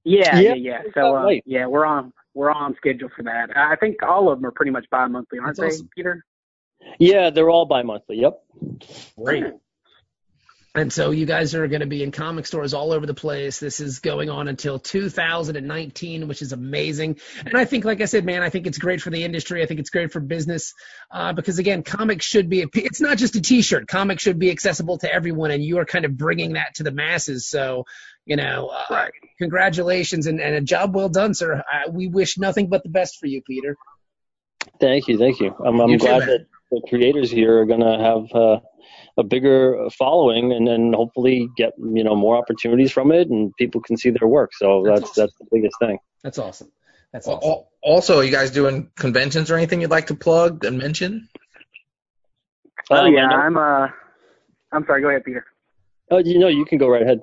Yeah, 0.03 0.39
Yeah, 0.39 0.39
yeah, 0.39 0.53
yeah. 0.53 0.81
So, 0.93 1.15
about 1.15 1.25
uh, 1.25 1.39
yeah, 1.45 1.65
we're 1.67 1.85
on 1.85 2.13
we're 2.33 2.51
on 2.51 2.75
schedule 2.75 3.09
for 3.15 3.23
that. 3.23 3.55
I 3.55 3.75
think 3.75 4.01
all 4.01 4.31
of 4.31 4.39
them 4.39 4.45
are 4.45 4.51
pretty 4.51 4.71
much 4.71 4.85
bi-monthly, 4.89 5.39
aren't 5.39 5.57
That's 5.57 5.59
they, 5.59 5.75
awesome. 5.75 5.89
Peter? 5.95 6.25
yeah, 6.99 7.29
they're 7.29 7.49
all 7.49 7.65
bi-monthly. 7.65 8.19
Yep. 8.21 8.39
Great. 9.17 9.45
And 10.75 10.93
so 10.93 11.09
you 11.09 11.25
guys 11.25 11.55
are 11.55 11.67
going 11.67 11.79
to 11.79 11.87
be 11.87 12.03
in 12.03 12.11
comic 12.11 12.45
stores 12.45 12.75
all 12.75 12.91
over 12.91 13.07
the 13.07 13.13
place. 13.15 13.59
This 13.59 13.79
is 13.79 13.99
going 13.99 14.29
on 14.29 14.47
until 14.47 14.77
2019, 14.77 16.27
which 16.27 16.43
is 16.43 16.51
amazing. 16.51 17.17
And 17.43 17.57
I 17.57 17.65
think, 17.65 17.85
like 17.85 18.01
I 18.01 18.05
said, 18.05 18.23
man, 18.23 18.43
I 18.43 18.49
think 18.49 18.67
it's 18.67 18.77
great 18.77 19.01
for 19.01 19.09
the 19.09 19.23
industry. 19.23 19.63
I 19.63 19.65
think 19.65 19.79
it's 19.79 19.89
great 19.89 20.11
for 20.11 20.19
business 20.19 20.75
uh, 21.09 21.33
because, 21.33 21.57
again, 21.57 21.81
comics 21.81 22.23
should 22.25 22.49
be, 22.49 22.65
it's 22.75 23.01
not 23.01 23.17
just 23.17 23.35
a 23.35 23.41
t-shirt. 23.41 23.87
Comics 23.87 24.21
should 24.21 24.37
be 24.37 24.51
accessible 24.51 24.99
to 24.99 25.11
everyone, 25.11 25.49
and 25.49 25.63
you 25.63 25.79
are 25.79 25.85
kind 25.85 26.05
of 26.05 26.15
bringing 26.15 26.53
that 26.53 26.75
to 26.75 26.83
the 26.83 26.91
masses. 26.91 27.47
So, 27.47 27.85
you 28.25 28.35
know, 28.35 28.67
uh, 28.67 28.83
Right. 28.91 29.11
congratulations 29.39 30.27
and, 30.27 30.39
and 30.39 30.53
a 30.53 30.61
job 30.61 30.93
well 30.95 31.09
done, 31.09 31.33
sir. 31.33 31.55
Uh, 31.55 31.89
we 31.91 32.07
wish 32.07 32.37
nothing 32.37 32.67
but 32.69 32.83
the 32.83 32.89
best 32.89 33.17
for 33.19 33.25
you, 33.25 33.41
Peter. 33.41 33.75
Thank 34.79 35.07
you, 35.07 35.17
thank 35.17 35.39
you. 35.39 35.55
I'm, 35.65 35.79
I'm 35.79 35.89
You 35.89 35.97
glad 35.97 36.19
man. 36.19 36.27
that 36.27 36.45
the 36.69 36.81
creators 36.87 37.31
here 37.31 37.57
are 37.59 37.65
going 37.65 37.79
to 37.79 37.97
have 37.97 38.35
uh, 38.39 38.59
a 39.17 39.23
bigger 39.23 39.87
following, 39.97 40.51
and 40.51 40.67
then 40.67 40.93
hopefully 40.93 41.49
get 41.57 41.73
you 41.77 42.03
know 42.03 42.15
more 42.15 42.37
opportunities 42.37 42.91
from 42.91 43.11
it, 43.11 43.29
and 43.29 43.53
people 43.57 43.81
can 43.81 43.97
see 43.97 44.09
their 44.09 44.27
work. 44.27 44.51
So 44.53 44.83
That's 44.83 45.01
that's 45.01 45.11
awesome. 45.11 45.21
that's 45.23 45.33
the 45.39 45.45
biggest 45.51 45.75
thing. 45.79 45.97
That's 46.23 46.37
awesome. 46.37 46.71
That's 47.13 47.27
Al- 47.27 47.35
awesome. 47.41 47.63
Also, 47.81 48.19
are 48.19 48.23
you 48.23 48.31
guys 48.31 48.51
doing 48.51 48.89
conventions 48.95 49.49
or 49.49 49.55
anything 49.55 49.81
you'd 49.81 49.89
like 49.89 50.07
to 50.07 50.15
plug 50.15 50.63
and 50.65 50.77
mention? 50.77 51.27
Oh 52.89 53.05
Um, 53.05 53.13
yeah, 53.13 53.27
I'm 53.27 53.57
uh, 53.57 53.87
I'm 54.71 54.85
sorry. 54.85 55.01
Go 55.01 55.09
ahead, 55.09 55.23
Peter. 55.23 55.45
Oh, 56.11 56.17
you 56.17 56.39
know, 56.39 56.47
you 56.47 56.65
can 56.65 56.77
go 56.77 56.87
right 56.87 57.01
ahead. 57.01 57.21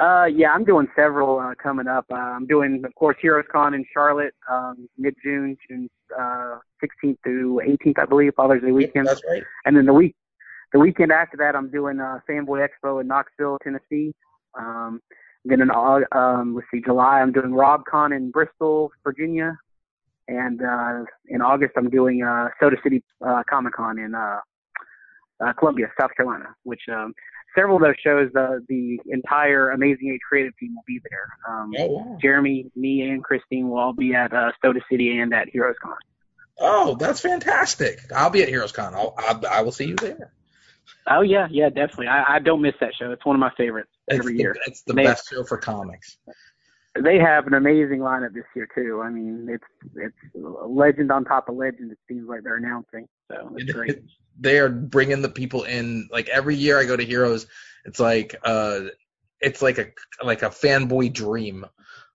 Uh, 0.00 0.24
yeah, 0.24 0.50
I'm 0.50 0.64
doing 0.64 0.88
several 0.96 1.38
uh, 1.38 1.54
coming 1.62 1.86
up. 1.86 2.06
Uh, 2.10 2.14
I'm 2.16 2.46
doing, 2.46 2.82
of 2.86 2.94
course, 2.94 3.18
Heroes 3.20 3.44
Con 3.52 3.74
in 3.74 3.84
Charlotte, 3.92 4.32
um, 4.50 4.88
mid-June, 4.96 5.58
June 5.68 5.90
uh, 6.18 6.56
16th 6.82 7.18
through 7.22 7.60
18th, 7.62 7.98
I 7.98 8.06
believe, 8.06 8.32
Father's 8.34 8.62
Day 8.62 8.72
weekend. 8.72 9.06
That's 9.08 9.20
right. 9.30 9.42
And 9.66 9.76
then 9.76 9.84
the 9.84 9.92
week, 9.92 10.16
the 10.72 10.78
weekend 10.78 11.12
after 11.12 11.36
that, 11.38 11.56
I'm 11.56 11.70
doing 11.70 12.00
uh, 12.00 12.20
Fanboy 12.28 12.66
Expo 12.66 13.00
in 13.00 13.06
Knoxville, 13.08 13.58
Tennessee. 13.62 14.14
Um, 14.58 15.00
then 15.44 15.60
in 15.62 15.70
um, 15.70 16.54
let's 16.54 16.66
see, 16.72 16.80
July, 16.84 17.20
I'm 17.20 17.32
doing 17.32 17.50
RobCon 17.50 18.14
in 18.16 18.30
Bristol, 18.30 18.92
Virginia. 19.02 19.58
And 20.28 20.60
uh, 20.62 21.04
in 21.28 21.40
August, 21.42 21.72
I'm 21.76 21.90
doing 21.90 22.22
uh, 22.22 22.48
Soda 22.60 22.76
City 22.84 23.02
uh, 23.26 23.42
Comic 23.48 23.74
Con 23.74 23.98
in 23.98 24.14
uh, 24.14 24.38
uh, 25.44 25.52
Columbia, 25.54 25.86
South 26.00 26.10
Carolina, 26.16 26.54
which 26.62 26.82
um, 26.92 27.14
several 27.54 27.76
of 27.76 27.82
those 27.82 27.96
shows, 28.04 28.30
the 28.32 28.64
the 28.68 29.00
entire 29.06 29.70
Amazing 29.70 30.10
Age 30.12 30.20
creative 30.28 30.56
team 30.58 30.74
will 30.76 30.84
be 30.86 31.00
there. 31.10 31.28
Um, 31.48 31.72
Oh, 31.78 31.86
wow. 31.86 32.18
Jeremy, 32.22 32.70
me, 32.76 33.02
and 33.10 33.24
Christine 33.24 33.70
will 33.70 33.78
all 33.78 33.92
be 33.92 34.14
at 34.14 34.32
uh, 34.32 34.52
Soda 34.62 34.80
City 34.90 35.18
and 35.18 35.34
at 35.34 35.48
Heroes 35.48 35.76
Con. 35.82 35.96
oh, 36.60 36.94
that's 36.96 37.20
fantastic. 37.20 37.98
I'll 38.14 38.30
be 38.30 38.42
at 38.42 38.48
Heroes 38.48 38.72
Con. 38.72 38.94
I'll, 38.94 39.14
I'll, 39.18 39.46
I 39.50 39.62
will 39.62 39.72
see 39.72 39.86
you 39.86 39.96
there. 39.96 40.32
Oh 41.08 41.22
yeah, 41.22 41.48
yeah, 41.50 41.68
definitely. 41.68 42.08
I, 42.08 42.36
I 42.36 42.38
don't 42.38 42.62
miss 42.62 42.74
that 42.80 42.94
show. 42.98 43.10
It's 43.12 43.24
one 43.24 43.36
of 43.36 43.40
my 43.40 43.50
favorites 43.56 43.90
every 44.10 44.34
it's 44.34 44.40
year. 44.40 44.56
It's 44.66 44.82
the 44.82 44.92
They- 44.94 45.04
best 45.04 45.28
show 45.30 45.44
for 45.44 45.56
comics. 45.56 46.18
They 47.00 47.18
have 47.20 47.46
an 47.46 47.54
amazing 47.54 48.00
lineup 48.00 48.34
this 48.34 48.42
year 48.56 48.66
too. 48.74 49.00
I 49.00 49.10
mean, 49.10 49.46
it's 49.48 49.64
it's 49.94 50.34
a 50.34 50.66
legend 50.66 51.12
on 51.12 51.24
top 51.24 51.48
of 51.48 51.54
legend. 51.54 51.92
It 51.92 51.98
seems 52.08 52.28
like 52.28 52.42
they're 52.42 52.56
announcing. 52.56 53.06
So 53.30 53.54
it's 53.56 53.72
great. 53.72 54.00
they 54.40 54.58
are 54.58 54.68
bringing 54.68 55.22
the 55.22 55.28
people 55.28 55.62
in. 55.62 56.08
Like 56.10 56.28
every 56.28 56.56
year 56.56 56.80
I 56.80 56.84
go 56.84 56.96
to 56.96 57.04
Heroes, 57.04 57.46
it's 57.84 58.00
like 58.00 58.34
uh, 58.44 58.80
it's 59.40 59.62
like 59.62 59.78
a 59.78 59.86
like 60.24 60.42
a 60.42 60.48
fanboy 60.48 61.12
dream. 61.12 61.64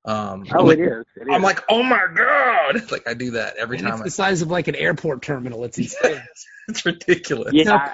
Um, 0.06 0.46
Oh, 0.54 0.64
like, 0.66 0.78
it 0.78 0.84
is. 0.84 1.06
It 1.16 1.22
is. 1.24 1.28
I'm 1.32 1.42
like, 1.42 1.64
oh 1.70 1.82
my 1.84 2.06
god! 2.16 2.84
Like 2.92 3.08
I 3.08 3.14
do 3.16 3.32
that 3.32 3.58
every 3.58 3.78
And 3.78 3.88
time. 3.88 3.94
it's 3.96 4.02
I, 4.02 4.06
the 4.06 4.12
size 4.12 4.42
of 4.44 4.50
like 4.52 4.68
an 4.68 4.76
airport 4.76 5.22
terminal. 5.24 5.64
It's 5.66 5.78
insane. 5.78 6.22
it's 6.68 6.86
ridiculous. 6.86 7.54
yeah, 7.54 7.64
No. 7.64 7.76
I, 7.76 7.94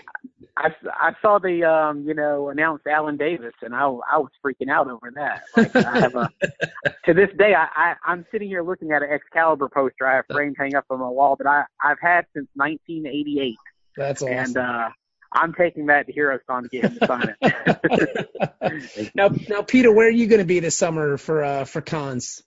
I, 0.57 0.69
I 0.91 1.15
saw 1.21 1.39
the 1.39 1.63
um, 1.63 2.03
you 2.05 2.13
know 2.13 2.49
announce 2.49 2.81
Alan 2.85 3.15
Davis, 3.17 3.53
and 3.61 3.73
I 3.73 3.83
I 3.85 4.17
was 4.17 4.29
freaking 4.45 4.69
out 4.69 4.89
over 4.89 5.11
that. 5.15 5.43
Like, 5.55 5.75
I 5.75 5.99
have 5.99 6.15
a 6.15 6.29
to 7.05 7.13
this 7.13 7.29
day, 7.37 7.53
I, 7.55 7.67
I 7.73 7.95
I'm 8.05 8.25
sitting 8.31 8.49
here 8.49 8.61
looking 8.61 8.91
at 8.91 9.01
an 9.01 9.09
Excalibur 9.09 9.69
poster 9.69 10.05
I 10.05 10.17
have 10.17 10.25
framed 10.29 10.57
hanging 10.59 10.75
up 10.75 10.85
on 10.89 10.99
my 10.99 11.07
wall 11.07 11.37
that 11.37 11.47
I 11.47 11.63
I've 11.81 11.99
had 12.01 12.25
since 12.35 12.47
1988, 12.55 13.55
That's 13.95 14.21
awesome. 14.21 14.33
and 14.33 14.57
uh, 14.57 14.89
I'm 15.33 15.53
taking 15.53 15.85
that 15.87 16.07
to 16.07 16.13
HeroesCon 16.13 16.63
to 16.63 16.69
get 16.69 16.83
him 16.85 16.99
to 16.99 17.07
sign 17.07 17.35
it. 17.41 19.11
now, 19.15 19.29
now, 19.49 19.61
Peter, 19.61 19.91
where 19.91 20.07
are 20.07 20.11
you 20.11 20.27
going 20.27 20.39
to 20.39 20.45
be 20.45 20.59
this 20.59 20.75
summer 20.75 21.17
for 21.17 21.43
uh, 21.43 21.65
for 21.65 21.81
cons? 21.81 22.43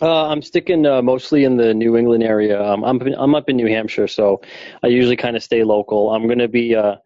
Uh, 0.00 0.28
I'm 0.28 0.42
sticking 0.42 0.86
uh, 0.86 1.02
mostly 1.02 1.44
in 1.44 1.56
the 1.56 1.74
New 1.74 1.96
England 1.96 2.22
area. 2.22 2.62
Um, 2.62 2.84
I'm 2.84 3.00
I'm 3.00 3.34
up 3.34 3.48
in 3.48 3.56
New 3.56 3.66
Hampshire, 3.66 4.08
so 4.08 4.40
I 4.82 4.88
usually 4.88 5.16
kind 5.16 5.36
of 5.36 5.42
stay 5.42 5.64
local. 5.64 6.14
I'm 6.14 6.26
going 6.26 6.38
to 6.38 6.48
be 6.48 6.74
uh, 6.74 6.96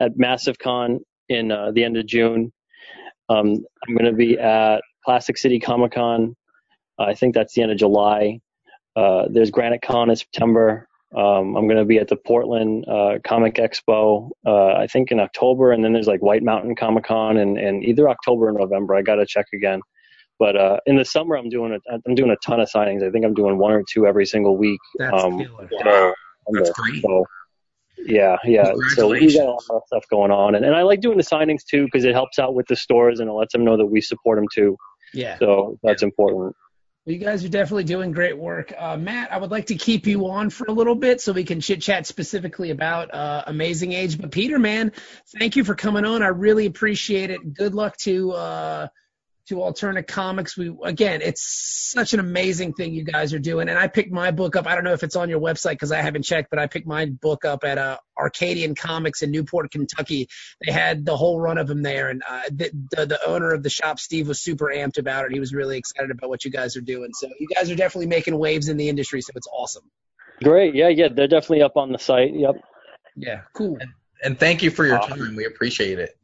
at 0.00 0.16
Massive 0.16 0.58
Con 0.58 1.00
in 1.28 1.52
uh, 1.52 1.70
the 1.72 1.84
end 1.84 1.96
of 1.96 2.06
June. 2.06 2.52
Um, 3.28 3.64
I'm 3.86 3.94
going 3.94 4.10
to 4.10 4.12
be 4.12 4.38
at 4.38 4.82
Classic 5.04 5.36
City 5.36 5.60
Comic 5.60 5.92
Con. 5.92 6.36
I 6.98 7.14
think 7.14 7.34
that's 7.34 7.54
the 7.54 7.62
end 7.62 7.72
of 7.72 7.78
July. 7.78 8.40
Uh, 8.96 9.26
there's 9.30 9.50
Granite 9.50 9.82
Con 9.82 10.10
in 10.10 10.16
September. 10.16 10.88
Um, 11.16 11.56
I'm 11.56 11.66
going 11.66 11.78
to 11.78 11.84
be 11.84 11.98
at 11.98 12.08
the 12.08 12.16
Portland 12.16 12.84
uh, 12.86 13.18
Comic 13.24 13.54
Expo, 13.56 14.30
uh, 14.46 14.74
I 14.74 14.86
think 14.86 15.10
in 15.10 15.18
October, 15.18 15.72
and 15.72 15.84
then 15.84 15.92
there's 15.92 16.06
like 16.06 16.22
White 16.22 16.44
Mountain 16.44 16.76
Comic 16.76 17.04
Con, 17.04 17.36
and, 17.36 17.58
and 17.58 17.82
either 17.84 18.08
October 18.08 18.48
or 18.48 18.52
November. 18.52 18.94
I 18.94 19.02
got 19.02 19.16
to 19.16 19.26
check 19.26 19.46
again. 19.52 19.80
But 20.38 20.56
uh, 20.56 20.78
in 20.86 20.96
the 20.96 21.04
summer, 21.04 21.36
I'm 21.36 21.48
doing 21.48 21.72
a, 21.72 21.98
I'm 22.06 22.14
doing 22.14 22.30
a 22.30 22.36
ton 22.46 22.60
of 22.60 22.70
signings. 22.70 23.06
I 23.06 23.10
think 23.10 23.24
I'm 23.24 23.34
doing 23.34 23.58
one 23.58 23.72
or 23.72 23.82
two 23.92 24.06
every 24.06 24.24
single 24.24 24.56
week. 24.56 24.80
That's 24.98 25.22
um, 25.22 25.38
killer. 25.38 25.68
so, 25.68 26.14
That's 26.52 26.70
great. 26.70 27.02
so, 27.02 27.24
yeah, 28.06 28.36
yeah. 28.44 28.72
So 28.94 29.08
we 29.08 29.18
Congratulations. 29.18 29.34
got 29.34 29.42
a 29.42 29.50
lot 29.50 29.62
of 29.70 29.82
stuff 29.88 30.04
going 30.10 30.30
on, 30.30 30.54
and, 30.54 30.64
and 30.64 30.74
I 30.74 30.82
like 30.82 31.00
doing 31.00 31.18
the 31.18 31.24
signings 31.24 31.64
too 31.68 31.84
because 31.84 32.04
it 32.04 32.14
helps 32.14 32.38
out 32.38 32.54
with 32.54 32.66
the 32.68 32.76
stores 32.76 33.20
and 33.20 33.28
it 33.28 33.32
lets 33.32 33.52
them 33.52 33.64
know 33.64 33.76
that 33.76 33.86
we 33.86 34.00
support 34.00 34.38
them 34.38 34.46
too. 34.54 34.76
Yeah. 35.12 35.38
So 35.38 35.78
that's 35.82 36.02
important. 36.02 36.54
Well, 37.06 37.14
you 37.14 37.18
guys 37.18 37.44
are 37.44 37.48
definitely 37.48 37.84
doing 37.84 38.12
great 38.12 38.36
work. 38.36 38.74
Uh, 38.78 38.96
Matt, 38.98 39.32
I 39.32 39.38
would 39.38 39.50
like 39.50 39.66
to 39.66 39.74
keep 39.74 40.06
you 40.06 40.28
on 40.28 40.50
for 40.50 40.66
a 40.66 40.72
little 40.72 40.94
bit 40.94 41.22
so 41.22 41.32
we 41.32 41.44
can 41.44 41.60
chit 41.60 41.80
chat 41.80 42.06
specifically 42.06 42.70
about 42.70 43.12
uh, 43.14 43.42
Amazing 43.46 43.92
Age. 43.92 44.20
But 44.20 44.30
Peter, 44.30 44.58
man, 44.58 44.92
thank 45.38 45.56
you 45.56 45.64
for 45.64 45.74
coming 45.74 46.04
on. 46.04 46.22
I 46.22 46.28
really 46.28 46.66
appreciate 46.66 47.30
it. 47.30 47.54
Good 47.54 47.74
luck 47.74 47.96
to 48.02 48.32
uh, 48.32 48.88
to 49.50 49.56
Alterna 49.56 50.06
Comics. 50.06 50.56
We 50.56 50.72
again, 50.84 51.22
it's 51.22 51.42
such 51.92 52.14
an 52.14 52.20
amazing 52.20 52.72
thing 52.72 52.94
you 52.94 53.02
guys 53.02 53.34
are 53.34 53.40
doing. 53.40 53.68
And 53.68 53.76
I 53.76 53.88
picked 53.88 54.12
my 54.12 54.30
book 54.30 54.54
up. 54.54 54.68
I 54.68 54.76
don't 54.76 54.84
know 54.84 54.92
if 54.92 55.02
it's 55.02 55.16
on 55.16 55.28
your 55.28 55.40
website 55.40 55.72
because 55.72 55.90
I 55.90 56.00
haven't 56.00 56.22
checked, 56.22 56.50
but 56.50 56.60
I 56.60 56.68
picked 56.68 56.86
my 56.86 57.06
book 57.06 57.44
up 57.44 57.64
at 57.64 57.76
uh, 57.76 57.98
Arcadian 58.16 58.76
Comics 58.76 59.22
in 59.22 59.32
Newport, 59.32 59.72
Kentucky. 59.72 60.28
They 60.64 60.70
had 60.70 61.04
the 61.04 61.16
whole 61.16 61.40
run 61.40 61.58
of 61.58 61.66
them 61.66 61.82
there, 61.82 62.10
and 62.10 62.22
uh, 62.28 62.42
the, 62.50 62.70
the 62.92 63.06
the 63.06 63.26
owner 63.26 63.52
of 63.52 63.64
the 63.64 63.70
shop, 63.70 63.98
Steve, 63.98 64.28
was 64.28 64.40
super 64.40 64.66
amped 64.66 64.98
about 64.98 65.26
it. 65.26 65.32
He 65.32 65.40
was 65.40 65.52
really 65.52 65.78
excited 65.78 66.12
about 66.12 66.30
what 66.30 66.44
you 66.44 66.52
guys 66.52 66.76
are 66.76 66.80
doing. 66.80 67.10
So 67.12 67.28
you 67.40 67.48
guys 67.52 67.70
are 67.72 67.76
definitely 67.76 68.06
making 68.06 68.38
waves 68.38 68.68
in 68.68 68.76
the 68.76 68.88
industry. 68.88 69.20
So 69.20 69.32
it's 69.34 69.48
awesome. 69.52 69.84
Great. 70.44 70.76
Yeah, 70.76 70.88
yeah. 70.88 71.08
They're 71.08 71.26
definitely 71.26 71.62
up 71.62 71.76
on 71.76 71.90
the 71.90 71.98
site. 71.98 72.34
Yep. 72.34 72.54
Yeah, 73.16 73.40
cool. 73.52 73.78
And 74.22 74.38
thank 74.38 74.62
you 74.62 74.70
for 74.70 74.86
your 74.86 74.98
Awesome. 74.98 75.18
time. 75.18 75.34
We 75.34 75.44
appreciate 75.46 75.98
it. 75.98 76.16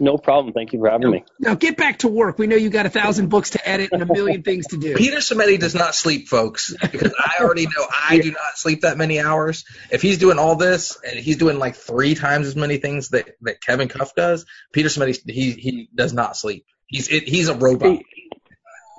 No 0.00 0.16
problem. 0.16 0.54
Thank 0.54 0.72
you 0.72 0.78
for 0.78 0.88
having 0.88 1.10
me. 1.10 1.24
Now 1.38 1.54
get 1.54 1.76
back 1.76 1.98
to 1.98 2.08
work. 2.08 2.38
We 2.38 2.46
know 2.46 2.56
you 2.56 2.70
got 2.70 2.86
a 2.86 2.90
thousand 2.90 3.28
books 3.28 3.50
to 3.50 3.68
edit 3.68 3.90
and 3.92 4.02
a 4.02 4.06
million 4.06 4.42
things 4.42 4.68
to 4.68 4.78
do. 4.78 4.96
Peter 4.96 5.18
Simeti 5.18 5.60
does 5.60 5.74
not 5.74 5.94
sleep, 5.94 6.26
folks, 6.26 6.74
because 6.80 7.14
I 7.18 7.42
already 7.42 7.66
know 7.66 7.86
I 8.08 8.18
do 8.18 8.30
not 8.30 8.56
sleep 8.56 8.80
that 8.80 8.96
many 8.96 9.20
hours. 9.20 9.66
If 9.90 10.00
he's 10.00 10.16
doing 10.16 10.38
all 10.38 10.56
this 10.56 10.98
and 11.06 11.18
he's 11.18 11.36
doing 11.36 11.58
like 11.58 11.76
three 11.76 12.14
times 12.14 12.46
as 12.46 12.56
many 12.56 12.78
things 12.78 13.10
that, 13.10 13.36
that 13.42 13.60
Kevin 13.60 13.88
Cuff 13.88 14.14
does, 14.14 14.46
Peter 14.72 14.88
Simeti 14.88 15.20
he 15.28 15.52
he 15.52 15.88
does 15.94 16.14
not 16.14 16.34
sleep. 16.34 16.64
He's 16.86 17.08
it, 17.08 17.28
he's 17.28 17.48
a 17.48 17.54
robot. 17.54 18.00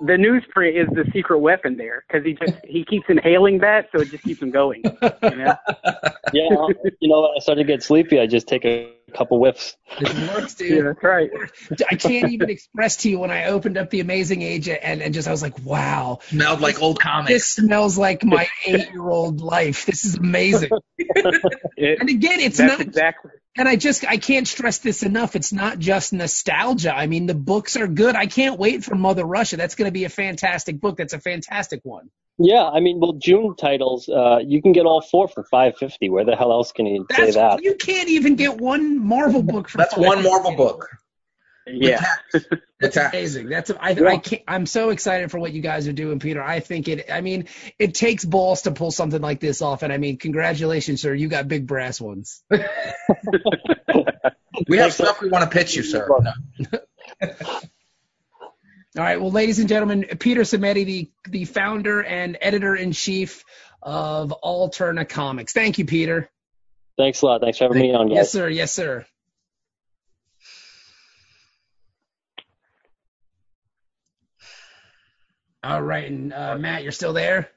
See, 0.02 0.06
the 0.06 0.14
newsprint 0.14 0.82
is 0.82 0.88
the 0.94 1.10
secret 1.14 1.40
weapon 1.40 1.78
there 1.78 2.04
because 2.08 2.26
he 2.26 2.34
just 2.34 2.54
he 2.66 2.84
keeps 2.86 3.06
inhaling 3.10 3.60
that, 3.60 3.90
so 3.94 4.02
it 4.02 4.10
just 4.10 4.24
keeps 4.24 4.42
him 4.42 4.52
going. 4.52 4.84
You 4.86 5.36
know? 5.36 5.56
Yeah. 6.34 6.44
You 7.02 7.10
know, 7.10 7.30
I 7.36 7.40
started 7.40 7.64
to 7.64 7.68
get 7.68 7.84
sleepy, 7.84 8.18
I 8.18 8.26
just 8.26 8.48
take 8.48 8.64
a 8.64 8.94
couple 9.14 9.38
whiffs. 9.40 9.76
It 10.00 10.34
works, 10.34 10.56
Yeah, 10.62 10.68
dude. 10.70 10.86
that's 10.86 11.04
right. 11.04 11.30
I 11.92 11.96
can't 11.96 12.32
even 12.32 12.50
express 12.50 12.96
to 12.98 13.10
you 13.10 13.20
when 13.20 13.32
I 13.32 13.48
opened 13.48 13.78
up 13.78 13.90
the 13.90 14.00
Amazing 14.00 14.42
Age 14.42 14.70
and, 14.70 15.02
and 15.02 15.14
just 15.14 15.28
I 15.28 15.32
was 15.32 15.42
like, 15.42 15.60
wow, 15.66 16.20
Smelled 16.28 16.62
like 16.62 16.82
old 16.82 17.02
comics. 17.02 17.30
this 17.34 17.50
smells 17.50 17.98
like 17.98 18.24
my 18.24 18.48
eight-year-old 18.66 19.42
life. 19.42 19.86
This 19.86 20.06
is 20.06 20.16
amazing. 20.16 20.70
It, 21.76 22.00
And 22.00 22.10
again, 22.10 22.40
it's 22.40 22.58
that's 22.60 22.72
not 22.74 22.80
exactly. 22.82 23.32
And 23.58 23.68
I 23.68 23.76
just 23.76 24.06
I 24.06 24.18
can't 24.18 24.48
stress 24.48 24.80
this 24.80 25.04
enough. 25.04 25.36
It's 25.36 25.52
not 25.52 25.80
just 25.80 26.14
nostalgia. 26.14 26.96
I 26.96 27.08
mean, 27.08 27.26
the 27.26 27.36
books 27.36 27.76
are 27.76 27.88
good. 27.88 28.16
I 28.16 28.28
can't 28.28 28.60
wait 28.60 28.84
for 28.84 28.96
Mother 28.96 29.26
Russia. 29.26 29.58
That's 29.58 29.76
going 29.76 29.88
to 29.88 29.92
be 29.92 30.06
a 30.06 30.10
fantastic 30.10 30.80
book. 30.80 30.98
That's 30.98 31.14
a 31.14 31.20
fantastic 31.20 31.82
one. 31.84 32.10
Yeah, 32.38 32.64
I 32.64 32.80
mean, 32.80 33.00
well, 33.00 33.14
June 33.14 33.56
titles, 33.56 34.10
uh, 34.10 34.40
you 34.44 34.62
can 34.62 34.72
get 34.72 34.86
all 34.86 35.02
four 35.02 35.28
for 35.28 35.44
five 35.44 35.78
fifty. 35.78 36.10
Where 36.10 36.26
the 36.26 36.36
hell 36.36 36.52
else 36.52 36.72
can 36.72 36.86
you 36.86 37.06
say 37.12 37.32
that? 37.32 37.62
you 37.62 37.76
can't 37.76 38.10
even 38.10 38.36
get 38.36 38.58
one 38.58 39.06
Marvel 39.06 39.44
book 39.44 39.70
for 39.70 39.78
That's 39.78 39.96
one 39.96 40.24
Marvel 40.24 40.56
book. 40.56 40.88
Yeah. 41.74 42.04
With 42.34 42.48
That's 42.80 42.98
amazing. 42.98 43.50
That's 43.50 43.72
I, 43.80 43.92
Yeah. 43.92 44.08
I 44.08 44.18
can't, 44.18 44.42
I'm 44.48 44.66
so 44.66 44.90
excited 44.90 45.32
for 45.32 45.40
what 45.40 45.54
you 45.54 45.62
guys 45.62 45.88
are 45.88 45.94
doing, 45.94 46.20
Peter. 46.20 46.42
I 46.42 46.60
think 46.60 46.88
it. 46.88 47.12
I 47.12 47.22
mean, 47.22 47.48
it 47.78 47.94
takes 47.94 48.26
balls 48.26 48.64
to 48.64 48.72
pull 48.72 48.92
something 48.92 49.22
like 49.22 49.40
this 49.40 49.62
off, 49.62 49.84
and 49.84 49.94
I 49.94 49.98
mean, 49.98 50.18
congratulations, 50.18 51.02
sir. 51.02 51.14
You 51.14 51.28
got 51.28 51.48
big 51.48 51.68
brass 51.68 52.02
ones. 52.02 52.44
We 54.68 54.78
have 54.78 54.94
stuff 54.94 55.22
we 55.22 55.30
want 55.30 55.50
to 55.50 55.50
pitch 55.50 55.76
you, 55.76 55.84
sir. 55.84 56.08
No. 56.08 56.80
All 58.98 59.04
right. 59.04 59.20
Well, 59.20 59.32
ladies 59.32 59.60
and 59.60 59.70
gentlemen, 59.70 60.06
Peter 60.20 60.42
Simeti, 60.42 60.86
the 60.86 61.12
the 61.30 61.46
founder 61.46 62.04
and 62.04 62.38
editor 62.42 62.76
in 62.76 62.92
chief 62.92 63.44
of 63.82 64.34
Alterna 64.44 65.08
Comics. 65.08 65.54
Thank 65.54 65.78
you, 65.78 65.86
Peter. 65.86 66.30
Thanks 66.98 67.22
a 67.22 67.26
lot. 67.26 67.42
Thanks 67.42 67.58
for 67.58 67.66
having 67.66 67.82
me 67.82 67.94
on, 67.94 68.08
guys. 68.10 68.16
Yes, 68.16 68.32
sir. 68.32 68.50
Yes, 68.50 68.74
sir. 68.74 69.06
All 75.64 75.82
right, 75.82 76.10
and 76.10 76.34
uh, 76.34 76.58
Matt, 76.58 76.84
you're 76.84 76.92
still 76.92 77.14
there. 77.14 77.50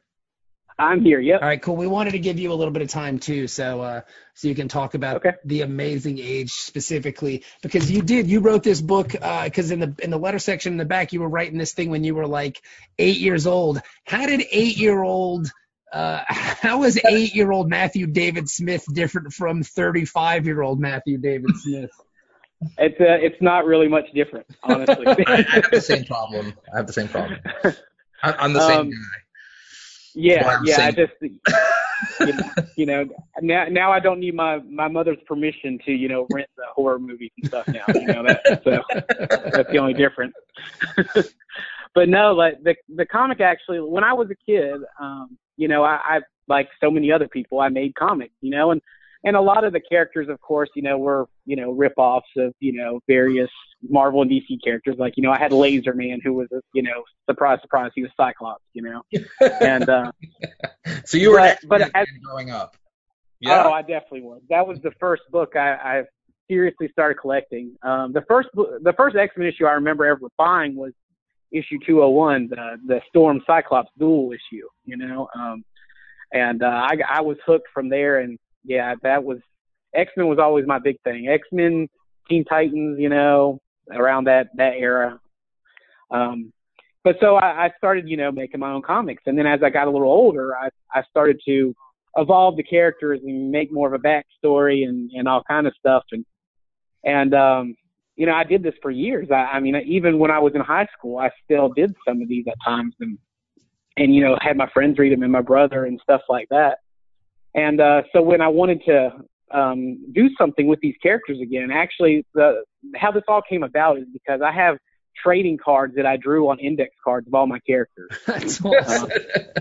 I'm 0.79 1.03
here. 1.03 1.21
Yep. 1.21 1.41
All 1.41 1.49
right, 1.49 1.63
cool. 1.63 1.77
We 1.77 1.87
wanted 1.87 2.13
to 2.13 2.19
give 2.19 2.39
you 2.39 2.53
a 2.53 2.55
little 2.55 2.73
bit 2.73 2.83
of 2.83 2.89
time 2.89 3.19
too, 3.19 3.47
so 3.47 3.81
uh, 3.81 4.01
so 4.35 4.49
you 4.49 4.55
can 4.55 4.67
talk 4.69 4.95
about 4.95 5.17
Okay. 5.17 5.33
the 5.45 5.63
Amazing 5.63 6.19
Age 6.19 6.51
specifically 6.51 7.45
because 7.63 7.91
you 7.91 8.03
did 8.03 8.29
you 8.29 8.41
wrote 8.41 8.65
this 8.65 8.81
book 8.81 9.13
because 9.13 9.71
in 9.71 9.79
the 9.79 9.95
in 10.03 10.11
the 10.11 10.19
letter 10.19 10.41
section 10.41 10.73
in 10.73 10.77
the 10.77 10.85
back 10.85 11.13
you 11.13 11.21
were 11.21 11.29
writing 11.29 11.59
this 11.59 11.73
thing 11.73 11.91
when 11.91 12.03
you 12.03 12.15
were 12.15 12.27
like 12.27 12.61
eight 12.99 13.19
years 13.19 13.47
old. 13.47 13.81
How 14.05 14.27
did 14.27 14.45
eight 14.51 14.77
year 14.77 15.01
old 15.01 15.49
uh, 15.93 16.25
how 16.29 16.83
is 16.83 17.01
eight 17.07 17.37
year 17.37 17.53
old 17.53 17.71
Matthew 17.71 18.09
David 18.09 18.49
Smith 18.49 18.85
different 18.93 19.33
from 19.33 19.63
thirty 19.63 20.05
five 20.05 20.45
year 20.45 20.61
old 20.61 20.81
Matthew 20.81 21.19
David 21.19 21.57
Smith? 21.57 21.91
It's 22.79 23.01
uh, 23.01 23.19
it's 23.21 23.41
not 23.41 23.65
really 23.65 23.89
much 23.89 24.07
different, 24.13 24.47
honestly. 24.63 25.07
I, 25.07 25.15
I 25.29 25.43
have 25.43 25.71
the 25.71 25.81
same 25.81 26.05
problem. 26.05 26.55
I 26.73 26.79
have 26.79 26.87
the 26.89 26.93
same 26.93 27.09
problem. 27.09 27.39
I'm 28.39 28.53
the 28.53 28.61
same 28.61 28.81
Um, 28.81 28.91
guy. 28.91 28.97
yeah, 30.15 30.47
Well, 30.47 30.67
yeah. 30.67 30.87
I 30.87 30.91
just 30.91 31.13
you 31.21 32.33
know, 32.33 32.51
you 32.77 32.87
know 32.87 33.05
now 33.41 33.67
now 33.71 33.93
I 33.93 34.01
don't 34.01 34.21
need 34.21 34.35
my 34.35 34.59
my 34.59 34.89
mother's 34.89 35.19
permission 35.27 35.79
to 35.87 35.93
you 35.93 36.09
know 36.09 36.27
rent 36.31 36.49
the 36.57 36.65
horror 36.75 36.99
movies 36.99 37.31
and 37.37 37.47
stuff 37.49 37.69
now. 37.69 37.85
You 37.95 38.07
know 38.07 38.23
that 38.25 38.63
so 38.65 38.83
that's 39.53 39.71
the 39.71 39.79
only 39.79 39.95
difference. 39.95 40.35
but 41.95 42.09
no, 42.09 42.33
like 42.33 42.63
the 42.63 42.75
the 42.95 43.07
comic 43.07 43.41
actually, 43.41 43.81
when 43.81 44.05
I 44.05 44.13
was 44.13 44.29
a 44.31 44.37
kid, 44.51 44.81
um, 45.01 45.39
you 45.57 45.69
know, 45.69 45.83
I, 45.85 46.01
I 46.05 46.21
like 46.49 46.69
so 46.81 46.91
many 46.91 47.11
other 47.11 47.29
people, 47.29 47.61
I 47.61 47.69
made 47.69 47.95
comics, 47.95 48.35
you 48.41 48.51
know, 48.51 48.71
and 48.71 48.83
and 49.25 49.37
a 49.37 49.41
lot 49.41 49.65
of 49.65 49.73
the 49.73 49.81
characters, 49.81 50.29
of 50.29 50.41
course, 50.41 50.69
you 50.77 50.83
know, 50.83 50.99
were 50.99 51.27
you 51.47 51.57
know 51.57 51.71
rip-offs 51.73 52.29
of 52.37 52.53
you 52.61 52.73
know 52.73 53.01
various 53.09 53.51
Marvel 53.89 54.23
and 54.23 54.31
DC 54.31 54.59
characters. 54.63 54.97
Like 54.99 55.15
you 55.17 55.23
know, 55.23 55.31
I 55.33 55.39
had 55.39 55.53
Laser 55.53 55.95
Man, 55.95 56.21
who 56.23 56.35
was 56.35 56.49
a 56.53 56.61
you 56.73 56.83
know 56.83 57.03
surprise, 57.29 57.59
surprise, 57.63 57.91
he 57.95 58.03
was 58.03 58.11
Cyclops, 58.17 58.65
you 58.75 58.83
know, 58.83 59.03
and 59.61 59.89
uh, 59.89 60.13
So 61.05 61.17
you 61.19 61.31
were 61.31 61.39
but- 61.39 61.59
but 61.69 61.91
as- 61.95 62.07
growing 62.23 62.51
up. 62.51 62.77
Yeah. 63.41 63.65
Oh, 63.67 63.73
I 63.73 63.83
definitely 63.83 64.23
was. 64.23 64.41
That 64.49 64.67
was 64.67 64.79
the 64.83 64.93
first 64.99 65.23
book 65.31 65.55
I, 65.55 65.73
I 65.75 66.03
seriously 66.49 66.89
started 66.93 67.17
collecting. 67.21 67.77
Um, 67.83 68.13
the 68.13 68.23
first 68.29 68.49
the 68.55 68.95
first 68.97 69.17
X 69.17 69.35
Men 69.37 69.47
issue 69.49 69.67
I 69.67 69.73
remember 69.73 70.07
ever 70.07 70.29
buying 70.39 70.77
was 70.77 70.93
issue 71.53 71.79
201, 71.85 72.49
the 72.49 72.79
the 72.87 73.01
Storm 73.09 73.43
Cyclops 73.47 73.91
duel 73.99 74.31
issue. 74.33 74.67
You 74.85 74.97
know, 74.97 75.29
um, 75.35 75.63
and 76.33 76.63
uh, 76.63 76.67
I 76.67 76.97
I 77.07 77.21
was 77.21 77.37
hooked 77.45 77.69
from 77.75 77.89
there. 77.91 78.21
And 78.21 78.39
yeah, 78.65 78.95
that 79.03 79.23
was 79.23 79.39
X 79.95 80.11
Men 80.17 80.29
was 80.29 80.39
always 80.39 80.67
my 80.67 80.79
big 80.79 81.01
thing. 81.03 81.29
X 81.29 81.47
Men, 81.53 81.89
Teen 82.29 82.45
Titans, 82.45 82.99
you 82.99 83.09
know, 83.09 83.61
around 83.93 84.25
that 84.25 84.49
that 84.57 84.75
era. 84.79 85.21
Um, 86.11 86.53
but 87.03 87.17
so 87.21 87.37
I, 87.37 87.67
I 87.67 87.71
started, 87.77 88.09
you 88.09 88.17
know, 88.17 88.33
making 88.33 88.61
my 88.61 88.71
own 88.71 88.83
comics, 88.83 89.23
and 89.27 89.39
then 89.39 89.47
as 89.47 89.61
I 89.63 89.71
got 89.71 89.89
a 89.89 89.91
little 89.91 90.11
older, 90.11 90.57
I 90.57 90.69
I 90.93 91.03
started 91.11 91.41
to 91.47 91.75
evolve 92.17 92.57
the 92.57 92.63
characters 92.63 93.21
and 93.25 93.51
make 93.51 93.73
more 93.73 93.93
of 93.93 94.01
a 94.01 94.03
backstory 94.03 94.89
and 94.89 95.11
and 95.13 95.29
all 95.29 95.43
kind 95.49 95.67
of 95.67 95.75
stuff, 95.79 96.05
and 96.13 96.25
and 97.05 97.35
um, 97.35 97.77
you 98.17 98.27
know, 98.27 98.33
I 98.33 98.45
did 98.45 98.63
this 98.63 98.75
for 98.81 98.91
years. 98.91 99.29
I, 99.31 99.57
I 99.57 99.61
mean, 99.61 99.77
even 99.87 100.19
when 100.19 100.31
I 100.31 100.39
was 100.39 100.55
in 100.55 100.61
high 100.61 100.87
school, 100.97 101.19
I 101.19 101.31
still 101.45 101.69
did 101.69 101.95
some 102.07 102.23
of 102.23 102.29
these 102.29 102.47
at 102.49 102.55
times, 102.65 102.95
and 103.01 103.19
and 103.97 104.15
you 104.15 104.23
know, 104.23 104.37
had 104.41 104.57
my 104.57 104.69
friends 104.73 104.99
read 104.99 105.13
them 105.13 105.23
and 105.23 105.33
my 105.33 105.41
brother 105.41 105.85
and 105.85 106.01
stuff 106.03 106.23
like 106.29 106.49
that. 106.51 106.79
And 107.55 107.81
uh, 107.81 108.03
so 108.13 108.21
when 108.23 108.41
I 108.41 108.49
wanted 108.49 108.83
to 108.87 109.13
um, 109.51 110.13
do 110.13 110.29
something 110.37 110.67
with 110.67 110.81
these 110.81 110.97
characters 111.03 111.39
again, 111.41 111.71
actually, 111.71 112.27
the 112.35 112.65
how 112.97 113.13
this 113.13 113.23
all 113.29 113.43
came 113.43 113.63
about 113.63 113.99
is 113.99 114.07
because 114.13 114.41
I 114.43 114.53
have 114.53 114.77
trading 115.23 115.59
cards 115.63 115.95
that 115.97 116.07
I 116.07 116.17
drew 116.17 116.49
on 116.49 116.59
index 116.59 116.95
cards 117.03 117.29
of 117.29 117.35
all 117.35 117.47
my 117.47 117.61
characters. 117.61 118.11
That's 118.27 118.65
awesome. 118.65 119.11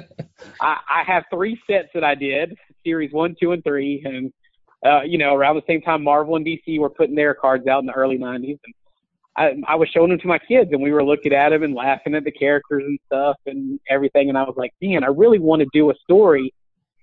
I, 0.62 0.78
I 0.90 1.04
have 1.06 1.24
three 1.32 1.60
sets 1.70 1.90
that 1.94 2.04
I 2.04 2.16
did, 2.16 2.56
series 2.84 3.14
one, 3.14 3.36
two, 3.40 3.52
and 3.52 3.64
three, 3.64 4.02
and 4.04 4.34
uh, 4.86 5.04
you 5.04 5.18
know, 5.18 5.36
around 5.36 5.56
the 5.56 5.64
same 5.68 5.82
time 5.82 6.04
Marvel 6.04 6.36
and 6.36 6.46
DC 6.46 6.80
were 6.80 6.90
putting 6.90 7.16
their 7.16 7.34
cards 7.34 7.68
out 7.68 7.80
in 7.80 7.86
the 7.86 7.94
early 7.94 8.18
'90s, 8.18 8.60
and 8.66 8.74
I, 9.68 9.74
I 9.74 9.76
was 9.76 9.90
showing 9.90 10.10
them 10.10 10.20
to 10.20 10.28
my 10.28 10.40
kids, 10.40 10.72
and 10.72 10.82
we 10.82 10.92
were 10.92 11.04
looking 11.04 11.34
at 11.34 11.50
them 11.50 11.62
and 11.62 11.76
laughing 11.76 12.16
at 12.16 12.24
the 12.24 12.32
characters 12.32 12.84
and 12.86 13.00
stuff 13.06 13.38
and 13.46 13.80
everything, 13.88 14.30
and 14.30 14.38
I 14.38 14.44
was 14.44 14.56
like, 14.58 14.74
man, 14.82 15.04
I 15.04 15.08
really 15.08 15.40
want 15.40 15.62
to 15.62 15.68
do 15.72 15.92
a 15.92 15.96
story 16.04 16.52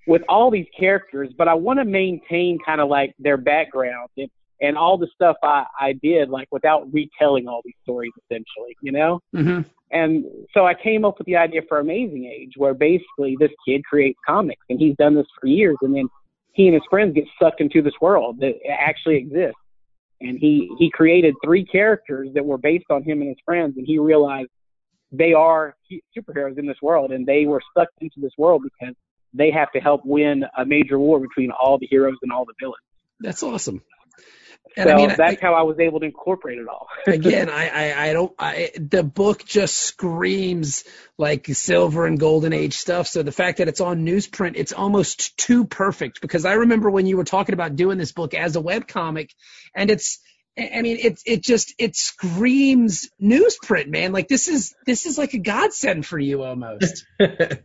with 0.07 0.23
all 0.29 0.51
these 0.51 0.67
characters, 0.79 1.31
but 1.37 1.49
I 1.49 1.55
want 1.55 1.79
to 1.79 1.85
maintain 1.85 2.59
kind 2.65 2.81
of 2.81 2.89
like 2.89 3.15
their 3.19 3.37
background 3.37 4.09
and, 4.17 4.29
and 4.61 4.77
all 4.77 4.99
the 4.99 5.09
stuff 5.15 5.37
I, 5.43 5.65
I 5.79 5.93
did, 6.03 6.29
like 6.29 6.49
without 6.51 6.93
retelling 6.93 7.49
all 7.49 7.61
these 7.65 7.75
stories, 7.83 8.13
essentially, 8.25 8.77
you 8.83 8.93
know? 8.93 9.21
hmm 9.33 9.61
And 9.91 10.25
so 10.55 10.67
I 10.67 10.75
came 10.75 11.05
up 11.05 11.19
with 11.19 11.27
the 11.27 11.37
idea 11.37 11.63
for 11.69 11.79
Amazing 11.79 12.25
Age, 12.27 12.53
where 12.57 12.75
basically 12.75 13.37
this 13.39 13.51
kid 13.67 13.85
creates 13.85 14.19
comics, 14.27 14.65
and 14.69 14.79
he's 14.79 14.97
done 14.97 15.15
this 15.15 15.27
for 15.41 15.47
years, 15.47 15.77
and 15.83 15.95
then 15.95 16.09
he 16.53 16.67
and 16.67 16.75
his 16.75 16.83
friends 16.91 17.15
get 17.15 17.25
sucked 17.41 17.61
into 17.61 17.81
this 17.83 17.95
world 18.01 18.41
that 18.41 18.55
actually 18.69 19.17
exists. 19.17 19.55
And 20.21 20.39
he 20.39 20.71
he 20.79 20.91
created 20.91 21.35
three 21.43 21.65
characters 21.65 22.29
that 22.35 22.45
were 22.45 22.59
based 22.59 22.85
on 22.91 23.03
him 23.03 23.21
and 23.21 23.29
his 23.29 23.39
friends, 23.45 23.75
and 23.79 23.87
he 23.87 23.99
realized 23.99 24.51
they 25.13 25.33
are 25.33 25.75
superheroes 26.17 26.59
in 26.59 26.67
this 26.67 26.77
world, 26.83 27.11
and 27.11 27.27
they 27.27 27.47
were 27.47 27.63
sucked 27.77 27.97
into 28.01 28.21
this 28.21 28.33
world 28.37 28.63
because 28.63 28.95
they 29.33 29.51
have 29.51 29.71
to 29.73 29.81
help 29.81 30.03
win 30.05 30.45
a 30.57 30.65
major 30.65 30.99
war 30.99 31.21
between 31.21 31.51
all 31.51 31.79
the 31.79 31.87
heroes 31.89 32.17
and 32.23 32.33
all 32.33 32.45
the 32.45 32.55
villains. 32.61 32.77
That's 33.21 33.43
awesome. 33.43 33.83
And 34.77 34.89
so 34.89 34.95
I 34.95 34.97
mean, 34.97 35.11
I- 35.11 35.17
that's 35.17 35.41
how 35.41 35.55
I 35.55 35.63
was 35.63 35.79
able 35.79 36.01
to 36.01 36.07
incorporate 36.07 36.59
it 36.59 36.69
all. 36.69 36.87
again, 37.07 37.49
I, 37.49 37.69
I, 37.69 38.09
I 38.09 38.13
don't, 38.13 38.33
I, 38.39 38.71
the 38.77 39.03
book 39.03 39.45
just 39.45 39.77
screams 39.77 40.85
like 41.19 41.47
silver 41.47 42.07
and 42.07 42.19
golden 42.19 42.53
age 42.53 42.75
stuff. 42.75 43.09
So 43.09 43.23
the 43.23 43.33
fact 43.33 43.59
that 43.59 43.69
it's 43.69 43.81
on 43.81 44.07
newsprint, 44.07 44.53
it's 44.57 44.73
almost 44.73 45.37
too 45.37 45.65
perfect 45.65 46.21
because 46.21 46.45
I 46.45 46.55
remember 46.55 46.91
when 46.91 47.07
you 47.07 47.17
were 47.17 47.25
talking 47.25 47.53
about 47.53 47.77
doing 47.77 47.99
this 47.99 48.13
book 48.13 48.33
as 48.35 48.57
a 48.57 48.61
web 48.61 48.87
comic 48.87 49.35
and 49.75 49.91
it's, 49.91 50.21
I 50.61 50.83
mean, 50.83 50.99
it, 50.99 51.21
it 51.27 51.43
just, 51.43 51.75
it 51.79 51.97
screams 51.97 53.11
newsprint, 53.21 53.89
man. 53.89 54.13
Like 54.13 54.29
this 54.29 54.49
is, 54.49 54.75
this 54.87 55.07
is 55.07 55.19
like 55.19 55.35
a 55.35 55.39
godsend 55.39 56.07
for 56.07 56.19
you 56.19 56.43
almost. 56.43 57.05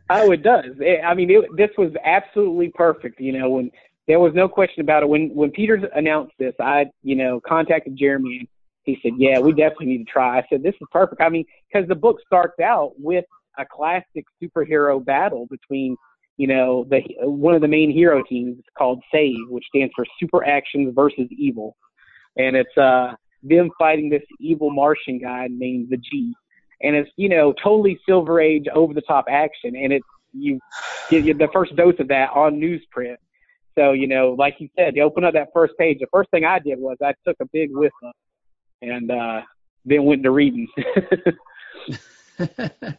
Oh, 0.09 0.31
it 0.31 0.43
does. 0.43 0.75
It, 0.79 1.01
I 1.03 1.13
mean, 1.15 1.31
it, 1.31 1.45
this 1.57 1.71
was 1.77 1.91
absolutely 2.03 2.71
perfect. 2.75 3.19
You 3.19 3.37
know, 3.37 3.49
when 3.49 3.71
there 4.07 4.19
was 4.19 4.33
no 4.35 4.47
question 4.47 4.81
about 4.81 5.03
it. 5.03 5.09
When 5.09 5.33
when 5.33 5.51
Peter 5.51 5.75
announced 5.95 6.33
this, 6.37 6.53
I 6.59 6.85
you 7.03 7.15
know 7.15 7.41
contacted 7.45 7.97
Jeremy 7.97 8.39
and 8.39 8.47
he 8.83 8.97
said, 9.01 9.13
"Yeah, 9.17 9.39
we 9.39 9.51
definitely 9.51 9.87
need 9.87 10.05
to 10.05 10.11
try." 10.11 10.39
I 10.39 10.45
said, 10.49 10.63
"This 10.63 10.75
is 10.75 10.87
perfect." 10.91 11.21
I 11.21 11.29
mean, 11.29 11.45
because 11.71 11.87
the 11.87 11.95
book 11.95 12.17
starts 12.25 12.59
out 12.59 12.93
with 12.97 13.25
a 13.57 13.65
classic 13.65 14.25
superhero 14.41 15.03
battle 15.03 15.47
between 15.49 15.95
you 16.37 16.47
know 16.47 16.85
the 16.89 17.01
one 17.21 17.55
of 17.55 17.61
the 17.61 17.67
main 17.67 17.91
hero 17.91 18.23
teams 18.23 18.57
called 18.77 19.01
Save, 19.11 19.49
which 19.49 19.65
stands 19.67 19.93
for 19.95 20.05
Super 20.19 20.45
Actions 20.45 20.93
versus 20.95 21.27
Evil, 21.31 21.75
and 22.37 22.55
it's 22.55 22.77
uh 22.77 23.13
them 23.43 23.69
fighting 23.77 24.09
this 24.09 24.23
evil 24.39 24.71
Martian 24.71 25.19
guy 25.19 25.47
named 25.49 25.89
the 25.89 25.97
G 25.97 26.33
and 26.81 26.95
it's 26.95 27.09
you 27.15 27.29
know 27.29 27.53
totally 27.53 27.99
Silver 28.05 28.39
Age 28.39 28.67
over 28.73 28.93
the 28.93 29.01
top 29.01 29.25
action, 29.29 29.75
and 29.75 29.91
it's 29.93 30.05
you 30.33 30.59
get 31.09 31.37
the 31.37 31.47
first 31.53 31.75
dose 31.75 31.99
of 31.99 32.07
that 32.09 32.31
on 32.31 32.55
newsprint. 32.55 33.17
So 33.75 33.91
you 33.91 34.07
know, 34.07 34.35
like 34.37 34.55
you 34.59 34.69
said, 34.77 34.95
you 34.95 35.03
open 35.03 35.23
up 35.23 35.33
that 35.33 35.49
first 35.53 35.73
page. 35.77 35.99
The 35.99 36.07
first 36.11 36.29
thing 36.31 36.45
I 36.45 36.59
did 36.59 36.79
was 36.79 36.97
I 37.01 37.13
took 37.25 37.37
a 37.39 37.45
big 37.51 37.71
whiff 37.71 37.93
and 38.81 39.09
uh, 39.11 39.41
then 39.85 40.03
went 40.05 40.23
to 40.23 40.31
reading. 40.31 40.67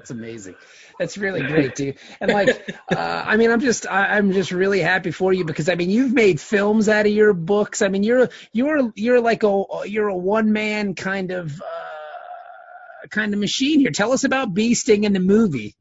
That's 0.00 0.10
amazing. 0.10 0.54
That's 0.98 1.18
really 1.18 1.42
great, 1.42 1.74
dude. 1.74 1.98
And 2.22 2.32
like, 2.32 2.74
uh, 2.90 3.22
I 3.26 3.36
mean, 3.36 3.50
I'm 3.50 3.60
just, 3.60 3.86
I, 3.86 4.16
I'm 4.16 4.32
just 4.32 4.50
really 4.50 4.80
happy 4.80 5.10
for 5.10 5.30
you 5.30 5.44
because 5.44 5.68
I 5.68 5.74
mean, 5.74 5.90
you've 5.90 6.14
made 6.14 6.40
films 6.40 6.88
out 6.88 7.04
of 7.04 7.12
your 7.12 7.34
books. 7.34 7.82
I 7.82 7.88
mean, 7.88 8.02
you're, 8.02 8.30
you're, 8.52 8.90
you're 8.96 9.20
like 9.20 9.42
a, 9.42 9.64
you're 9.84 10.08
a 10.08 10.16
one 10.16 10.52
man 10.52 10.94
kind 10.94 11.32
of, 11.32 11.60
uh, 11.60 13.06
kind 13.10 13.34
of 13.34 13.40
machine 13.40 13.80
here. 13.80 13.90
Tell 13.90 14.12
us 14.12 14.24
about 14.24 14.54
Bee 14.54 14.72
Sting 14.74 15.04
in 15.04 15.12
the 15.12 15.20
movie. 15.20 15.74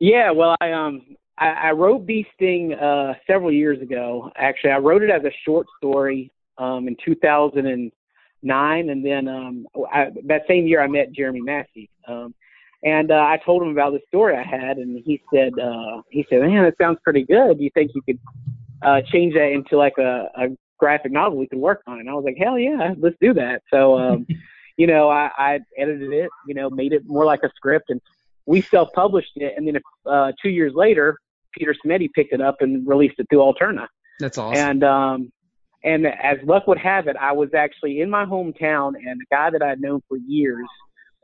yeah, 0.00 0.32
well, 0.32 0.54
I 0.60 0.72
um 0.72 1.16
I, 1.38 1.48
I 1.48 1.70
wrote 1.72 2.04
Bee 2.06 2.26
Sting 2.34 2.74
uh, 2.74 3.14
several 3.26 3.52
years 3.52 3.80
ago. 3.80 4.30
Actually, 4.36 4.72
I 4.72 4.78
wrote 4.78 5.02
it 5.02 5.10
as 5.10 5.24
a 5.24 5.32
short 5.46 5.66
story 5.78 6.30
um, 6.58 6.88
in 6.88 6.96
2009, 7.04 8.90
and 8.90 9.06
then 9.06 9.28
um, 9.28 9.66
I, 9.90 10.08
that 10.26 10.42
same 10.46 10.66
year 10.66 10.82
I 10.82 10.86
met 10.86 11.12
Jeremy 11.12 11.40
Massie. 11.40 11.88
Um, 12.06 12.34
and 12.82 13.10
uh, 13.10 13.14
I 13.14 13.38
told 13.44 13.62
him 13.62 13.68
about 13.68 13.92
the 13.92 14.00
story 14.08 14.36
I 14.36 14.42
had, 14.42 14.78
and 14.78 15.02
he 15.04 15.22
said, 15.32 15.52
uh, 15.58 16.00
he 16.10 16.24
said, 16.30 16.40
man, 16.40 16.64
that 16.64 16.76
sounds 16.78 16.98
pretty 17.04 17.24
good. 17.24 17.58
Do 17.58 17.64
you 17.64 17.70
think 17.74 17.90
you 17.94 18.02
could 18.02 18.18
uh, 18.82 19.02
change 19.02 19.34
that 19.34 19.50
into 19.52 19.76
like 19.76 19.98
a, 19.98 20.30
a 20.34 20.48
graphic 20.78 21.12
novel 21.12 21.38
we 21.38 21.46
could 21.46 21.58
work 21.58 21.82
on? 21.86 22.00
And 22.00 22.08
I 22.08 22.14
was 22.14 22.24
like, 22.24 22.36
hell 22.38 22.58
yeah, 22.58 22.94
let's 22.98 23.16
do 23.20 23.34
that. 23.34 23.62
So, 23.70 23.98
um, 23.98 24.26
you 24.78 24.86
know, 24.86 25.10
I, 25.10 25.30
I 25.36 25.60
edited 25.76 26.12
it, 26.12 26.30
you 26.46 26.54
know, 26.54 26.70
made 26.70 26.94
it 26.94 27.02
more 27.06 27.26
like 27.26 27.40
a 27.42 27.50
script, 27.54 27.90
and 27.90 28.00
we 28.46 28.62
self-published 28.62 29.32
it. 29.36 29.54
And 29.56 29.66
then 29.68 29.78
uh, 30.06 30.32
two 30.42 30.50
years 30.50 30.72
later, 30.74 31.18
Peter 31.52 31.74
Simeti 31.84 32.08
picked 32.14 32.32
it 32.32 32.40
up 32.40 32.56
and 32.60 32.86
released 32.88 33.16
it 33.18 33.26
through 33.28 33.40
Alterna. 33.40 33.88
That's 34.20 34.38
awesome. 34.38 34.56
And 34.56 34.84
um, 34.84 35.32
and 35.84 36.06
as 36.06 36.38
luck 36.44 36.66
would 36.66 36.78
have 36.78 37.08
it, 37.08 37.16
I 37.16 37.32
was 37.32 37.52
actually 37.54 38.00
in 38.00 38.08
my 38.08 38.24
hometown, 38.24 38.94
and 38.96 39.20
a 39.20 39.34
guy 39.34 39.50
that 39.50 39.62
I'd 39.62 39.80
known 39.80 40.02
for 40.08 40.16
years 40.16 40.66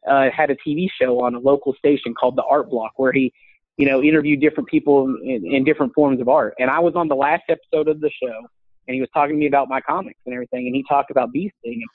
uh, 0.07 0.31
had 0.35 0.51
a 0.51 0.57
TV 0.57 0.89
show 1.01 1.21
on 1.23 1.35
a 1.35 1.39
local 1.39 1.75
station 1.75 2.15
called 2.15 2.37
The 2.37 2.45
Art 2.45 2.71
Block, 2.71 2.93
where 2.97 3.13
he, 3.13 3.33
you 3.77 3.87
know, 3.87 4.03
interviewed 4.03 4.41
different 4.41 4.69
people 4.69 5.17
in, 5.23 5.47
in 5.47 5.65
different 5.65 5.93
forms 5.95 6.21
of 6.21 6.29
art. 6.29 6.55
And 6.59 6.71
I 6.71 6.79
was 6.81 6.95
on 6.97 7.09
the 7.09 7.17
last 7.17 7.45
episode 7.49 7.89
of 7.89 8.01
the 8.01 8.11
show, 8.23 8.47
and 8.87 8.95
he 8.95 9.01
was 9.01 9.11
talking 9.13 9.35
to 9.35 9.39
me 9.39 9.47
about 9.47 9.69
my 9.69 9.81
comics 9.81 10.21
and 10.27 10.35
everything, 10.35 10.67
and 10.67 10.75
he 10.75 10.85
talked 10.89 11.11
about 11.11 11.33
Bee 11.33 11.53
Sting. 11.61 11.75
And 11.75 11.91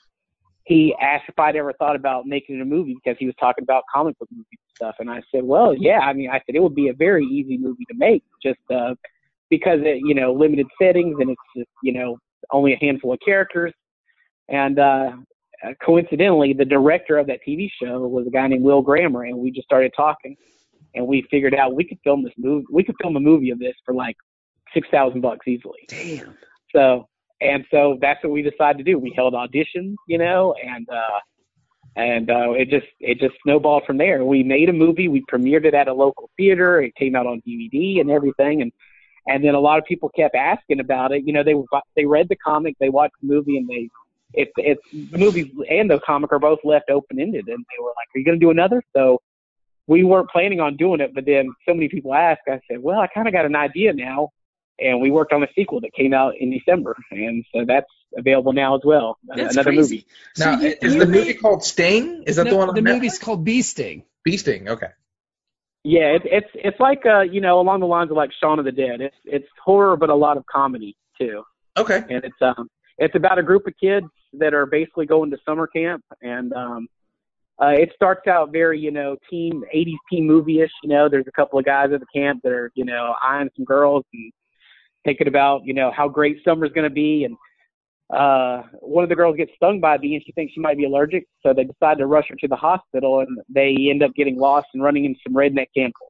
he 0.64 0.94
asked 1.00 1.24
if 1.28 1.38
I'd 1.38 1.56
ever 1.56 1.72
thought 1.72 1.96
about 1.96 2.26
making 2.26 2.60
a 2.60 2.64
movie 2.64 2.94
because 2.94 3.16
he 3.18 3.26
was 3.26 3.34
talking 3.40 3.64
about 3.64 3.84
comic 3.92 4.18
book 4.18 4.28
movies 4.30 4.46
and 4.50 4.76
stuff. 4.76 4.94
And 5.00 5.10
I 5.10 5.20
said, 5.32 5.42
well, 5.42 5.74
yeah. 5.74 5.98
I 5.98 6.12
mean, 6.12 6.30
I 6.30 6.40
said 6.46 6.54
it 6.54 6.62
would 6.62 6.74
be 6.74 6.88
a 6.88 6.94
very 6.94 7.24
easy 7.24 7.58
movie 7.58 7.84
to 7.86 7.94
make, 7.96 8.22
just 8.42 8.60
uh, 8.72 8.94
because 9.50 9.80
it, 9.82 9.98
you 10.04 10.14
know, 10.14 10.32
limited 10.32 10.66
settings 10.80 11.16
and 11.20 11.30
it's 11.30 11.40
just, 11.56 11.70
you 11.82 11.92
know, 11.92 12.18
only 12.52 12.74
a 12.74 12.78
handful 12.80 13.12
of 13.12 13.18
characters. 13.24 13.72
And 14.48 14.78
uh, 14.78 15.12
coincidentally, 15.84 16.52
the 16.52 16.64
director 16.64 17.18
of 17.18 17.26
that 17.28 17.40
TV 17.46 17.70
show 17.80 18.00
was 18.00 18.26
a 18.26 18.30
guy 18.30 18.46
named 18.48 18.64
Will 18.64 18.82
Grammer, 18.82 19.24
and 19.24 19.38
we 19.38 19.50
just 19.50 19.66
started 19.66 19.92
talking, 19.96 20.36
and 20.94 21.06
we 21.06 21.26
figured 21.30 21.54
out 21.54 21.74
we 21.74 21.84
could 21.84 21.98
film 22.02 22.22
this 22.22 22.32
movie. 22.36 22.66
We 22.70 22.84
could 22.84 22.96
film 23.00 23.16
a 23.16 23.20
movie 23.20 23.50
of 23.50 23.58
this 23.58 23.74
for 23.84 23.94
like 23.94 24.16
six 24.74 24.88
thousand 24.90 25.20
bucks 25.20 25.46
easily. 25.46 25.80
Damn. 25.88 26.36
So 26.74 27.08
and 27.40 27.64
so 27.70 27.98
that's 28.00 28.22
what 28.22 28.32
we 28.32 28.42
decided 28.42 28.78
to 28.78 28.84
do. 28.84 28.98
We 28.98 29.12
held 29.14 29.34
auditions, 29.34 29.96
you 30.06 30.18
know, 30.18 30.54
and 30.62 30.88
uh 30.88 31.18
and 31.96 32.30
uh 32.30 32.52
it 32.52 32.70
just 32.70 32.86
it 33.00 33.18
just 33.18 33.34
snowballed 33.42 33.84
from 33.86 33.98
there. 33.98 34.24
We 34.24 34.42
made 34.42 34.68
a 34.68 34.72
movie, 34.72 35.08
we 35.08 35.24
premiered 35.30 35.64
it 35.64 35.74
at 35.74 35.88
a 35.88 35.94
local 35.94 36.30
theater, 36.36 36.80
it 36.80 36.94
came 36.94 37.16
out 37.16 37.26
on 37.26 37.42
DVD 37.46 38.00
and 38.00 38.10
everything 38.10 38.62
and 38.62 38.72
and 39.28 39.44
then 39.44 39.54
a 39.54 39.60
lot 39.60 39.78
of 39.78 39.84
people 39.84 40.08
kept 40.08 40.34
asking 40.34 40.80
about 40.80 41.12
it. 41.12 41.22
You 41.24 41.32
know, 41.32 41.44
they 41.44 41.54
they 41.96 42.06
read 42.06 42.28
the 42.28 42.36
comic, 42.36 42.76
they 42.80 42.88
watched 42.88 43.14
the 43.20 43.28
movie 43.28 43.56
and 43.56 43.68
they 43.68 43.88
it's 44.34 44.52
it's 44.56 45.10
the 45.12 45.18
movie 45.18 45.52
and 45.70 45.90
the 45.90 46.00
comic 46.00 46.32
are 46.32 46.38
both 46.38 46.58
left 46.64 46.90
open 46.90 47.20
ended 47.20 47.46
and 47.48 47.58
they 47.70 47.82
were 47.82 47.90
like, 47.90 48.08
Are 48.14 48.18
you 48.18 48.24
gonna 48.24 48.38
do 48.38 48.50
another? 48.50 48.82
So 48.94 49.20
we 49.86 50.04
weren't 50.04 50.30
planning 50.30 50.60
on 50.60 50.76
doing 50.76 51.00
it, 51.00 51.12
but 51.14 51.26
then 51.26 51.52
so 51.68 51.74
many 51.74 51.88
people 51.88 52.14
asked, 52.14 52.42
I 52.48 52.60
said, 52.70 52.78
Well, 52.82 52.98
I 53.00 53.08
kinda 53.08 53.30
got 53.32 53.44
an 53.46 53.56
idea 53.56 53.92
now 53.92 54.30
and 54.78 55.00
we 55.00 55.10
worked 55.10 55.32
on 55.32 55.42
a 55.42 55.48
sequel 55.54 55.80
that 55.82 55.92
came 55.94 56.12
out 56.14 56.34
in 56.40 56.50
December, 56.50 56.96
and 57.10 57.44
so 57.54 57.64
that's 57.66 57.86
available 58.16 58.52
now 58.52 58.74
as 58.74 58.80
well. 58.84 59.18
That's 59.24 59.54
Another 59.54 59.70
crazy. 59.70 59.96
movie. 59.96 60.06
So 60.34 60.50
now, 60.52 60.60
you- 60.60 60.74
is 60.82 60.94
you 60.94 61.00
the 61.00 61.06
made- 61.06 61.18
movie 61.18 61.34
called 61.34 61.62
Sting? 61.62 62.24
Is 62.26 62.36
that 62.36 62.44
no, 62.44 62.50
the 62.52 62.56
one 62.56 62.68
on 62.70 62.74
the 62.74 62.80
Netflix? 62.80 62.94
movie's 62.94 63.18
called 63.18 63.44
Bee 63.44 63.62
Sting. 63.62 64.04
Bee 64.24 64.38
Sting. 64.38 64.68
Okay. 64.68 64.88
Yeah, 65.84 66.14
it, 66.16 66.22
it's 66.24 66.50
it's 66.54 66.80
like 66.80 67.04
uh 67.06 67.20
you 67.22 67.40
know 67.40 67.58
along 67.60 67.80
the 67.80 67.86
lines 67.86 68.10
of 68.10 68.16
like 68.16 68.30
Shaun 68.40 68.58
of 68.58 68.64
the 68.64 68.72
Dead. 68.72 69.00
It's 69.00 69.16
it's 69.24 69.48
horror 69.64 69.96
but 69.96 70.10
a 70.10 70.14
lot 70.14 70.36
of 70.36 70.46
comedy 70.46 70.96
too, 71.20 71.42
Okay. 71.76 71.96
and 72.08 72.24
it's 72.24 72.40
um 72.40 72.68
it's 72.98 73.14
about 73.16 73.38
a 73.38 73.42
group 73.42 73.66
of 73.66 73.74
kids 73.80 74.06
that 74.34 74.54
are 74.54 74.66
basically 74.66 75.06
going 75.06 75.30
to 75.30 75.38
summer 75.44 75.66
camp 75.66 76.04
and 76.22 76.52
um 76.52 76.88
uh, 77.60 77.68
it 77.68 77.90
starts 77.94 78.26
out 78.26 78.50
very, 78.50 78.80
you 78.80 78.90
know, 78.90 79.16
teen, 79.30 79.62
80s 79.72 79.94
teen 80.10 80.26
movie-ish. 80.26 80.70
You 80.82 80.88
know, 80.88 81.08
there's 81.08 81.28
a 81.28 81.32
couple 81.32 81.58
of 81.58 81.64
guys 81.64 81.90
at 81.92 82.00
the 82.00 82.06
camp 82.12 82.40
that 82.42 82.50
are, 82.52 82.72
you 82.74 82.84
know, 82.84 83.14
eyeing 83.22 83.50
some 83.54 83.64
girls 83.64 84.04
and 84.12 84.32
thinking 85.04 85.28
about, 85.28 85.62
you 85.64 85.72
know, 85.74 85.92
how 85.94 86.08
great 86.08 86.38
summer's 86.44 86.72
going 86.72 86.88
to 86.88 86.94
be. 86.94 87.24
And 87.24 87.36
uh, 88.12 88.62
one 88.80 89.04
of 89.04 89.10
the 89.10 89.14
girls 89.14 89.36
gets 89.36 89.52
stung 89.54 89.80
by 89.80 89.94
a 89.94 89.98
bee 89.98 90.14
and 90.14 90.24
she 90.24 90.32
thinks 90.32 90.54
she 90.54 90.60
might 90.60 90.76
be 90.76 90.84
allergic. 90.84 91.26
So 91.42 91.52
they 91.54 91.64
decide 91.64 91.98
to 91.98 92.06
rush 92.06 92.26
her 92.30 92.36
to 92.36 92.48
the 92.48 92.56
hospital 92.56 93.20
and 93.20 93.38
they 93.48 93.76
end 93.90 94.02
up 94.02 94.12
getting 94.14 94.38
lost 94.38 94.68
and 94.74 94.82
running 94.82 95.04
into 95.04 95.20
some 95.24 95.34
redneck 95.34 95.68
campers. 95.76 96.08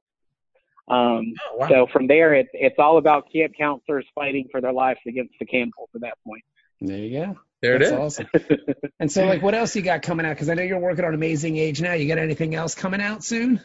Um, 0.89 1.33
Oh, 1.51 1.57
wow. 1.57 1.67
So 1.69 1.87
from 1.93 2.07
there, 2.07 2.33
it's 2.33 2.49
it's 2.53 2.75
all 2.77 2.97
about 2.97 3.31
camp 3.31 3.53
counselors 3.57 4.05
fighting 4.15 4.47
for 4.51 4.59
their 4.59 4.73
lives 4.73 4.99
against 5.07 5.33
the 5.39 5.45
Campbells 5.45 5.89
at 5.95 6.01
that 6.01 6.17
point. 6.25 6.43
There 6.81 6.97
you 6.97 7.25
go. 7.25 7.39
There 7.63 7.77
it 7.77 7.79
That's 7.79 7.91
is. 7.91 7.97
awesome. 7.97 8.27
And 8.99 9.11
so, 9.11 9.25
like, 9.25 9.41
what 9.41 9.55
else 9.55 9.75
you 9.75 9.81
got 9.81 10.01
coming 10.01 10.25
out? 10.25 10.31
Because 10.31 10.49
I 10.49 10.53
know 10.53 10.63
you're 10.63 10.79
working 10.79 11.03
on 11.03 11.13
Amazing 11.13 11.57
Age 11.57 11.81
now. 11.81 11.93
You 11.93 12.07
got 12.07 12.19
anything 12.19 12.53
else 12.53 12.75
coming 12.75 13.01
out 13.01 13.23
soon? 13.23 13.59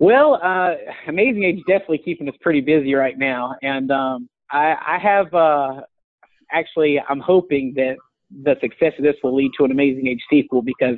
Well, 0.00 0.40
uh, 0.42 0.74
Amazing 1.06 1.44
Age 1.44 1.60
definitely 1.68 1.98
keeping 1.98 2.28
us 2.28 2.34
pretty 2.40 2.60
busy 2.60 2.94
right 2.94 3.16
now, 3.16 3.54
and 3.62 3.90
um, 3.90 4.28
I, 4.50 4.74
I 4.86 4.98
have 4.98 5.32
uh, 5.32 5.82
actually 6.50 7.00
I'm 7.00 7.20
hoping 7.20 7.74
that 7.76 7.96
the 8.42 8.56
success 8.60 8.92
of 8.98 9.04
this 9.04 9.16
will 9.22 9.36
lead 9.36 9.52
to 9.58 9.64
an 9.64 9.70
Amazing 9.70 10.08
Age 10.08 10.22
sequel 10.28 10.62
because 10.62 10.96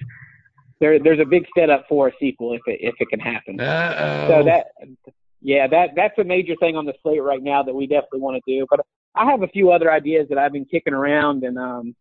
there 0.80 0.98
there's 0.98 1.20
a 1.20 1.24
big 1.24 1.44
setup 1.56 1.86
for 1.88 2.08
a 2.08 2.12
sequel 2.20 2.54
if 2.54 2.62
it 2.66 2.78
if 2.80 2.94
it 3.00 3.08
can 3.08 3.20
happen. 3.20 3.60
Uh-oh. 3.60 4.28
So 4.28 4.44
that 4.44 4.66
yeah 5.40 5.66
that 5.66 5.90
that's 5.96 6.18
a 6.18 6.24
major 6.24 6.54
thing 6.60 6.76
on 6.76 6.86
the 6.86 6.94
slate 7.02 7.22
right 7.22 7.42
now 7.42 7.62
that 7.62 7.74
we 7.74 7.86
definitely 7.86 8.20
want 8.20 8.42
to 8.44 8.52
do. 8.58 8.66
But 8.70 8.80
I 9.16 9.30
have 9.30 9.42
a 9.42 9.48
few 9.48 9.70
other 9.72 9.90
ideas 9.90 10.28
that 10.28 10.38
I've 10.38 10.52
been 10.52 10.66
kicking 10.66 10.92
around, 10.94 11.42
and 11.44 11.58
um, 11.58 11.94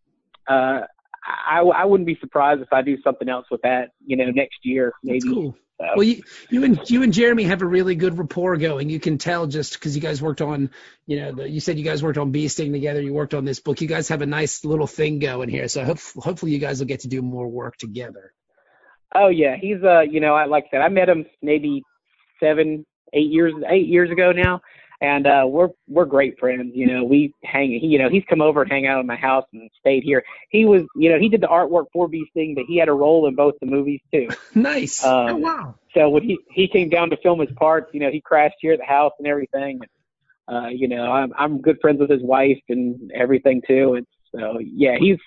uh, 0.48 0.80
I 1.26 1.60
I 1.60 1.84
wouldn't 1.84 2.06
be 2.06 2.16
surprised 2.20 2.60
if 2.62 2.72
I 2.72 2.82
do 2.82 3.00
something 3.02 3.28
else 3.28 3.46
with 3.50 3.62
that 3.62 3.90
you 4.04 4.16
know 4.16 4.30
next 4.30 4.58
year 4.62 4.92
maybe. 5.02 5.20
That's 5.20 5.32
cool. 5.34 5.52
So- 5.52 5.86
Well, 5.94 6.04
you, 6.04 6.22
you 6.48 6.64
and 6.64 6.80
you 6.88 7.02
and 7.02 7.12
Jeremy 7.12 7.42
have 7.44 7.60
a 7.60 7.66
really 7.66 7.96
good 7.96 8.16
rapport 8.18 8.56
going. 8.56 8.88
You 8.88 8.98
can 8.98 9.18
tell 9.18 9.46
just 9.46 9.74
because 9.74 9.94
you 9.94 10.00
guys 10.00 10.22
worked 10.22 10.40
on, 10.40 10.70
you 11.06 11.20
know, 11.20 11.32
the, 11.32 11.50
you 11.50 11.60
said 11.60 11.76
you 11.76 11.84
guys 11.84 12.02
worked 12.02 12.16
on 12.16 12.30
Bee 12.32 12.48
Sting 12.48 12.72
together. 12.72 13.02
You 13.02 13.12
worked 13.12 13.34
on 13.34 13.44
this 13.44 13.60
book. 13.60 13.82
You 13.82 13.86
guys 13.86 14.08
have 14.08 14.22
a 14.22 14.26
nice 14.26 14.64
little 14.64 14.86
thing 14.86 15.18
going 15.18 15.50
here. 15.50 15.68
So 15.68 15.84
hope, 15.84 15.98
hopefully 16.16 16.52
you 16.52 16.58
guys 16.60 16.78
will 16.78 16.86
get 16.86 17.00
to 17.00 17.08
do 17.08 17.20
more 17.20 17.46
work 17.46 17.76
together. 17.76 18.32
Oh 19.14 19.28
yeah, 19.28 19.56
he's 19.60 19.82
uh 19.82 20.00
you 20.00 20.20
know 20.20 20.34
I 20.34 20.46
like 20.46 20.64
I 20.68 20.76
said 20.76 20.80
I 20.80 20.88
met 20.88 21.10
him 21.10 21.26
maybe 21.42 21.82
seven 22.40 22.86
eight 23.12 23.30
years 23.30 23.52
eight 23.68 23.86
years 23.86 24.10
ago 24.10 24.32
now, 24.32 24.62
and 25.00 25.26
uh 25.26 25.44
we're 25.46 25.68
we're 25.88 26.04
great 26.04 26.38
friends. 26.38 26.72
You 26.74 26.86
know 26.86 27.04
we 27.04 27.34
hang 27.44 27.70
he 27.70 27.86
you 27.86 27.98
know 27.98 28.08
he's 28.08 28.24
come 28.28 28.40
over 28.40 28.62
and 28.62 28.70
hang 28.70 28.86
out 28.86 28.98
at 28.98 29.06
my 29.06 29.16
house 29.16 29.44
and 29.52 29.70
stayed 29.80 30.02
here. 30.02 30.22
He 30.50 30.64
was 30.64 30.82
you 30.96 31.10
know 31.10 31.18
he 31.18 31.28
did 31.28 31.40
the 31.40 31.48
artwork 31.48 31.86
for 31.92 32.08
Bee 32.08 32.26
Sting, 32.30 32.54
but 32.54 32.64
he 32.66 32.78
had 32.78 32.88
a 32.88 32.92
role 32.92 33.26
in 33.26 33.34
both 33.34 33.54
the 33.60 33.66
movies 33.66 34.00
too. 34.12 34.28
Nice. 34.54 35.04
Um, 35.04 35.28
oh, 35.28 35.36
wow. 35.36 35.74
So 35.94 36.08
when 36.08 36.22
he 36.22 36.38
he 36.50 36.66
came 36.68 36.88
down 36.88 37.10
to 37.10 37.16
film 37.18 37.40
his 37.40 37.50
parts, 37.56 37.90
you 37.92 38.00
know 38.00 38.10
he 38.10 38.20
crashed 38.20 38.56
here 38.60 38.72
at 38.72 38.78
the 38.78 38.86
house 38.86 39.12
and 39.18 39.28
everything. 39.28 39.80
Uh, 40.50 40.68
you 40.68 40.88
know 40.88 41.12
I'm 41.12 41.32
I'm 41.36 41.60
good 41.60 41.78
friends 41.80 42.00
with 42.00 42.10
his 42.10 42.22
wife 42.22 42.60
and 42.68 43.10
everything 43.14 43.62
too. 43.66 43.94
And 43.94 44.06
so 44.34 44.58
yeah, 44.60 44.96
he's 44.98 45.18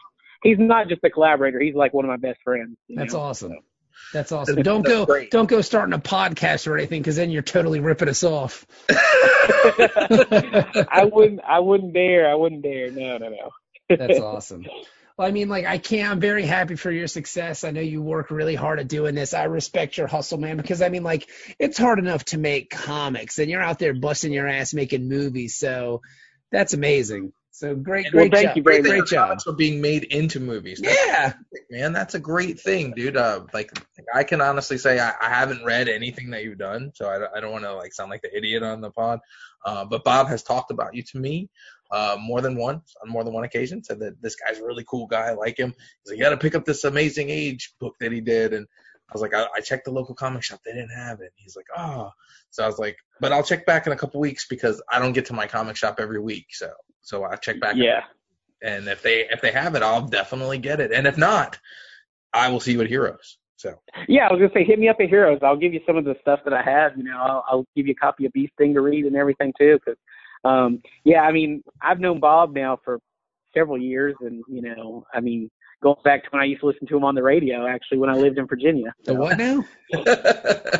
he's 0.44 0.58
not 0.60 0.88
just 0.88 1.04
a 1.04 1.10
collaborator. 1.10 1.60
He's 1.60 1.76
like 1.76 1.94
one 1.94 2.06
of 2.06 2.10
my 2.10 2.18
best 2.18 2.40
friends. 2.44 2.78
That's 2.90 3.14
know? 3.14 3.20
awesome. 3.20 3.58
That's 4.14 4.32
awesome. 4.32 4.56
That's 4.56 4.66
Don't 4.66 4.86
go 4.86 5.06
great. 5.06 5.32
don't 5.32 5.50
go 5.50 5.62
starting 5.62 5.94
a 5.94 6.00
podcast 6.00 6.68
or 6.68 6.78
anything 6.78 7.02
because 7.02 7.16
then 7.16 7.30
you're 7.30 7.42
totally 7.42 7.80
ripping 7.80 8.10
us 8.10 8.24
off. 8.24 8.66
I 8.90 9.90
wouldn't. 11.12 11.42
I 11.48 11.60
wouldn't 11.60 11.94
dare. 11.94 12.30
I 12.30 12.36
wouldn't 12.36 12.64
dare. 12.64 12.92
No, 12.92 13.18
no, 13.18 13.30
no. 13.30 13.96
That's 13.96 14.20
awesome. 14.20 14.66
Well, 15.18 15.28
I 15.28 15.32
mean, 15.32 15.50
like, 15.50 15.66
I 15.66 15.78
can't. 15.78 16.12
I'm 16.12 16.20
very 16.20 16.46
happy 16.46 16.76
for 16.76 16.92
your 16.92 17.08
success. 17.08 17.64
I 17.64 17.72
know 17.72 17.82
you 17.82 18.02
work 18.02 18.32
really 18.32 18.56
hard 18.56 18.80
at 18.80 18.88
doing 18.88 19.16
this. 19.16 19.34
I 19.34 19.46
respect 19.46 19.98
your 19.98 20.08
hustle, 20.08 20.38
man. 20.38 20.58
Because 20.58 20.82
I 20.82 20.90
mean, 20.90 21.04
like, 21.04 21.30
it's 21.60 21.78
hard 21.78 22.00
enough 22.00 22.24
to 22.26 22.38
make 22.38 22.70
comics, 22.70 23.38
and 23.38 23.50
you're 23.50 23.62
out 23.62 23.80
there 23.80 23.94
busting 23.94 24.32
your 24.32 24.48
ass 24.48 24.74
making 24.74 25.10
movies. 25.10 25.58
So 25.58 26.02
that's 26.52 26.74
amazing. 26.74 27.34
So 27.60 27.76
great, 27.76 28.06
Well, 28.14 28.22
great 28.30 28.34
thank 28.34 28.48
job. 28.48 28.58
you 28.58 28.64
very 28.64 28.82
great, 28.82 28.90
much. 29.00 29.00
great 29.00 29.10
job. 29.10 29.28
Comics 29.28 29.48
are 29.48 29.52
being 29.54 29.82
made 29.82 30.06
into 30.06 30.40
movies. 30.40 30.80
That's 30.82 30.98
Yeah, 31.06 31.34
man, 31.70 31.92
that's 31.92 32.16
a 32.16 32.20
great 32.20 32.58
thing, 32.58 32.94
dude. 32.96 33.18
Uh, 33.18 33.42
like, 33.54 33.70
I 34.16 34.24
can 34.24 34.40
honestly 34.40 34.78
say 34.78 34.98
I, 34.98 35.10
I 35.22 35.28
haven't 35.30 35.66
read 35.66 35.90
anything 35.90 36.30
that 36.30 36.44
you've 36.46 36.58
done, 36.58 36.94
so 36.96 37.10
I, 37.10 37.20
don't- 37.20 37.32
I 37.36 37.42
don't 37.42 37.52
want 37.52 37.66
to 37.66 37.74
like 37.76 37.92
sound 37.94 38.12
like 38.12 38.22
the 38.22 38.34
idiot 38.36 38.64
on 38.64 38.80
the 38.80 38.92
pod. 38.92 39.20
Uh, 39.66 39.84
but 39.84 40.06
Bob 40.06 40.28
has 40.30 40.42
talked 40.42 40.72
about 40.72 40.96
you 40.96 41.04
to 41.04 41.18
me 41.20 41.50
uh, 41.92 42.16
more 42.18 42.40
than 42.40 42.56
once, 42.56 42.96
on 43.04 43.10
more 43.10 43.26
than 43.26 43.34
one 43.34 43.44
occasion. 43.44 43.84
Said 43.84 44.00
that 44.00 44.22
this 44.22 44.38
guy's 44.38 44.60
a 44.60 44.66
really 44.66 44.86
cool 44.90 45.06
guy. 45.06 45.28
I 45.28 45.34
like 45.34 45.58
him. 45.60 45.74
He's 46.04 46.12
like, 46.12 46.18
you 46.18 46.24
got 46.24 46.30
to 46.30 46.38
pick 46.38 46.56
up 46.56 46.64
this 46.64 46.86
Amazing 46.86 47.30
Age 47.30 47.74
book 47.82 47.96
that 48.00 48.14
he 48.14 48.22
did, 48.22 48.54
and 48.54 48.68
I 49.10 49.14
was 49.14 49.22
like, 49.22 49.34
I, 49.34 49.48
I 49.56 49.60
checked 49.62 49.86
the 49.86 49.92
local 49.92 50.14
comic 50.14 50.44
shop. 50.44 50.60
They 50.64 50.72
didn't 50.72 50.96
have 50.96 51.20
it. 51.22 51.34
He's 51.36 51.56
like, 51.56 51.66
oh. 51.76 52.12
So 52.52 52.64
I 52.64 52.68
was 52.68 52.78
like, 52.78 52.98
but 53.20 53.32
I'll 53.32 53.44
check 53.44 53.66
back 53.66 53.88
in 53.88 53.94
a 53.94 53.96
couple 53.96 54.20
weeks 54.20 54.48
because 54.48 54.82
I 54.92 55.00
don't 55.00 55.14
get 55.14 55.26
to 55.28 55.34
my 55.34 55.48
comic 55.48 55.76
shop 55.76 56.00
every 56.00 56.20
week. 56.20 56.48
So 56.52 56.70
so 57.02 57.24
I 57.24 57.36
check 57.36 57.60
back. 57.60 57.76
Yeah. 57.76 58.02
And 58.62 58.88
if 58.88 59.02
they 59.02 59.28
if 59.30 59.42
they 59.42 59.52
have 59.52 59.76
it, 59.76 59.84
I'll 59.84 60.06
definitely 60.06 60.60
get 60.60 60.80
it. 60.80 60.92
And 60.92 61.08
if 61.08 61.18
not, 61.18 61.58
I 62.34 62.50
will 62.50 62.60
see 62.60 62.74
you 62.74 62.82
at 62.82 62.88
Heroes. 62.88 63.38
So 63.56 63.74
Yeah, 64.08 64.28
I 64.28 64.32
was 64.32 64.40
gonna 64.40 64.52
say, 64.54 64.64
hit 64.64 64.80
me 64.80 64.90
up 64.90 64.98
at 65.00 65.10
Heroes. 65.10 65.40
I'll 65.42 65.58
give 65.58 65.74
you 65.74 65.82
some 65.88 65.98
of 65.98 66.06
the 66.06 66.16
stuff 66.22 66.42
that 66.46 66.54
I 66.54 66.62
have. 66.62 66.98
You 66.98 67.04
know, 67.04 67.18
I'll, 67.18 67.44
I'll 67.48 67.66
give 67.76 67.88
you 67.88 67.94
a 67.94 68.02
copy 68.02 68.26
of 68.26 68.32
Bee 68.34 68.50
Sting 68.54 68.74
to 68.76 68.82
read 68.82 69.06
and 69.06 69.16
everything 69.16 69.54
too. 69.60 69.80
Cause, 69.84 69.98
um, 70.46 70.82
yeah, 71.04 71.22
I 71.22 71.32
mean, 71.32 71.64
I've 71.82 72.00
known 72.00 72.20
Bob 72.20 72.54
now 72.54 72.80
for 72.84 73.00
several 73.54 73.78
years, 73.78 74.16
and 74.22 74.44
you 74.48 74.62
know, 74.62 75.06
I 75.14 75.20
mean, 75.20 75.50
going 75.82 75.98
back 76.04 76.24
to 76.24 76.30
when 76.32 76.42
I 76.42 76.46
used 76.46 76.62
to 76.62 76.68
listen 76.68 76.88
to 76.88 76.98
him 76.98 77.04
on 77.04 77.16
the 77.16 77.24
radio, 77.24 77.68
actually, 77.68 78.00
when 78.00 78.10
I 78.10 78.16
lived 78.16 78.38
in 78.38 78.48
Virginia. 78.48 78.94
the 79.04 79.16
what 79.16 79.38
now? 79.38 79.66
Huh? 79.92 80.04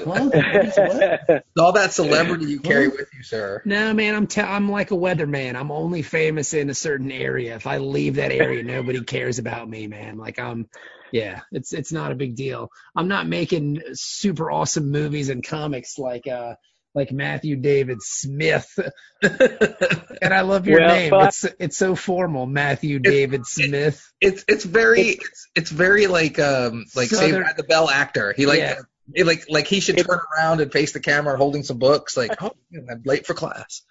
What? 0.06 1.44
all 1.58 1.72
that 1.72 1.94
celebrity 1.94 2.46
you 2.46 2.60
carry 2.60 2.88
with 2.88 3.10
you, 3.14 3.24
sir. 3.24 3.62
No, 3.66 3.92
man, 3.94 4.14
I'm 4.14 4.28
t- 4.28 4.42
I'm 4.42 4.70
like 4.70 4.92
a 4.92 4.96
weatherman. 4.96 5.56
I'm 5.56 5.72
only 5.72 6.04
famous 6.04 6.54
in 6.54 6.70
a 6.70 6.76
certain 6.76 7.12
area. 7.12 7.56
If 7.56 7.66
I 7.66 7.80
leave 7.80 8.16
that 8.16 8.32
area, 8.32 8.64
nobody 8.64 9.04
cares 9.04 9.40
about 9.40 9.68
me, 9.68 9.88
man. 9.88 10.18
Like 10.18 10.38
I'm, 10.38 10.70
yeah, 11.12 11.42
it's 11.52 11.74
it's 11.74 11.92
not 11.92 12.12
a 12.12 12.16
big 12.16 12.36
deal. 12.36 12.70
I'm 12.96 13.08
not 13.08 13.28
making 13.28 13.82
super 13.94 14.52
awesome 14.52 14.92
movies 14.92 15.30
and 15.30 15.44
comics 15.44 15.98
like 15.98 16.28
uh 16.28 16.54
like 16.96 17.12
Matthew 17.12 17.56
David 17.56 18.02
Smith. 18.02 18.78
and 19.22 20.34
I 20.34 20.42
love 20.42 20.68
your 20.68 20.80
Well, 20.80 20.96
name. 20.96 21.14
It's 21.14 21.46
it's 21.60 21.78
so 21.78 21.96
formal, 21.96 22.46
Matthew 22.46 23.00
David 23.00 23.46
Smith. 23.46 24.12
It's 24.20 24.44
it's 24.48 24.64
very 24.66 25.02
it's 25.02 25.48
it's 25.56 25.70
very 25.72 26.08
like 26.08 26.40
um 26.40 26.86
like 26.96 27.10
Saved 27.10 27.22
Southern- 27.22 27.44
by 27.44 27.54
the 27.56 27.64
Bell 27.64 27.90
actor. 27.90 28.34
He 28.36 28.46
like 28.46 28.60
Yeah. 28.60 28.80
he 29.14 29.24
like 29.24 29.46
like 29.50 29.68
he 29.68 29.80
should 29.80 29.98
turn 29.98 30.20
around 30.38 30.62
and 30.62 30.72
face 30.72 30.94
the 30.94 31.00
camera 31.00 31.38
holding 31.38 31.64
some 31.64 31.78
books. 31.78 32.18
Like 32.18 32.32
oh, 32.42 32.52
I'm 32.74 33.02
late 33.06 33.26
for 33.26 33.34
class. 33.34 33.84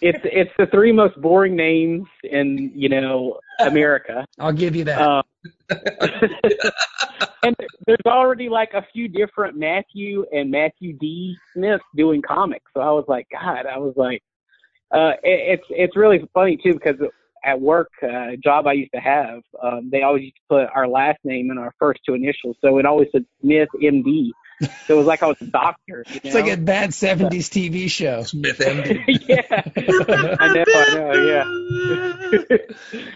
It's 0.00 0.18
it's 0.24 0.50
the 0.58 0.66
three 0.66 0.92
most 0.92 1.20
boring 1.20 1.56
names 1.56 2.06
in 2.24 2.72
you 2.74 2.88
know 2.88 3.38
America. 3.60 4.24
I'll 4.38 4.52
give 4.52 4.74
you 4.74 4.84
that. 4.84 5.00
Um, 5.00 5.22
and 7.42 7.56
there's 7.86 7.98
already 8.06 8.48
like 8.48 8.70
a 8.74 8.84
few 8.92 9.08
different 9.08 9.56
Matthew 9.56 10.24
and 10.32 10.50
Matthew 10.50 10.94
D. 10.94 11.36
Smith 11.52 11.80
doing 11.94 12.22
comics. 12.22 12.70
So 12.74 12.80
I 12.80 12.90
was 12.90 13.04
like, 13.08 13.26
God, 13.30 13.66
I 13.66 13.78
was 13.78 13.94
like, 13.96 14.22
uh, 14.92 15.12
it, 15.22 15.60
it's 15.60 15.66
it's 15.70 15.96
really 15.96 16.26
funny 16.32 16.58
too 16.62 16.72
because 16.72 16.96
at 17.44 17.60
work, 17.60 17.90
uh, 18.02 18.32
job 18.42 18.66
I 18.66 18.72
used 18.72 18.92
to 18.92 19.00
have, 19.00 19.40
um, 19.62 19.88
they 19.90 20.02
always 20.02 20.24
used 20.24 20.36
to 20.36 20.42
put 20.48 20.68
our 20.74 20.88
last 20.88 21.18
name 21.22 21.50
and 21.50 21.58
our 21.58 21.72
first 21.78 22.00
two 22.04 22.14
initials, 22.14 22.56
so 22.60 22.78
it 22.78 22.86
always 22.86 23.08
said 23.12 23.24
Smith 23.40 23.68
M.D. 23.82 24.32
So 24.60 24.94
it 24.94 24.96
was 24.96 25.06
like 25.06 25.22
I 25.22 25.26
was 25.26 25.36
a 25.42 25.46
doctor. 25.46 26.04
You 26.08 26.20
it's 26.24 26.34
like 26.34 26.46
a 26.48 26.56
bad 26.56 26.90
'70s 26.90 27.50
TV 27.50 27.90
show. 27.90 28.22
Smith 28.26 28.58
MD. 28.58 29.04
yeah, 29.28 29.42
I 30.40 30.54
know, 30.54 30.64
I 30.66 30.94
know, 30.94 31.12
yeah. 31.26 32.56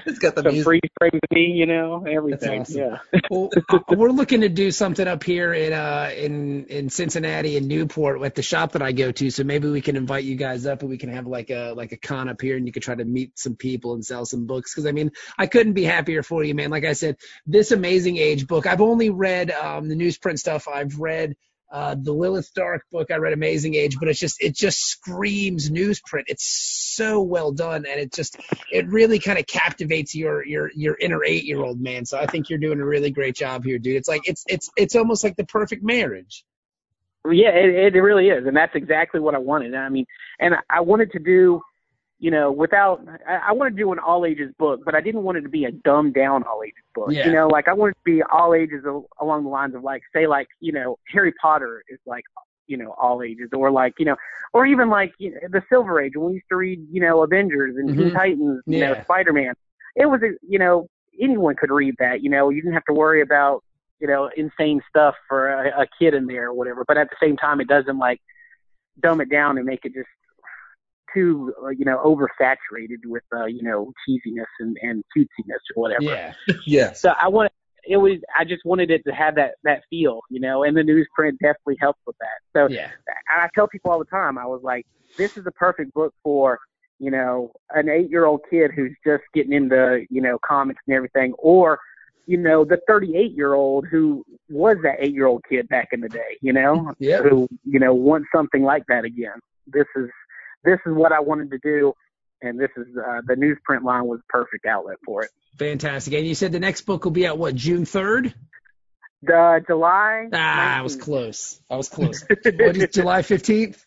it's 0.07 0.18
got 0.18 0.34
the 0.34 0.43
Some 0.43 0.53
music. 0.53 0.64
freeze 0.64 0.80
frames 0.99 1.14
of 1.14 1.34
me, 1.34 1.53
you 1.53 1.66
know, 1.66 2.05
everything. 2.07 2.61
awesome. 2.61 2.78
Yeah. 2.78 2.99
well, 3.30 3.51
uh, 3.70 3.78
we're 3.97 4.11
looking 4.11 4.43
to 4.43 4.49
do 4.51 4.70
something 4.70 5.07
up 5.07 5.24
here 5.24 5.53
in 5.55 5.72
uh 5.72 6.11
in 6.14 6.66
in 6.66 6.91
Cincinnati 6.91 7.57
and 7.57 7.68
Newport 7.68 8.22
at 8.22 8.34
the 8.34 8.43
shop 8.43 8.72
that 8.72 8.82
I 8.82 8.93
go 8.93 9.11
to. 9.11 9.30
So 9.30 9.43
maybe 9.43 9.68
we 9.70 9.80
can 9.80 9.97
invite 9.97 10.24
you 10.24 10.36
guys 10.36 10.66
up 10.66 10.82
and 10.82 10.91
we 10.91 10.99
can 10.99 11.11
have 11.11 11.26
like 11.26 11.51
a 11.51 11.72
like 11.74 11.93
a 11.93 11.97
con 11.97 12.28
up 12.28 12.41
here 12.41 12.57
and 12.57 12.66
you 12.66 12.72
could 12.72 12.82
try 12.82 12.95
to 12.95 13.05
meet 13.05 13.38
some 13.38 13.57
people 13.57 13.95
and 13.95 14.05
sell 14.05 14.26
some 14.26 14.47
books. 14.47 14.74
Because 14.74 14.86
I 14.86 14.93
mean, 14.93 15.12
I 15.38 15.47
couldn't 15.47 15.72
be 15.72 15.84
happier 15.84 16.22
for 16.22 16.45
you, 16.45 16.55
man. 16.55 16.70
Like 16.70 16.84
I 16.84 16.93
said, 16.93 17.16
this 17.47 17.72
amazing 17.72 18.18
age 18.18 18.47
book. 18.47 18.66
I've 18.66 18.82
only 18.82 19.09
read 19.11 19.51
um 19.51 19.88
the 19.88 19.95
newsprint 19.95 20.38
stuff. 20.38 20.68
I've 20.68 20.99
read. 20.99 21.30
Uh, 21.71 21.95
the 21.95 22.12
Lilith 22.12 22.53
Dark 22.53 22.83
book 22.91 23.12
I 23.12 23.16
read 23.16 23.33
Amazing 23.33 23.77
Age, 23.77 23.97
but 24.01 24.09
it's 24.09 24.18
just 24.18 24.43
it 24.43 24.57
just 24.57 24.81
screams 24.81 25.71
newsprint. 25.71 26.25
It's 26.27 26.45
so 26.45 27.23
well 27.23 27.53
done, 27.53 27.87
and 27.89 28.01
it 28.01 28.12
just 28.12 28.37
it 28.73 28.89
really 28.89 29.21
kind 29.21 29.39
of 29.39 29.47
captivates 29.47 30.14
your 30.14 30.45
your 30.45 30.71
your 30.75 30.97
inner 30.99 31.25
eight 31.25 31.45
year 31.45 31.62
old 31.62 31.81
man. 31.81 32.05
So 32.07 32.18
I 32.18 32.27
think 32.27 32.51
you're 32.51 32.59
doing 32.59 32.81
a 32.81 32.85
really 32.85 33.12
great 33.12 33.37
job 33.37 33.64
here, 33.64 33.79
dude. 33.79 33.97
It's 33.97 34.09
like 34.09 34.23
it's 34.25 34.45
it's 34.49 34.68
it's 34.77 34.97
almost 34.97 35.23
like 35.23 35.37
the 35.37 35.45
perfect 35.45 35.85
marriage. 35.85 36.45
Yeah, 37.25 37.51
it, 37.51 37.95
it 37.95 38.01
really 38.01 38.29
is, 38.31 38.47
and 38.47 38.57
that's 38.57 38.75
exactly 38.75 39.21
what 39.21 39.37
I 39.37 39.39
wanted. 39.39 39.75
I 39.75 39.91
mean, 39.91 40.07
and 40.41 40.55
I 40.68 40.81
wanted 40.81 41.12
to 41.12 41.21
do 41.21 41.61
you 42.21 42.31
know, 42.31 42.53
without 42.53 43.03
I, 43.27 43.49
I 43.49 43.53
want 43.53 43.75
to 43.75 43.83
do 43.83 43.91
an 43.93 43.99
all 43.99 44.25
ages 44.27 44.53
book, 44.59 44.83
but 44.85 44.95
I 44.95 45.01
didn't 45.01 45.23
want 45.23 45.39
it 45.39 45.41
to 45.43 45.49
be 45.49 45.64
a 45.64 45.73
dumbed 45.73 46.14
down 46.14 46.43
all 46.45 46.62
ages 46.62 46.85
book. 46.95 47.11
Yeah. 47.12 47.27
You 47.27 47.33
know, 47.33 47.49
like 47.49 47.66
I 47.66 47.73
want 47.73 47.93
it 47.93 47.95
to 47.95 48.05
be 48.05 48.23
all 48.23 48.55
ages 48.55 48.85
al- 48.87 49.09
along 49.21 49.45
the 49.45 49.49
lines 49.51 49.75
of 49.75 49.83
like 49.83 50.03
say 50.14 50.27
like 50.27 50.49
you 50.61 50.71
know 50.73 50.99
Harry 51.12 51.33
Potter 51.33 51.83
is 51.89 51.99
like 52.07 52.25
you 52.66 52.77
know 52.77 52.95
all 53.01 53.23
ages, 53.23 53.49
or 53.55 53.71
like 53.71 53.95
you 53.99 54.05
know, 54.05 54.16
or 54.53 54.66
even 54.66 54.91
like 54.91 55.12
you 55.18 55.33
know, 55.33 55.41
the 55.51 55.62
Silver 55.68 56.01
Age 56.01 56.12
when 56.14 56.29
we 56.29 56.35
used 56.35 56.49
to 56.51 56.57
read 56.57 56.87
you 56.91 57.01
know 57.01 57.23
Avengers 57.23 57.77
and 57.77 57.97
Teen 57.97 58.11
Mhm. 58.11 58.14
Titans, 58.14 58.62
you 58.66 58.79
know 58.81 58.95
Spider 59.03 59.33
Man. 59.33 59.55
It 59.97 60.07
was 60.07 60.23
a 60.23 60.33
you 60.47 60.59
know 60.59 60.89
anyone 61.18 61.57
could 61.57 61.71
read 61.71 61.95
that. 61.99 62.23
You 62.23 62.29
know, 62.31 62.51
you 62.51 62.61
didn't 62.61 62.75
have 62.75 62.85
to 62.85 62.93
worry 62.95 63.23
about 63.23 63.64
you 63.99 64.07
know 64.07 64.31
insane 64.37 64.83
stuff 64.89 65.14
for 65.27 65.49
a, 65.49 65.83
a 65.83 65.87
kid 65.99 66.12
in 66.12 66.27
there 66.27 66.49
or 66.49 66.53
whatever. 66.55 66.85
But 66.87 66.99
at 66.99 67.09
the 67.09 67.16
same 67.18 67.39
time, 67.39 67.61
it 67.62 67.66
doesn't 67.68 67.99
like 67.99 68.21
dumb 69.01 69.23
it 69.23 69.31
down 69.31 69.57
and 69.57 69.64
make 69.64 69.85
it 69.85 69.95
just 69.95 70.09
too 71.14 71.52
uh, 71.62 71.68
you 71.68 71.84
know 71.84 71.98
oversaturated 72.04 72.98
with 73.06 73.22
uh, 73.34 73.46
you 73.46 73.62
know 73.62 73.92
cheesiness 74.08 74.46
and, 74.61 74.76
and 74.82 75.04
cutesiness 75.16 75.61
or 75.76 75.82
whatever. 75.82 76.04
Yeah. 76.04 76.32
Yes. 76.66 77.00
So 77.00 77.12
I 77.20 77.28
want 77.28 77.52
it 77.86 77.96
was 77.96 78.18
I 78.38 78.44
just 78.44 78.64
wanted 78.64 78.90
it 78.90 79.02
to 79.06 79.12
have 79.12 79.34
that 79.36 79.52
that 79.64 79.82
feel, 79.90 80.20
you 80.30 80.40
know, 80.40 80.64
and 80.64 80.76
the 80.76 80.82
newsprint 80.82 81.32
definitely 81.40 81.76
helped 81.80 82.00
with 82.06 82.16
that. 82.20 82.38
So 82.56 82.72
Yeah. 82.72 82.90
I 83.36 83.48
tell 83.54 83.68
people 83.68 83.90
all 83.90 83.98
the 83.98 84.04
time, 84.04 84.38
I 84.38 84.46
was 84.46 84.61
like, 84.62 84.84
this 85.18 85.30
is 85.36 85.44
the 85.44 85.52
perfect 85.52 85.92
book 85.94 86.14
for, 86.22 86.58
you 86.98 87.11
know, 87.11 87.52
an 87.70 87.88
eight 87.88 88.11
year 88.11 88.26
old 88.26 88.40
kid 88.50 88.70
who's 88.74 88.94
just 89.04 89.22
getting 89.34 89.52
into, 89.52 90.04
you 90.11 90.20
know, 90.20 90.38
comics 90.46 90.80
and 90.86 90.94
everything, 90.94 91.32
or, 91.38 91.78
you 92.26 92.36
know, 92.36 92.64
the 92.64 92.78
38 92.86 93.32
year 93.32 93.54
old 93.54 93.86
who 93.90 94.24
was 94.48 94.76
that 94.82 94.96
eight 95.00 95.14
year 95.14 95.26
old 95.26 95.42
kid 95.48 95.68
back 95.68 95.88
in 95.92 96.00
the 96.00 96.08
day, 96.08 96.36
you 96.42 96.52
know, 96.52 96.92
Yep. 96.98 97.22
who, 97.24 97.48
you 97.64 97.78
know, 97.78 97.94
wants 97.94 98.28
something 98.34 98.62
like 98.62 98.84
that 98.88 99.04
again. 99.04 99.38
This 99.66 99.86
is, 99.96 100.08
this 100.64 100.78
is 100.86 100.92
what 100.94 101.12
I 101.12 101.20
wanted 101.20 101.50
to 101.50 101.58
do. 101.58 101.92
And 102.42 102.58
this 102.58 102.70
is, 102.76 102.86
uh, 102.96 103.20
the 103.26 103.34
newsprint 103.34 103.82
line 103.84 104.06
was 104.06 104.20
a 104.20 104.32
perfect 104.32 104.64
outlet 104.64 104.96
for 105.04 105.22
it. 105.22 105.30
Fantastic. 105.58 106.14
And 106.14 106.26
you 106.26 106.34
said 106.34 106.52
the 106.52 106.61
next 106.61 106.82
book 106.82 107.04
will 107.04 107.11
be 107.12 107.26
out 107.26 107.36
what 107.38 107.54
June 107.54 107.84
third? 107.84 108.34
The 109.22 109.62
July 109.66 110.28
Ah, 110.32 110.78
I 110.78 110.82
was 110.82 110.96
close. 110.96 111.61
I 111.68 111.76
was 111.76 111.90
close. 111.90 112.24
what 112.26 112.76
is 112.76 112.88
July 112.94 113.20
fifteenth? 113.20 113.84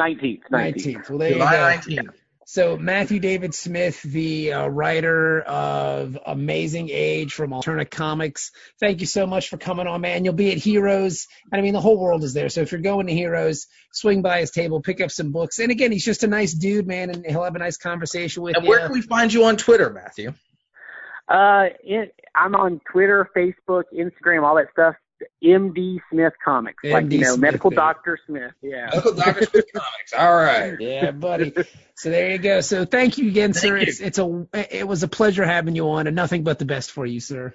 19th. 0.00 0.20
19th. 0.20 0.50
Nineteenth. 0.50 1.10
Well, 1.10 1.18
there 1.18 1.32
you 1.32 1.38
go. 1.38 1.44
19th. 1.44 2.14
So 2.46 2.76
Matthew 2.76 3.20
David 3.20 3.54
Smith, 3.54 4.02
the 4.02 4.52
uh, 4.52 4.66
writer 4.66 5.40
of 5.40 6.18
Amazing 6.26 6.90
Age 6.92 7.32
from 7.32 7.50
Alterna 7.50 7.90
Comics, 7.90 8.50
thank 8.80 9.00
you 9.00 9.06
so 9.06 9.26
much 9.26 9.48
for 9.48 9.56
coming 9.56 9.86
on, 9.86 10.00
man. 10.02 10.24
You'll 10.24 10.34
be 10.34 10.52
at 10.52 10.58
Heroes, 10.58 11.26
and 11.50 11.58
I 11.58 11.62
mean 11.62 11.72
the 11.72 11.80
whole 11.80 11.98
world 11.98 12.22
is 12.22 12.34
there. 12.34 12.48
So 12.50 12.60
if 12.60 12.72
you're 12.72 12.80
going 12.80 13.06
to 13.06 13.14
Heroes, 13.14 13.66
swing 13.92 14.22
by 14.22 14.40
his 14.40 14.50
table, 14.50 14.82
pick 14.82 15.00
up 15.00 15.10
some 15.10 15.32
books. 15.32 15.58
And 15.58 15.70
again, 15.70 15.90
he's 15.90 16.04
just 16.04 16.22
a 16.22 16.28
nice 16.28 16.52
dude, 16.52 16.86
man, 16.86 17.10
and 17.10 17.24
he'll 17.24 17.44
have 17.44 17.56
a 17.56 17.58
nice 17.58 17.78
conversation 17.78 18.42
with 18.42 18.56
And 18.56 18.64
you. 18.64 18.70
where 18.70 18.80
can 18.80 18.92
we 18.92 19.00
find 19.02 19.32
you 19.32 19.44
on 19.44 19.56
Twitter, 19.56 19.90
Matthew? 19.90 20.34
Uh, 21.28 21.68
it, 21.82 22.14
I'm 22.34 22.54
on 22.54 22.80
Twitter, 22.90 23.28
Facebook, 23.34 23.84
Instagram, 23.96 24.42
all 24.42 24.56
that 24.56 24.70
stuff. 24.72 24.96
MD 25.42 25.98
Smith 26.10 26.32
Comics, 26.44 26.82
like 26.84 27.10
you 27.10 27.20
know, 27.20 27.34
Smith, 27.34 27.40
Medical 27.40 27.70
baby. 27.70 27.76
Doctor 27.76 28.18
Smith. 28.26 28.52
Yeah. 28.62 28.86
Medical 28.86 29.14
Doctor 29.14 29.44
Smith 29.44 29.66
Comics. 29.74 30.12
All 30.16 30.34
right. 30.34 30.76
yeah, 30.80 31.10
buddy. 31.10 31.52
So 31.96 32.10
there 32.10 32.32
you 32.32 32.38
go. 32.38 32.60
So 32.60 32.84
thank 32.84 33.18
you 33.18 33.28
again, 33.28 33.54
sir. 33.54 33.76
You. 33.76 33.86
It's 33.86 34.00
it's 34.00 34.18
a 34.18 34.46
it 34.52 34.86
was 34.86 35.02
a 35.02 35.08
pleasure 35.08 35.44
having 35.44 35.76
you 35.76 35.90
on, 35.90 36.06
and 36.06 36.16
nothing 36.16 36.44
but 36.44 36.58
the 36.58 36.64
best 36.64 36.90
for 36.90 37.06
you, 37.06 37.20
sir. 37.20 37.54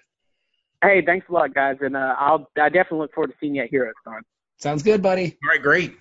Hey, 0.81 1.03
thanks 1.05 1.27
a 1.29 1.33
lot, 1.33 1.53
guys, 1.53 1.77
and 1.81 1.95
uh, 1.97 2.15
I'll 2.17 2.49
I 2.57 2.69
definitely 2.69 2.99
look 2.99 3.13
forward 3.13 3.31
to 3.31 3.33
seeing 3.39 3.55
you 3.55 3.63
at 3.63 3.69
Heroes 3.69 3.95
Con. 4.05 4.21
Sounds 4.57 4.83
good, 4.83 5.01
buddy. 5.01 5.37
All 5.43 5.49
right, 5.49 5.61
great. 5.61 5.95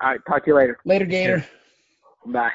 All 0.00 0.10
right, 0.10 0.20
talk 0.28 0.44
to 0.44 0.50
you 0.50 0.56
later. 0.56 0.78
Later, 0.84 1.06
Gator. 1.06 1.46
Bye. 2.26 2.50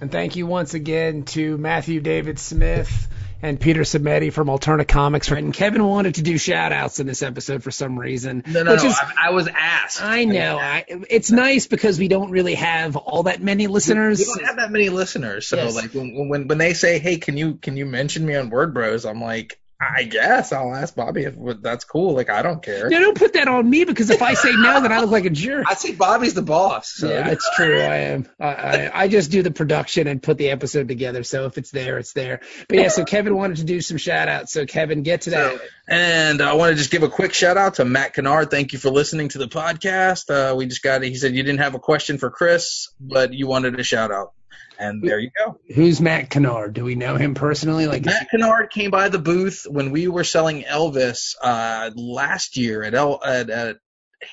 And 0.00 0.10
thank 0.10 0.36
you 0.36 0.46
once 0.46 0.74
again 0.74 1.22
to 1.24 1.56
Matthew 1.56 2.00
David 2.00 2.38
Smith 2.38 3.08
and 3.44 3.60
Peter 3.60 3.82
Simeti 3.82 4.32
from 4.32 4.48
Alterna 4.48 4.88
Comics. 4.88 5.30
Right, 5.30 5.42
And 5.44 5.52
Kevin 5.52 5.84
wanted 5.84 6.14
to 6.16 6.22
do 6.22 6.38
shout 6.38 6.72
outs 6.72 6.98
in 6.98 7.06
this 7.06 7.22
episode 7.22 7.62
for 7.62 7.70
some 7.70 7.98
reason. 7.98 8.42
No, 8.46 8.62
no, 8.62 8.72
which 8.72 8.82
no. 8.82 8.88
is- 8.88 8.98
I, 8.98 9.28
I 9.28 9.30
was 9.30 9.48
asked. 9.48 10.02
I 10.02 10.24
know. 10.24 10.58
I, 10.58 10.84
it's 11.10 11.30
nice 11.30 11.66
because 11.66 11.98
we 11.98 12.08
don't 12.08 12.30
really 12.30 12.54
have 12.54 12.96
all 12.96 13.24
that 13.24 13.42
many 13.42 13.66
listeners. 13.66 14.18
We 14.18 14.24
don't 14.24 14.46
have 14.46 14.56
that 14.56 14.70
many 14.70 14.88
listeners, 14.88 15.46
so 15.46 15.56
Yes. 15.56 15.74
like 15.74 15.92
when, 15.92 16.28
when 16.28 16.48
when 16.48 16.58
they 16.58 16.72
say, 16.74 16.98
"Hey, 16.98 17.18
can 17.18 17.36
you 17.36 17.54
can 17.56 17.76
you 17.76 17.84
mention 17.86 18.24
me 18.24 18.34
on 18.34 18.48
Word 18.50 18.72
Bros?" 18.72 19.04
I'm 19.04 19.20
like, 19.20 19.60
I 19.80 20.04
guess 20.04 20.52
I'll 20.52 20.74
ask 20.74 20.94
Bobby 20.94 21.24
if 21.24 21.34
that's 21.60 21.84
cool. 21.84 22.14
Like 22.14 22.30
I 22.30 22.42
don't 22.42 22.62
care. 22.62 22.88
No, 22.88 22.98
don't 23.00 23.18
put 23.18 23.32
that 23.32 23.48
on 23.48 23.68
me 23.68 23.84
because 23.84 24.08
if 24.10 24.22
I 24.22 24.34
say 24.34 24.52
no, 24.52 24.80
then 24.80 24.92
I 24.92 25.00
look 25.00 25.10
like 25.10 25.24
a 25.24 25.30
jerk. 25.30 25.66
I 25.68 25.74
say 25.74 25.92
Bobby's 25.92 26.34
the 26.34 26.42
boss. 26.42 26.90
So. 26.94 27.08
Yeah, 27.08 27.28
it's 27.28 27.48
true. 27.56 27.80
I 27.80 27.96
am. 27.96 28.28
I, 28.38 28.46
I, 28.46 28.90
I 29.02 29.08
just 29.08 29.30
do 29.30 29.42
the 29.42 29.50
production 29.50 30.06
and 30.06 30.22
put 30.22 30.38
the 30.38 30.50
episode 30.50 30.88
together. 30.88 31.24
So 31.24 31.46
if 31.46 31.58
it's 31.58 31.70
there, 31.70 31.98
it's 31.98 32.12
there. 32.12 32.40
But 32.68 32.78
yeah, 32.78 32.88
so 32.88 33.04
Kevin 33.04 33.36
wanted 33.36 33.58
to 33.58 33.64
do 33.64 33.80
some 33.80 33.96
shout 33.96 34.28
outs. 34.28 34.52
So 34.52 34.64
Kevin, 34.64 35.02
get 35.02 35.22
to 35.22 35.30
that. 35.30 35.60
And 35.88 36.40
I 36.40 36.54
want 36.54 36.70
to 36.70 36.76
just 36.76 36.90
give 36.90 37.02
a 37.02 37.08
quick 37.08 37.34
shout 37.34 37.56
out 37.56 37.74
to 37.74 37.84
Matt 37.84 38.14
Kennard. 38.14 38.50
Thank 38.50 38.72
you 38.72 38.78
for 38.78 38.90
listening 38.90 39.28
to 39.30 39.38
the 39.38 39.48
podcast. 39.48 40.30
Uh, 40.30 40.54
we 40.54 40.66
just 40.66 40.82
got 40.82 41.02
it. 41.02 41.08
He 41.08 41.16
said 41.16 41.34
you 41.34 41.42
didn't 41.42 41.60
have 41.60 41.74
a 41.74 41.80
question 41.80 42.18
for 42.18 42.30
Chris, 42.30 42.88
but 43.00 43.34
you 43.34 43.48
wanted 43.48 43.78
a 43.78 43.82
shout 43.82 44.12
out. 44.12 44.32
And 44.78 45.02
there 45.02 45.18
you 45.18 45.30
go. 45.36 45.58
Who's 45.74 46.00
Matt 46.00 46.30
Kennard? 46.30 46.74
Do 46.74 46.84
we 46.84 46.94
know 46.94 47.16
him 47.16 47.34
personally? 47.34 47.86
Like, 47.86 48.04
Matt 48.04 48.28
Kennard 48.30 48.70
came 48.70 48.90
by 48.90 49.08
the 49.08 49.18
booth 49.18 49.66
when 49.68 49.90
we 49.92 50.08
were 50.08 50.24
selling 50.24 50.62
Elvis 50.62 51.34
uh, 51.40 51.90
last 51.94 52.56
year 52.56 52.82
at, 52.82 52.94
El- 52.94 53.22
at, 53.24 53.50
at 53.50 53.76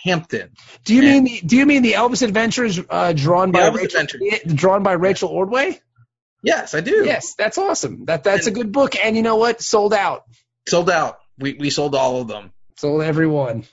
Hampton. 0.03 0.51
do 0.83 0.95
you 0.95 1.01
Yeah. 1.03 1.11
mean 1.13 1.23
the, 1.25 1.41
do 1.45 1.57
you 1.57 1.65
mean 1.65 1.81
the 1.83 1.93
Elvis 1.93 2.21
Adventures 2.25 2.79
uh, 2.89 3.13
drawn 3.13 3.51
by 3.51 3.61
Elvis 3.69 3.75
Rachel, 3.75 3.99
Adventures. 4.01 4.53
drawn 4.55 4.83
by 4.83 4.93
Rachel 4.93 5.29
Ordway? 5.29 5.79
Yes, 6.43 6.73
I 6.73 6.81
do. 6.81 7.03
Yes, 7.05 7.35
that's 7.35 7.57
awesome. 7.59 8.05
That 8.05 8.23
that's 8.23 8.47
a 8.47 8.51
good 8.51 8.71
book. 8.71 8.95
And 8.95 9.15
you 9.15 9.21
know 9.21 9.35
what? 9.35 9.61
Sold 9.61 9.93
out. 9.93 10.23
Sold 10.67 10.89
out. 10.89 11.19
We 11.37 11.53
we 11.53 11.69
sold 11.69 11.93
all 11.93 12.19
of 12.21 12.27
them. 12.27 12.51
Sold 12.77 13.03
everyone. 13.03 13.65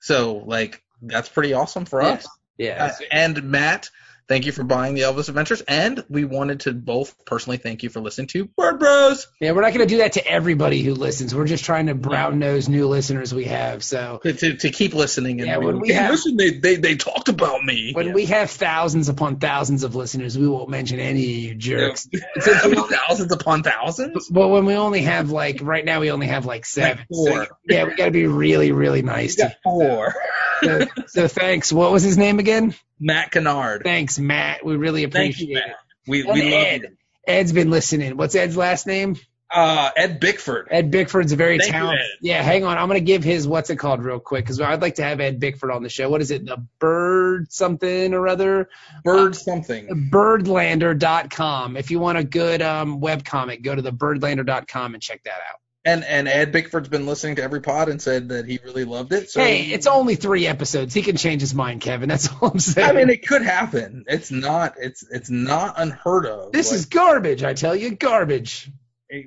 So 0.00 0.42
like 0.46 0.82
that's 1.02 1.28
pretty 1.28 1.52
awesome 1.52 1.86
for 1.86 2.00
us. 2.02 2.28
Yeah. 2.58 2.92
Uh, 2.92 3.04
and 3.10 3.42
Matt, 3.44 3.90
thank 4.30 4.46
you 4.46 4.52
for 4.52 4.62
buying 4.62 4.94
the 4.94 5.00
Elvis 5.02 5.28
Adventures, 5.28 5.60
and 5.62 6.04
we 6.08 6.24
wanted 6.24 6.60
to 6.60 6.72
both 6.72 7.26
personally 7.26 7.56
thank 7.58 7.82
you 7.82 7.90
for 7.90 8.00
listening 8.00 8.28
to 8.28 8.48
Word 8.56 8.78
Bros. 8.78 9.26
Yeah, 9.40 9.50
we're 9.52 9.62
not 9.62 9.74
going 9.74 9.86
to 9.86 9.92
do 9.92 9.98
that 9.98 10.12
to 10.12 10.24
everybody 10.26 10.82
who 10.82 10.94
listens. 10.94 11.34
We're 11.34 11.46
just 11.48 11.64
trying 11.64 11.86
to 11.86 11.94
brown 11.96 12.38
nose 12.38 12.68
new 12.68 12.86
listeners 12.86 13.34
we 13.34 13.46
have. 13.46 13.82
So 13.82 14.20
To, 14.22 14.32
to, 14.32 14.56
to 14.58 14.70
keep 14.70 14.94
listening. 14.94 15.40
And 15.40 15.48
Yeah, 15.48 15.56
when 15.58 15.80
we 15.80 15.88
have- 15.92 16.12
listen, 16.12 16.36
they, 16.36 16.50
they 16.52 16.76
they 16.76 16.94
talked 16.94 17.28
about 17.28 17.64
me. 17.64 17.92
when 17.92 18.06
Yeah. 18.06 18.12
we 18.14 18.26
have 18.26 18.50
thousands 18.50 19.08
upon 19.08 19.40
thousands 19.40 19.82
of 19.82 19.96
listeners, 19.96 20.38
we 20.38 20.46
won't 20.48 20.70
mention 20.70 21.00
any 21.00 21.22
of 21.22 21.28
you 21.42 21.54
jerks. 21.56 22.08
Many 22.12 22.76
thousands 22.88 23.32
upon 23.32 23.64
thousands? 23.64 24.28
But 24.30 24.46
when 24.48 24.64
we 24.64 24.74
only 24.74 25.02
have 25.02 25.30
like 25.32 25.58
right 25.60 25.84
now, 25.84 25.98
we 26.00 26.12
only 26.12 26.28
have 26.28 26.46
like 26.46 26.64
seven. 26.64 27.04
four. 27.12 27.46
So, 27.46 27.46
yeah, 27.68 27.84
we 27.84 27.96
got 27.96 28.04
to 28.04 28.10
be 28.12 28.26
really, 28.28 28.70
really 28.70 29.02
nice. 29.02 29.34
To, 29.36 29.52
four. 29.64 30.14
so, 30.62 30.86
so 31.08 31.26
thanks. 31.28 31.72
What 31.72 31.90
was 31.90 32.04
his 32.04 32.16
name 32.16 32.38
again? 32.38 32.76
Matt 33.00 33.30
Kennard. 33.32 33.82
Thanks, 33.82 34.18
Matt. 34.18 34.64
We 34.64 34.76
really 34.76 35.04
appreciate 35.04 35.48
you, 35.48 35.56
it. 35.58 35.64
We 36.06 36.20
And 36.20 36.32
we 36.32 36.42
love 36.42 36.66
Ed. 36.66 36.82
you. 36.82 36.88
Ed's 37.26 37.52
been 37.52 37.70
listening. 37.70 38.16
What's 38.16 38.34
Ed's 38.34 38.56
last 38.56 38.86
name? 38.86 39.16
Uh, 39.52 39.90
Ed 39.96 40.20
Bickford. 40.20 40.68
Ed 40.70 40.92
Bickford's 40.92 41.32
a 41.32 41.36
very 41.36 41.58
Thank 41.58 41.72
you, 41.72 41.72
talented. 41.72 42.04
Ed. 42.04 42.18
Yeah, 42.20 42.42
hang 42.42 42.62
on. 42.62 42.78
I'm 42.78 42.86
gonna 42.86 43.00
give 43.00 43.24
his 43.24 43.48
what's 43.48 43.68
it 43.68 43.76
called 43.76 44.04
real 44.04 44.20
quick 44.20 44.44
because 44.44 44.60
I'd 44.60 44.80
like 44.80 44.96
to 44.96 45.02
have 45.02 45.20
Ed 45.20 45.40
Bickford 45.40 45.72
on 45.72 45.82
the 45.82 45.88
show. 45.88 46.08
What 46.08 46.20
is 46.20 46.30
it? 46.30 46.46
The 46.46 46.64
Bird 46.78 47.52
something 47.52 48.14
or 48.14 48.28
other? 48.28 48.68
Bird 49.02 49.34
something. 49.34 50.08
Birdlander.com. 50.10 51.76
If 51.76 51.90
you 51.90 51.98
want 51.98 52.18
a 52.18 52.24
good 52.24 52.62
um, 52.62 53.00
web 53.00 53.24
comic, 53.24 53.62
go 53.62 53.74
to 53.74 53.82
the 53.82 53.92
birdlander.com 53.92 54.94
and 54.94 55.02
check 55.02 55.24
that 55.24 55.30
out. 55.30 55.58
And 55.84 56.04
and 56.04 56.28
Ed 56.28 56.52
Bickford's 56.52 56.90
been 56.90 57.06
listening 57.06 57.36
to 57.36 57.42
every 57.42 57.62
pod 57.62 57.88
and 57.88 58.02
said 58.02 58.28
that 58.28 58.44
he 58.44 58.60
really 58.62 58.84
loved 58.84 59.14
it. 59.14 59.30
So 59.30 59.40
hey, 59.40 59.62
it's 59.62 59.86
only 59.86 60.14
three 60.14 60.46
episodes. 60.46 60.92
He 60.92 61.00
can 61.00 61.16
change 61.16 61.40
his 61.40 61.54
mind, 61.54 61.80
Kevin. 61.80 62.08
That's 62.08 62.28
all 62.28 62.50
I'm 62.50 62.58
saying. 62.58 62.90
I 62.90 62.92
mean, 62.92 63.08
it 63.08 63.26
could 63.26 63.40
happen. 63.42 64.04
It's 64.06 64.30
not. 64.30 64.74
It's 64.78 65.02
it's 65.10 65.30
not 65.30 65.74
unheard 65.78 66.26
of. 66.26 66.52
this 66.52 66.70
Like, 66.70 66.78
is 66.80 66.86
garbage. 66.86 67.42
I 67.42 67.54
tell 67.54 67.74
you, 67.74 67.92
garbage. 67.92 68.70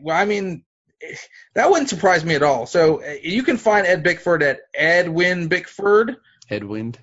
Well, 0.01 0.16
I 0.16 0.26
mean, 0.26 0.64
that 1.56 1.70
wouldn't 1.72 1.89
surprise 1.89 2.24
me 2.24 2.36
at 2.36 2.43
all. 2.43 2.66
So 2.68 3.01
uh, 3.04 3.16
you 3.22 3.43
can 3.43 3.58
find 3.58 3.88
Ed 3.88 4.04
Bickford 4.04 4.43
at 4.43 4.60
Edwin 4.74 5.47
Bickford. 5.47 6.18
Headwind. 6.47 6.99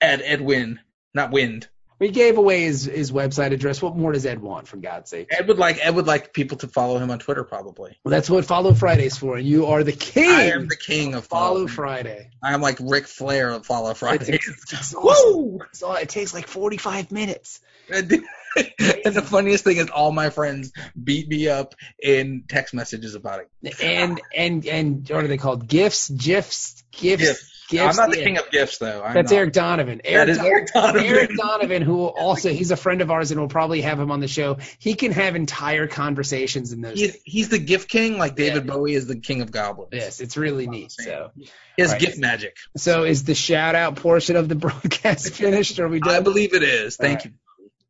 Ed 0.00 0.22
Edwin, 0.24 0.78
not 1.14 1.32
Wind. 1.32 1.68
We 2.04 2.10
gave 2.10 2.36
away 2.36 2.64
his, 2.64 2.84
his 2.84 3.12
website 3.12 3.52
address. 3.52 3.80
What 3.80 3.96
more 3.96 4.12
does 4.12 4.26
Ed 4.26 4.42
want, 4.42 4.68
for 4.68 4.76
God's 4.76 5.08
sake? 5.08 5.28
Ed 5.30 5.48
would 5.48 5.56
like 5.56 5.78
Ed 5.80 5.94
would 5.94 6.06
like 6.06 6.34
people 6.34 6.58
to 6.58 6.68
follow 6.68 6.98
him 6.98 7.10
on 7.10 7.18
Twitter, 7.18 7.44
probably. 7.44 7.96
Well, 8.04 8.10
that's 8.10 8.28
what 8.28 8.44
Follow 8.44 8.74
Friday's 8.74 9.16
for. 9.16 9.38
And 9.38 9.48
you 9.48 9.68
are 9.68 9.82
the 9.82 9.92
king. 9.92 10.30
I 10.30 10.42
am 10.50 10.68
the 10.68 10.76
king 10.76 11.14
of 11.14 11.24
Follow 11.24 11.60
follow. 11.60 11.66
Friday. 11.66 12.28
I 12.42 12.52
am 12.52 12.60
like 12.60 12.76
Ric 12.78 13.06
Flair 13.06 13.48
of 13.48 13.64
Follow 13.64 13.94
Friday. 13.94 14.34
it's, 14.34 14.46
it's 14.48 14.94
awesome. 14.94 15.02
Woo! 15.02 15.60
All- 15.82 15.94
it 15.94 16.10
takes 16.10 16.34
like 16.34 16.46
45 16.46 17.10
minutes. 17.10 17.62
and 17.88 18.06
the 18.10 19.24
funniest 19.24 19.64
thing 19.64 19.78
is, 19.78 19.88
all 19.88 20.12
my 20.12 20.28
friends 20.28 20.72
beat 21.02 21.26
me 21.26 21.48
up 21.48 21.74
in 22.02 22.44
text 22.46 22.74
messages 22.74 23.14
about 23.14 23.40
it. 23.40 23.80
And 23.82 24.20
and 24.36 24.66
and 24.66 25.08
what 25.08 25.24
are 25.24 25.28
they 25.28 25.38
called? 25.38 25.66
GIFs, 25.68 26.10
GIFs, 26.10 26.84
GIFs, 26.92 27.22
GIFs. 27.22 27.53
Gifts, 27.70 27.98
I'm 27.98 28.04
not 28.04 28.10
the 28.12 28.18
yeah. 28.18 28.24
king 28.24 28.36
of 28.38 28.50
gifts 28.50 28.78
though. 28.78 29.02
I'm 29.02 29.14
That's 29.14 29.30
not. 29.32 29.38
Eric 29.38 29.52
Donovan. 29.54 30.00
That 30.04 30.10
Eric, 30.10 30.28
is 30.28 30.38
Eric 30.38 30.72
Donovan. 30.72 31.04
Eric 31.04 31.30
Donovan, 31.36 31.82
who 31.82 31.94
will 31.96 32.08
also 32.08 32.50
he's 32.50 32.70
a 32.70 32.76
friend 32.76 33.00
of 33.00 33.10
ours 33.10 33.30
and 33.30 33.40
we'll 33.40 33.48
probably 33.48 33.80
have 33.80 33.98
him 33.98 34.10
on 34.10 34.20
the 34.20 34.28
show. 34.28 34.58
He 34.78 34.94
can 34.94 35.12
have 35.12 35.34
entire 35.34 35.86
conversations 35.86 36.72
in 36.72 36.82
those. 36.82 36.98
He's, 36.98 37.16
he's 37.24 37.48
the 37.48 37.58
gift 37.58 37.88
king, 37.88 38.18
like 38.18 38.36
David 38.36 38.66
Bowie 38.66 38.94
is 38.94 39.06
the 39.06 39.16
king 39.16 39.40
of 39.40 39.50
goblins. 39.50 39.90
Yes, 39.94 40.20
it's 40.20 40.36
really 40.36 40.66
neat. 40.66 40.92
So, 40.92 41.30
has 41.78 41.92
Right. 41.92 42.00
gift 42.00 42.18
magic. 42.18 42.56
so 42.76 43.04
is 43.04 43.24
the 43.24 43.34
shout 43.34 43.74
out 43.74 43.96
portion 43.96 44.36
of 44.36 44.48
the 44.48 44.54
broadcast 44.66 45.30
finished? 45.32 45.78
Are 45.78 45.88
we 45.88 46.00
I 46.02 46.14
done? 46.16 46.24
believe 46.24 46.52
it 46.54 46.62
is. 46.62 46.96
Thank 46.96 47.20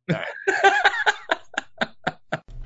All 0.09 0.15
you. 0.15 0.15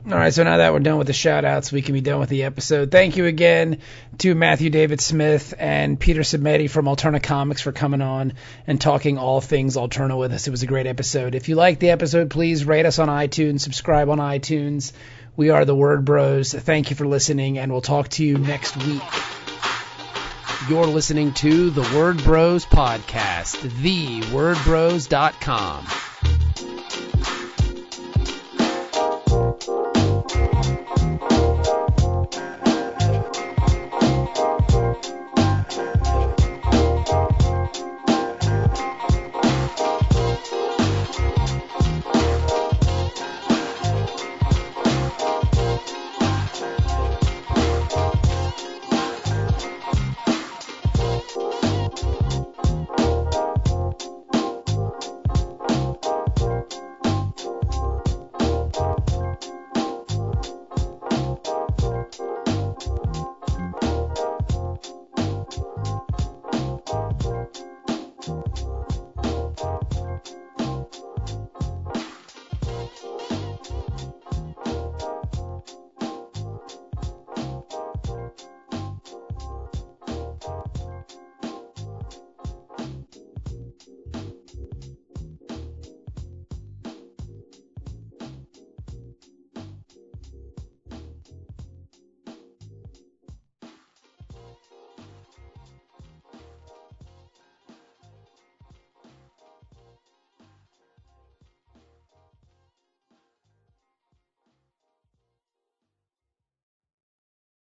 All 0.09 0.17
right, 0.17 0.33
so 0.33 0.43
now 0.43 0.57
that 0.57 0.73
we're 0.73 0.79
done 0.79 0.97
with 0.97 1.05
the 1.05 1.13
shout 1.13 1.45
outs, 1.45 1.71
we 1.71 1.83
can 1.83 1.93
be 1.93 2.01
done 2.01 2.19
with 2.19 2.29
the 2.29 2.41
episode. 2.41 2.89
Thank 2.89 3.15
you 3.15 3.27
again 3.27 3.77
to 4.17 4.33
Matthew 4.33 4.71
David 4.71 4.99
Smith 5.01 5.53
and 5.59 5.99
Peter 5.99 6.21
Simeti 6.21 6.67
from 6.67 6.87
Alterna 6.87 7.21
Comics 7.21 7.61
for 7.61 7.71
coming 7.71 8.01
on 8.01 8.33
and 8.65 8.81
talking 8.81 9.19
all 9.19 9.39
things 9.39 9.77
Alterna 9.77 10.17
with 10.17 10.33
us. 10.33 10.47
It 10.47 10.51
was 10.51 10.63
a 10.63 10.67
great 10.67 10.87
episode. 10.87 11.35
If 11.35 11.47
you 11.47 11.53
liked 11.53 11.79
the 11.79 11.91
episode, 11.91 12.31
please 12.31 12.65
rate 12.65 12.87
us 12.87 12.97
on 12.97 13.07
iTunes, 13.07 13.61
subscribe 13.61 14.09
on 14.09 14.17
iTunes. 14.17 14.93
We 15.35 15.51
are 15.51 15.63
the 15.63 15.75
Word 15.75 16.05
Bros. 16.05 16.53
Thank 16.53 16.89
you 16.89 16.95
for 16.95 17.05
listening, 17.05 17.59
and 17.59 17.71
we'll 17.71 17.81
talk 17.81 18.09
to 18.09 18.25
you 18.25 18.39
next 18.39 18.77
week. 18.77 19.03
You're 20.67 20.87
listening 20.87 21.33
to 21.33 21.69
the 21.69 21.83
Word 21.95 22.23
Bros 22.23 22.65
podcast, 22.65 23.57
thewordbros.com. 23.57 26.08